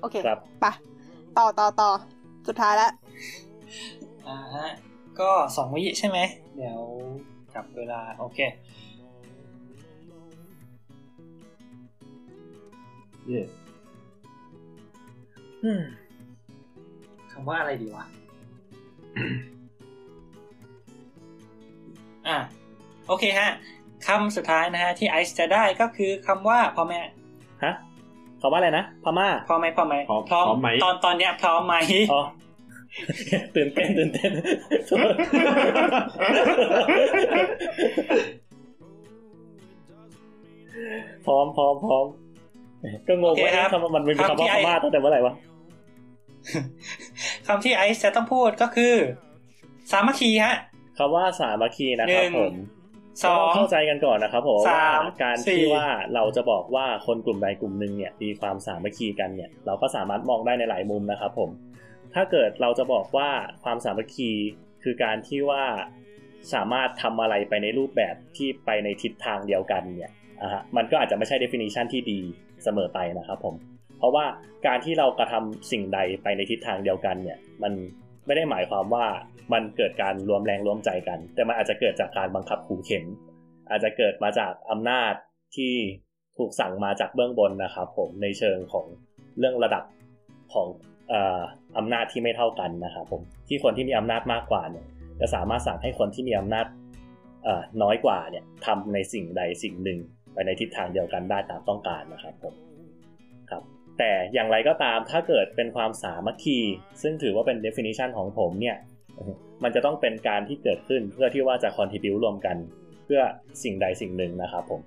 [0.00, 0.66] โอเคครับไป
[1.38, 1.90] ต่อต่อต่อ
[2.46, 2.92] สุดท้ายแล้ว
[4.28, 4.68] อ่าฮะ
[5.20, 6.18] ก็สองวิใช่ไหม
[6.56, 6.80] เดี๋ยว
[7.54, 8.38] จับเวลา โอเค
[13.26, 13.42] เย่
[15.64, 15.82] อืม
[17.32, 18.04] คำว่าอะไรดีวะ
[22.28, 22.38] อะ
[23.06, 23.50] โอเคฮะ
[24.06, 27.00] คำสุดท้ายนะฮะที่ไอซ์จะได้ก็คือคำว่าพ่อแม่
[27.64, 27.74] ฮะ
[28.38, 31.74] เขาว่าอะไรนะพม่าพร้อมไหมพร้อมไหมพร้อมพร้อมไหมตอนตอนเนี้ยพร้อมไหม
[32.12, 32.22] อ๋อ
[33.56, 34.30] ตื่นเต้นตื่นเต้น
[41.26, 42.06] พร้อมพร้อมพร้อม
[43.08, 45.34] ก็งงว่าเอ๊ะคำว่ามันไม่มีคำว่าพม่าตั้งแต่เมื่อไหร่วะ
[47.46, 48.94] คำที่ไอซ์จะต้องพูดก็คือ
[49.90, 50.54] สามัคคีฮะ
[50.98, 52.54] คำว่าสามัคคีนะครับหนึ่งผม
[53.24, 61.50] สองก็ต้เข้าใจกันก่อนนะครับผมสามว่าการสี่ที่ว่าเราจะบอกว่าคนกลุ่มใดกลุ่มหนึ่งเนี่ยมีความสามัคคีกันเนี่ย เราก็สามารถมองได้ในหลายมุมนะครับผม
[62.14, 63.28] ถ้าเกิดเราจะบอกว่า
[63.64, 64.30] ความสามัคคี
[64.82, 65.64] คือการที่ว่า
[66.54, 70.12] สามารถทำอะไรไปในรูปแบบที่ไปในทิศทางเดียวกันเนี่ย
[70.42, 72.20] อะฮะมันก็อาจจะไม่ใช่ definition ที่ดี
[72.64, 73.54] เสมอไปนะครับผม
[73.98, 74.24] เพราะว่า
[74.66, 77.72] การที่เรากระทำสิ่งใดไปในทิศทางเดียวกันเนี่ย มัน
[78.26, 79.06] ไม่ได้หมายความว่า
[79.52, 83.04] มันเกิดการรวมแรงร่วมใจกัน แต่มันอาจจะเกิดจากการบังคับขู่เข็น
[83.70, 85.12] อาจจะเกิดมาจากอำนาจ
[85.56, 85.74] ที่
[86.38, 88.86] ถูกสั่งมาจากเบื้องบนนะครับผมในเชิงของ
[89.38, 89.84] เรื่องระดับ
[90.52, 90.66] ของ
[91.78, 94.86] อำนาจที่ไม่เท่ากันนะครับผมที่คนที่มีอำนาจมากกว่าเนี่ย
[95.20, 96.66] จะสามารถสั่งให้คนที่มีอำนาจ
[97.82, 99.98] น้อยกว่าเนี่ยทำในสิ่งใดสิ่งหนึ่ง
[100.32, 102.54] ไปในทิศทางเดียวกันได้ตามต้องการนะครับผม
[103.50, 103.62] ครับ
[103.98, 106.58] แต่อย่างไรก็ตามถ้าเกิดเป็นความสามัคคี
[107.02, 108.76] ซึ่งถือว่าเป็น definition ของผมเนี่ย
[109.62, 112.56] มันจะต้องเป็นการที่เกิดขึ้นเพื่อที่ว่าจะ contribute รวมกัน
[113.04, 113.20] เพื่อ
[113.62, 114.80] สิ่งใดสิ่งหนึ่งนะครับผม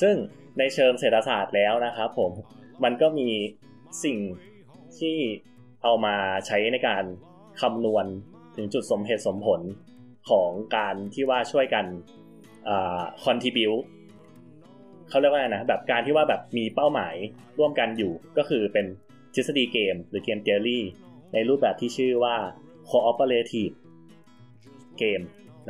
[0.00, 0.14] ซึ่ง
[0.58, 2.32] ในเชิงเศรษฐศาสตร์แล้วนะครับผม
[2.84, 3.30] มันก็มี
[4.04, 4.18] สิ่ง
[4.98, 5.16] ที่
[5.82, 6.16] เอามา
[6.46, 7.04] ใช้ในการ
[7.60, 8.06] คำนวณ
[8.56, 9.60] ถึงจุดสมเหตุสมผล
[10.30, 11.86] ของการที่ว่าช่วยกัน
[13.24, 13.72] คอนทิบิว
[15.08, 17.14] เขาเรียกว่าอะไรนะแบบการที่ว่าแบบมีเป้าหมาย
[17.58, 18.86] ร่วมกันอยู่ ก็คือเป็น
[19.34, 20.84] ทฤษฎีเกมหรือเกมเทอรี่
[21.32, 22.36] ในรูปแบบที่ชื่อว่า
[22.90, 23.74] cooperative
[24.98, 25.20] เกม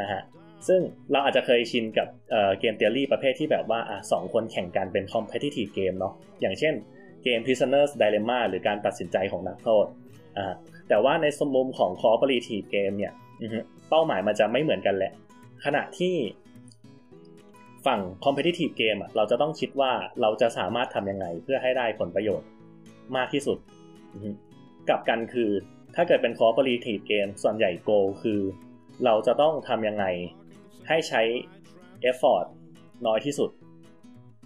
[0.00, 0.22] นะฮะ
[0.68, 0.80] ซึ่ง
[1.12, 6.74] เราอาจจะเคยชินกับเเกมเทอรี่ประเภทที่แบบว่าอะสองคนแข่งกันเป็น competitive เกมเนาะอย่างเช่น
[7.24, 9.86] เกม Prisoner's Dilemma หรือการตัดสินใจของนักโทษ
[10.36, 10.54] อ่า
[10.88, 13.12] แต่ว่าในสมมุมของ cooperative เกมเนี่ย
[13.90, 15.12] เป้าหมายมันจะไม่เหมือนกันแหละ
[15.64, 16.14] ขณะที่
[17.86, 22.48] ฝั่ง competitive เกมอะเราจะต้องคิดว่าเราจะสามารถทำยังไงเพื่อให้ได้ผลประโยชน์
[23.16, 23.58] มากที่สุด
[24.14, 24.30] อือฮึ
[24.88, 25.50] กลับกันคือ
[25.94, 28.40] ถ้าเกิดเป็น cooperative เกมส่วนใหญ่ goal คือ
[29.04, 30.04] เราจะต้องทำยังไง
[30.88, 31.22] ให้ใช้
[32.10, 32.46] effort
[33.06, 33.50] น้อยที่สุด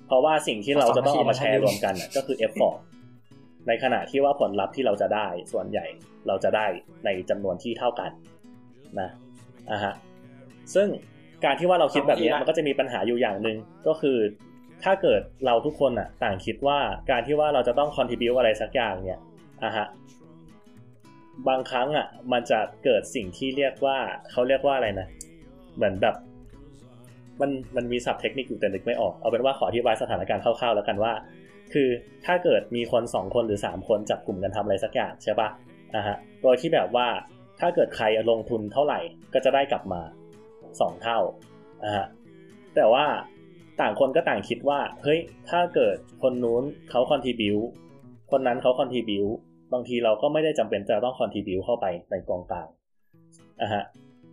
[0.07, 2.79] เพราะว่าสิ่งที่เราจะต้องเอามาแชร์รวมกันน่ะก็คือ effort
[3.69, 5.87] ในขณะที่ว่าผลลัพธ์ที่เราจะได้ส่วนใหญ่
[6.29, 6.67] เราจะได้
[7.05, 8.11] ในจำนวนที่เท่ากัน
[9.01, 9.11] นะ
[9.71, 9.95] อะฮะ
[10.75, 10.89] ซึ่ง
[11.45, 13.57] การที่ว่าเราคิดแบบนี้มันก็จะมีปัญหาอยู่อย่างหนึ่ง
[13.87, 14.19] ก็คือ
[14.85, 16.79] ถ้าเกิดเราทุกคนอะ ต่างคิดว่า
[17.11, 19.21] การที่ว่าเราจะต้อง contribute อะไรสักอย่างเนี่ย
[19.65, 19.87] อะฮะ
[21.49, 23.99] บางครั้งอะ มันจะเกิดสิ่งที่เรียกว่า
[24.31, 25.07] เขาเรียกว่าอะไรนะ
[25.77, 26.15] เหมือนแบบ
[27.41, 31.12] มันมันมีศัพท์เทคนิคอยู่แต่นึกไม่ออก เอาเป็นว่าขออธิบายสถานการณ์คร่าวๆแล้วกันว่า
[31.73, 31.89] คือ
[32.27, 35.49] ถ้าเกิดมีคนสองคนหรือสามคนจับกลุ่มกันทำอะไรสักอย่างใช่ปะ
[35.95, 37.07] อะฮะโดยที่แบบว่า
[37.61, 39.01] ถ้าเกิดใครลงทุนเท่าไหร่
[39.35, 40.01] ก็จะได้กลับมา
[40.81, 41.19] สองเท่า
[41.85, 42.07] อะฮะ
[42.77, 43.07] แต่ว่า
[43.81, 45.21] ต่างคนก็ต่างคิดว่า เฮ้ย
[45.51, 47.57] ถ้าเกิดคนนู้นเขาคอนทิบิว
[48.31, 49.27] คนนั้นเขาคอนทิบิว
[49.73, 52.69] บางทีเราก็ไม่ได้จำเป็นจะต้องคอนทิบิวเข้าไปในกองกลาง
[53.63, 53.83] อะฮะ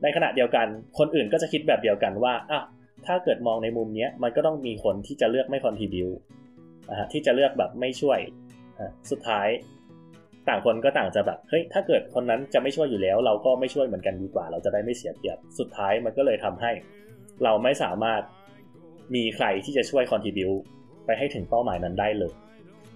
[0.03, 2.61] ในขณะเดียวกัน คนอื่นก็จะคิดแบบเดียวกันว่าอะ
[3.05, 6.09] ถ้าเกิดมองในมุมนี้มันก็ต้องมีคนที่จะเลือกไม่คอนทิบิว
[6.89, 8.19] อะที่จะเลือกแบบไม่ช่วย
[8.80, 9.47] อะสุดท้าย
[10.49, 16.71] ต่างคนก็ต่างจะแบบเฮ้ยถ้าเกิดคนนั้นจะไม่ช่วยอยู่แล้ว เราก็ไม่ช่วยเหมือนกันดีกว่า เราจะได้ไม่เสียเปรียบสุดท้ายมันก็เลยทำให้
[17.43, 18.21] เราไม่สามารถ
[19.15, 20.51] มีใครที่จะช่วยคอนทิบิว
[21.05, 22.33] ไปให้ถึงเป้าหมายนั้นได้เลย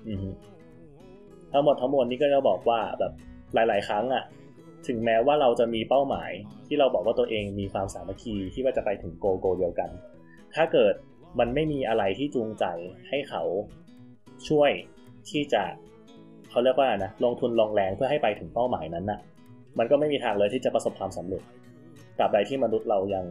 [0.08, 0.14] อื
[1.52, 3.12] ทั้งหมดทั้งมวลนี้ก็จะบอกว่าแบบ
[3.54, 4.24] หลาย ๆ ครั้งอะ
[4.88, 6.32] ถึงแม้ว่าเราจะมีเป้าหมาย
[6.68, 9.90] ที่เราบอกว่าตัวเองมีความสามัคคีที่ว่าจะไปถึงโกโกเดียวกัน
[10.56, 10.94] ถ้าเกิด
[11.40, 12.66] มันไม่มีอะไรที่จูงใจ
[13.10, 13.44] ให้เขา
[14.48, 14.72] ช่วย
[15.30, 15.64] ที่จะ
[16.52, 19.20] เขาเรียกว่านะลงทุนลงแรงเพื่อให้ไปถึงเป้าหมายนั้นน่ะ
[19.80, 21.42] มันก็ไม่มีทางเลยที่จะประสบความสำเร็จ
[22.20, 23.26] ตราบใดที่มนุษย์เรายัง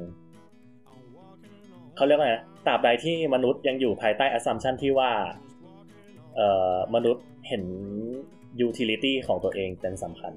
[1.97, 5.11] เขาเรียกว่าไงนะตราบใดที่มนุษย์ยังอยู่ภายใต้ assumption ที่ว่า
[6.37, 7.63] เอ่อมนุษย์เห็น
[8.67, 10.33] utility ของตัวเองเป็นสำคัญ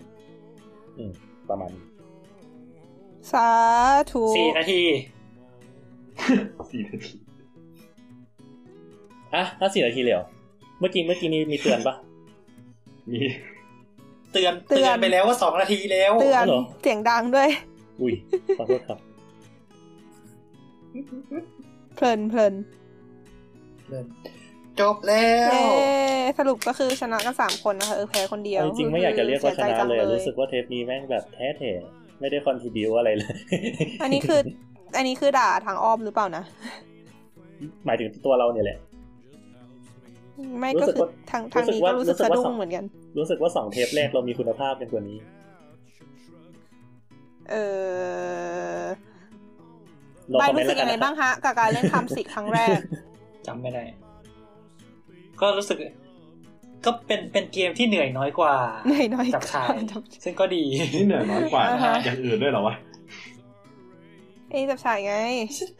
[0.98, 1.12] อืม
[1.50, 1.84] ประมาณนี้
[3.32, 3.48] สา
[4.12, 4.82] ธุสี่นาที
[6.72, 7.14] สี่นาที
[9.36, 10.28] อะถ้าสี่นาทีเลยเหรอ
[10.80, 11.96] เมื่อกี้เมื่อกี้มีมีเตือนปะ
[13.12, 13.20] มี
[14.34, 17.50] เตือนเตือนไปแล้วว่าสองนาทีแล้วเตือนเหรอเสียงดังด้วย
[18.02, 18.14] อุ้ย
[18.60, 19.00] ขอโทษครับ
[21.96, 22.54] เพลินเพลิน
[24.80, 25.64] จบแล้วเย้
[26.40, 31.64] สรุปก็คือชนะกันสามคนนะคะเออแพ้คนเดียว จริงๆไม่อยากจะเรียกว่าชสีนะใจจังเลย รู้สึกว่าเทปนี้แม่งแบบแท้เถ
[32.20, 33.34] ไม่ได้คอนทิบิวอะไรเลย
[34.02, 34.40] อันนี้คือ
[34.98, 36.44] อันนี้คือด่าทางอ้อมหรือเปล่านะ
[37.86, 38.78] หมายถึงตัวเราเนี่ยแหละ
[40.62, 42.84] ไม่รู้ก็สึกคือว่าทางทางนี้รู้สึกว่าก็รู้สึกรู้สึกสะว่าดุ้สงองเหมือนกัน
[43.18, 45.18] รู้สึกว่าสองเทปแรกเรามีคุณภาพกันกว่านี้
[47.50, 47.56] เอ
[48.82, 48.84] อ
[50.32, 52.78] รอใบคอมเมรู้นต์สึกยังไงแล้วกันบ้างฮะกับการเล่นคำสิกครั้งแรก
[53.48, 53.84] จำไม่ได้
[55.42, 55.78] ก็รู้สึก
[56.86, 58.54] ก็เป็นเป็นเกมที่เหนื่อยน้อยกว่า
[58.88, 60.64] เหนื่อยน้อยจับชายจับซึ่งก็ดี
[60.96, 62.76] นี่เหนื่อยน้อยกว่าอ่าฮะอย่างอื่นด้วยเหรอวะ
[64.52, 65.16] เอ้ยจับฉายไง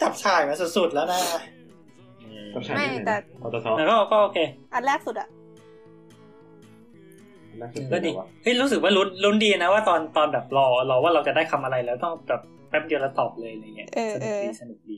[0.02, 1.22] จับชายมาสุดๆแล้วนะ
[2.54, 4.38] อืมกับฉันไม่นี่แต่อตทแล้วก็ก็โอเค
[4.74, 5.28] อันแรกสุดอะ
[7.62, 14.98] น่าจะก็เป็นดีแบบว่าเฮ้ยรู้สึกว่าลุ้นลุ้นดีนะว่าตอนตอนแบบรอรอว่าเราจะได้คำอะไรแล้วต้องแบบแป๊บเดียวแล้วตอบเลยอะไรเงี้ยเออสเอนุกอดีสนุกดี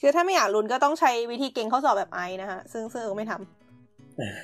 [0.00, 3.32] คือถ้าไม่อยากลุ้นก็ต้องใช้วิธีเก่งข้อสอบแบบไอนะคะซึ่งซึ่งเออไม่ท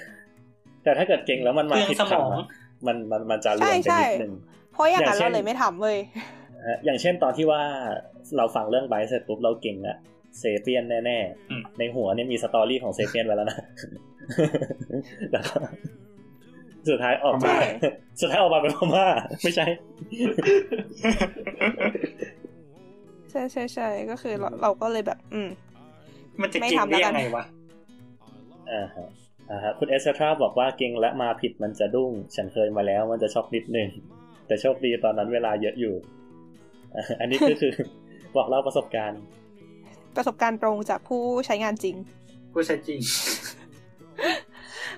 [0.06, 2.46] ำ แต่ถ้าเกิดเก่งแล้วมันมาเครื่องผิดสมองคำอะ
[2.86, 4.34] มันมันมันจะรวมใช่ไปใช่นิดนึง
[4.72, 5.98] เพราะอย่างนั้นอย่างเช่นเราเลยไม่ทำเว้ย
[6.56, 7.62] นะฮะอย่างเช่นตอนที่ว่า
[8.36, 9.96] เราฟังเรื่องไบร์ทเสร็จปุ๊บเราเก็งอะ
[10.38, 11.18] Sapiens แน่
[11.50, 13.58] อืมๆในหัวเนี่ยมี story ของ Sapiens ไว้แล้วนะ
[15.32, 15.58] แล้วก็
[16.88, 17.60] สุดท้ายออกมาใช่
[18.20, 19.06] สุดท้ายออกมาเป็นพม่า
[19.42, 19.66] ไม่ใช่
[23.30, 25.48] ใช่ใช่ใช่ก็คือเราเราก็เลยแบบ อืม
[26.40, 27.44] มันจะไม่กินทำได้แล้วกันยังไงวะ
[28.72, 29.08] อ่าฮะ
[29.50, 33.88] อ่าฮะคุณเอสเทราบอกว่าเก็งแล้วมาผิดมันจะดุ้ง ฉันเคยมาแล้วมันจะช็อกนิดนึง
[34.46, 35.94] แต่โชคดีตอนนั้นเวลาเยอะอยู่
[36.94, 37.72] อะอันนี้ก็คือ
[38.36, 39.20] บอกเล่าประสบการณ์
[40.16, 41.96] ประสบการณ์ตรงจากผู้ใช้งานจริง
[42.52, 43.00] ผู้ใช้จริง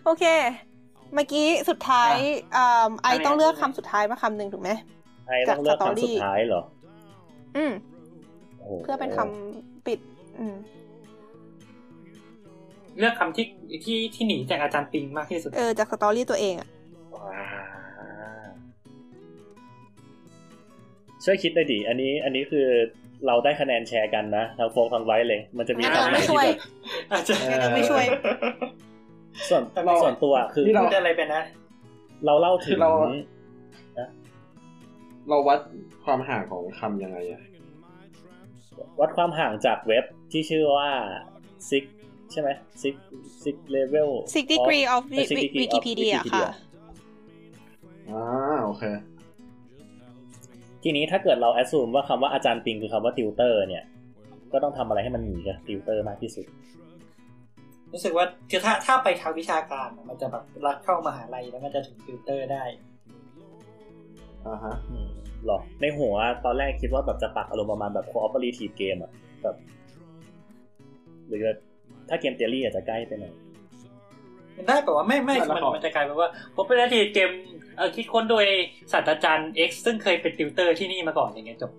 [0.04, 0.24] โอเค
[1.14, 2.14] เมื่อกี้สุดท้าย
[2.56, 4.70] อ่าไออะไรต้องเลือกอะไรคำสุดท้ายมาคำหนึ่งถูกไหม
[5.26, 6.62] ไอ้ต้องเลือกจากสตอรี่คำสุดท้ายเหรอ
[7.56, 7.72] อืม
[8.58, 9.98] โโหเพื่อเป็นคำปิด
[10.38, 10.56] อืม
[12.98, 13.46] เลือกคำที่
[13.84, 16.68] ที่ที่หนีจากอาจารย์ปิงมากที่สุด เออ จากสตอรี่ตัวเองอะ
[17.14, 17.44] ว้า
[21.24, 22.66] ช่วยคิดหน่อยดิ อันนี้ อันนี้คือ
[23.26, 26.58] เราได้คะแนนแชร์กันนะทั้งโฟกทั้งไว้เลย มันจะมีงั้นคำเราไหนไม่ที่ช่วยแบบ
[27.12, 28.04] อาจจะเออไม่ช่วย
[29.48, 31.42] ส่วนเราส่วนตัวคือนี่เราพูดอะไรไปนะ
[32.26, 32.90] เราเล่าถึคืงอเรา
[35.28, 35.58] เราวัด
[36.04, 37.40] ความห่างของคำยังไงอะ
[39.00, 40.90] วัดความห่างจากเว็บที่ชื่อว่า
[41.70, 41.84] six
[42.32, 42.50] ใช่ไหม
[42.82, 42.94] six
[43.44, 46.48] six level six degree of เออ six degree of Wikipedia ค่ะ
[48.10, 48.22] อ่า
[48.64, 48.84] โอเค
[50.86, 53.84] ทีนี้ถ้าเกิดเราแอ s ซูมว่าคำว่าอาจารย์ปิงคือคำว่าติวเตอร์เนี่ย
[54.52, 56.46] ก็ต้องทำอะไรให้มันหนีกับติวเตอร์มากที่สุด
[57.92, 62.64] รู้สึกว่าคือถ้าถ้าไปทางวิชาการอะมันจะแบบลากเข้ามหาลัยแล้วมันจะถึงติวเตอร์ได้
[64.46, 65.08] อ่าฮะอืม
[65.46, 69.12] หรอในหัวตอนแรกคิดว่าแบบจะปักอารมณ์ประมาณแบบ cooperative game อะ
[69.42, 69.56] แบบ
[71.28, 71.54] หรือว่า
[72.08, 73.43] ถ้า game theory อาจจะใกล้ไปหน่อยมัน
[74.68, 77.30] ได้แบบว่าไม่ไม่แล้วมันก็มันจะกลายเป็นว่าผมเป็นทีเกม
[77.76, 78.46] เออคิดค้นโดย
[78.92, 81.72] ศาสตราจารย์ X ซึ่งเคยเป็นติวเตอร์ที่นี่มาก่อนอย่างเงี้ยจบ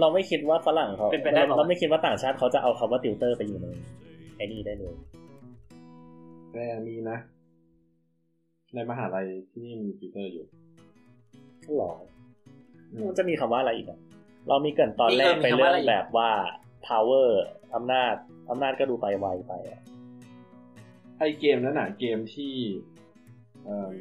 [0.00, 3.66] เราไม่คิดว่าฝรั่งเขาเป็นไปได้เราหรอเราไม่คิดว่าต่างชาติเขาจะเอาคำว่าติวเตอร์ไปอยู่ใน
[4.36, 4.94] ไอ้นี่ได้เลย
[6.52, 7.18] แต่มีนะ
[8.74, 10.44] ในมหาลัยที่นี่มีติวเตอร์อยู่
[11.78, 11.92] หรอ
[12.92, 13.98] อืมมันจะมีคำว่าอะไรอีกอะ
[14.48, 16.30] เรามีเกรินตอนแรกไปเรื่องแบบว่า
[16.86, 17.28] power
[17.74, 18.14] อำนาจ
[18.50, 19.80] อำนาจก็ดูไปไวไปอะ
[21.18, 22.54] ไอเกมนั้นน่ะเกมที่
[23.64, 23.94] เอ่อ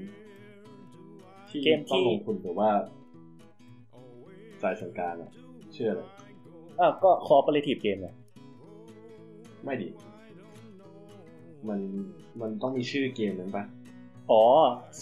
[1.50, 2.70] ที่เกมต้องที่ลงทุนหรือว่า
[4.62, 5.32] จ่ายสังการอะ
[5.76, 6.02] ชื่ออะไร
[6.80, 8.14] อ้าวก็ cooperative game อะ
[9.64, 9.88] ไม่ดิ
[11.68, 11.80] มัน
[12.42, 13.64] มันต้องมีชื่อเกมนั้นปะ
[14.32, 14.44] อ๋อ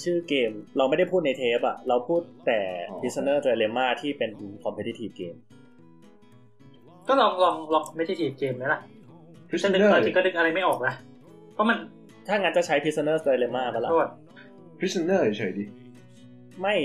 [0.03, 2.59] ชื่อเกมเราไม่ได้พูดในเทปอะเราพูดแต่
[2.89, 4.31] อ๋อ prisoner dilemma ที่เป็น
[4.63, 5.37] competitive game
[7.07, 8.79] ก็ลองลองลองไม่ใช่ทีเกมไหมล่ะ
[9.49, 10.93] พริฉันนึกเนอตอนร์ที่ก็นึกอะไรไม่ออกนะ
[11.53, 11.77] เพราะมัน
[12.27, 14.07] ถ้างั้นจะใช้ prisoner dilemma มาละโทษ
[14.79, 15.65] พริเนอร์เฉยๆดิ
[16.61, 16.75] ไม่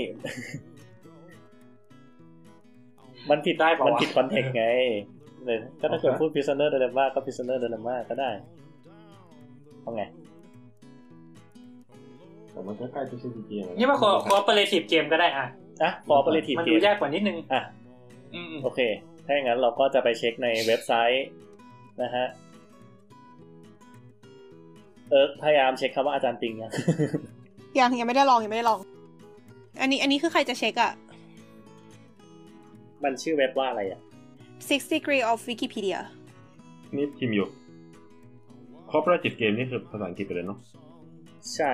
[3.29, 4.65] มันผิดได้ปะวะ มันผิดคอนเทกต์ไง
[5.45, 8.29] เลยก็ถ้าเกิดพูด prisoner dilemma ก็ prisoner dilemma ก็ได้
[9.81, 10.03] เอาไง
[12.51, 15.47] แต่มันก็ใกล้จะชื่อเกมแล้วะนี่ว่าคอ cooperative game ก็ได้อะ
[15.83, 17.61] อะ cooperative มันดู game ยากกว่านิดนึง อะ
[18.33, 18.79] อืมโอเค
[19.25, 21.25] ถ้าอย่างนั้นเราก็จะไปเช็คในเว็บไซต์
[22.01, 22.25] นะฮะ
[25.11, 26.71] เออพยายามเช็คคำว่าอาจารย์ปิงยัง
[27.79, 28.79] ยังยังไม่ได้ลองยังไม่ได้ลอง
[29.81, 30.91] อันนี้อันนี้คือใครจะเช็คอะ
[33.03, 33.99] มันชื่อเว็บว่าอะไรอะ
[34.67, 35.99] six degree of Wikipedia
[36.95, 37.47] นี่พิมพ์อยู่
[38.89, 40.59] cooperative game นี่คือภาษาอังกฤษไปเลยเนาะ
[41.55, 41.73] ใช่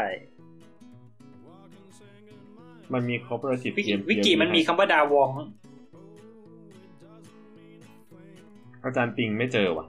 [2.93, 5.29] มันมี cooperative วิกิ game วิกิมันมีคำว่าดาวอง
[8.83, 9.85] อาจารย์ติงไม่เจอว่ะ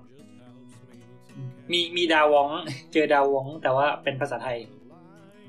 [1.73, 2.49] มีมีดาวอง
[2.93, 4.59] เจอดาวอง แต่ว่าเป็นภาษาไทย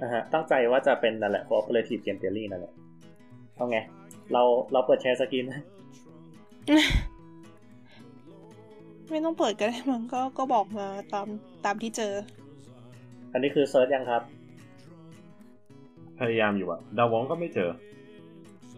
[0.01, 2.73] นะฮะตั้งใจว่าจะเป็นนั่นแหละ cooperative game theory นั่นแหละ
[3.55, 3.77] เอาไง
[4.33, 5.53] เราเราเปิดแชร์สกรีนไหม
[9.09, 11.27] ไม่ต้องเปิดก็ได้มันก็ก็บอกมาตาม
[11.65, 12.13] ตามที่เจอ
[13.33, 14.21] อันนี้คือเซิร์ชยังครับ
[16.19, 17.69] พยายามอยู่อะดาวองก็ไม่เจอ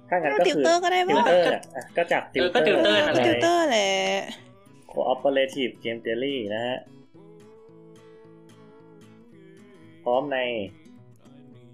[0.09, 3.89] ถ้างั้นก็ติวคือเตอร์ก็ได้ติวว่าเตอร์อะอะก็จากติวเออก็เตอร์ tutor นั่นแหละติวเตอร์แหละ
[4.91, 6.77] cooperative game theory นะฮะ
[10.03, 10.37] พร้อมใน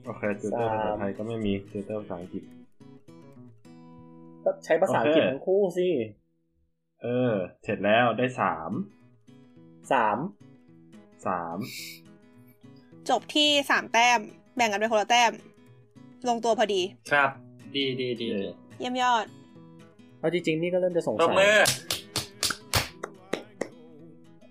[0.05, 2.43] โอเคติวเตอร์สามภาษาไทยก็ไม่มีติวเตอร์ภาษาอังกฤษ
[4.43, 5.87] ก็ใช้ภาษาอังกฤษโอเคทั้งคู่สิ
[7.03, 7.33] เออ
[7.63, 8.71] เสร็จแล้วได้สาม
[9.91, 10.17] สาม
[11.27, 11.57] สาม
[13.09, 14.19] จบที่สามแต้ม
[14.55, 15.31] แบ่งกันไปคนละแต้ม
[16.29, 16.81] ลงตัวพอดี
[17.11, 17.29] ครับ
[17.75, 18.49] ดีดีดีเออ
[18.79, 19.25] เยี่ยมยอด
[20.19, 21.57] เอาจริงๆ นี่ก็เริ่มจะสงปรบสัยมือ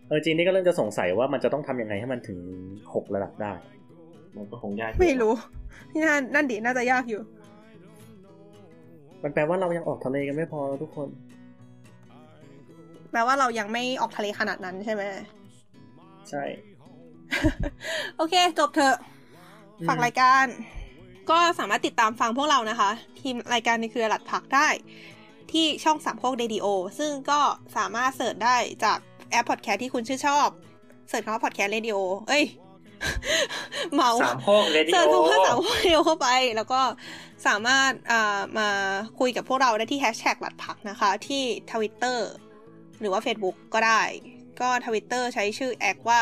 [0.08, 2.38] เออจริงๆนี่ก็เริ่มจะสงสัยว่ามันจะต้องทำยังไงให้มันถึง
[2.94, 3.52] หกระดับได้
[4.36, 5.34] มันก็คงยากไม่รู้
[5.92, 7.20] นี่น่านั่นดิน่าจะยากอยู่
[9.22, 11.08] มันแปลว่าเรายังออกทะเลกันไม่พอแล้วทุกคน
[13.10, 15.02] แปลว่าเรายังไม่ออกทะเลขนาดนั้นใช่ไหม
[16.30, 16.42] ใช่
[18.16, 18.96] โอเค จบเถอะ
[19.80, 20.46] อืมฝากรายการ
[21.30, 24.68] ก็สามารถติดตามฟังพวกเรานะคะ ทีมรายการในเครือหลัดผักได้
[25.52, 26.66] ที่ช่องสามโคกเรดิโอ
[26.98, 27.40] ซึ่งก็
[27.76, 28.98] สามารถ search ได้จาก
[29.30, 30.48] แอปพอดแคสต์ที่คุณชื่นชอบ
[31.08, 31.96] search คำว่าพอดแคสต์เรดิโอ
[32.28, 32.44] เอ้ย
[33.94, 36.80] เมาสามโคกเรดิโอ search คำว่าสามโคกเรดิโอเข้าไป แล้วก็
[37.46, 38.68] สามารถอ่ามา
[39.18, 41.42] คุยกับพวกเราได้ที่แฮชแท็กหลัดผักนะคะ ที่
[41.72, 42.30] ทวิตเตอร์
[43.00, 44.02] หรือว่า Facebook ก็ได้
[44.60, 46.20] ก็ทวิตเตอร์ใช้ชื่อแอคว่า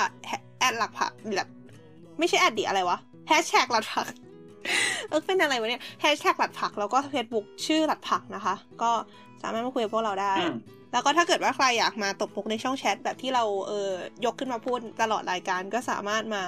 [0.58, 1.48] แอดหลัดผักหลัด
[2.18, 2.98] ไม่ใช่แอดดิอะไรวะ
[3.28, 4.06] แฮชแท็กหลัดผัก
[5.08, 8.90] เออเป็นอะไรวะเนี่ยแฮชแท็กหลัดผักแล้วก็ Facebook ชื่อหลัดผักนะคะ ก็
[9.42, 10.54] สามารถมาคุยกับพวกเราได้อืม
[10.94, 13.90] แล้วก็ถ้าเกิดว่าใครอยากมาตบมุกในช่องแชทแบบที่เราเออ
[14.24, 16.42] ยกขึ้นมาพูดตลอดรายการก็สามารถมา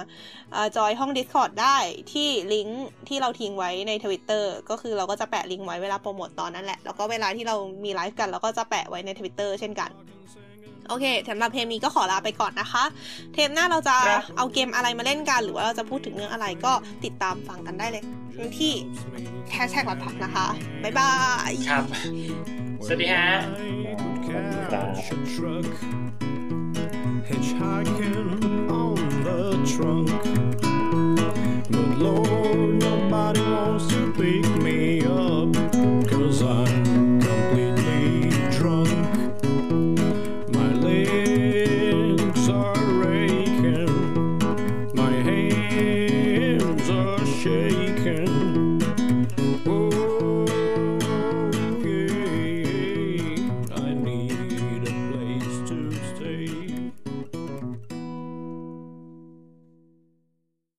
[0.53, 1.77] เอ่อจอยห้อง Discord ได้
[2.13, 9.91] ที่ลิงก์ที่เราทิ้งไว้ใน Twitter ก็คือเราก็จะแปะลิงก์ไว้เวลาโปรโมตตอนนั้นแหละ แล้วก็เวลาที่เรามีไลฟ์กันเราก็จะแปะไว้ใน Twitter เช่นกัน
[10.89, 12.83] โอเคสำหรับเทปนี้ก็ขอลาไปก่อนนะคะ
[13.33, 16.71] เทปหน้าเราจะครับเอาเกมอะไรมาเล่นกัน หรือว่าเราจะพูดถึงเรื่องอะไรก็
[17.05, 18.03] ติดตามฟังกันได้เลย
[18.59, 18.73] ที่
[19.51, 20.47] แฮชแท็กหลัดผักนะคะ
[20.83, 21.13] บ๊ายบา
[21.49, 21.83] ย ครับ
[22.85, 23.27] สวัสดีฮะ
[24.69, 25.65] catch a truck,
[27.27, 30.09] hitchhiking on the trunk.
[31.69, 34.56] But Lord, nobody wants to be.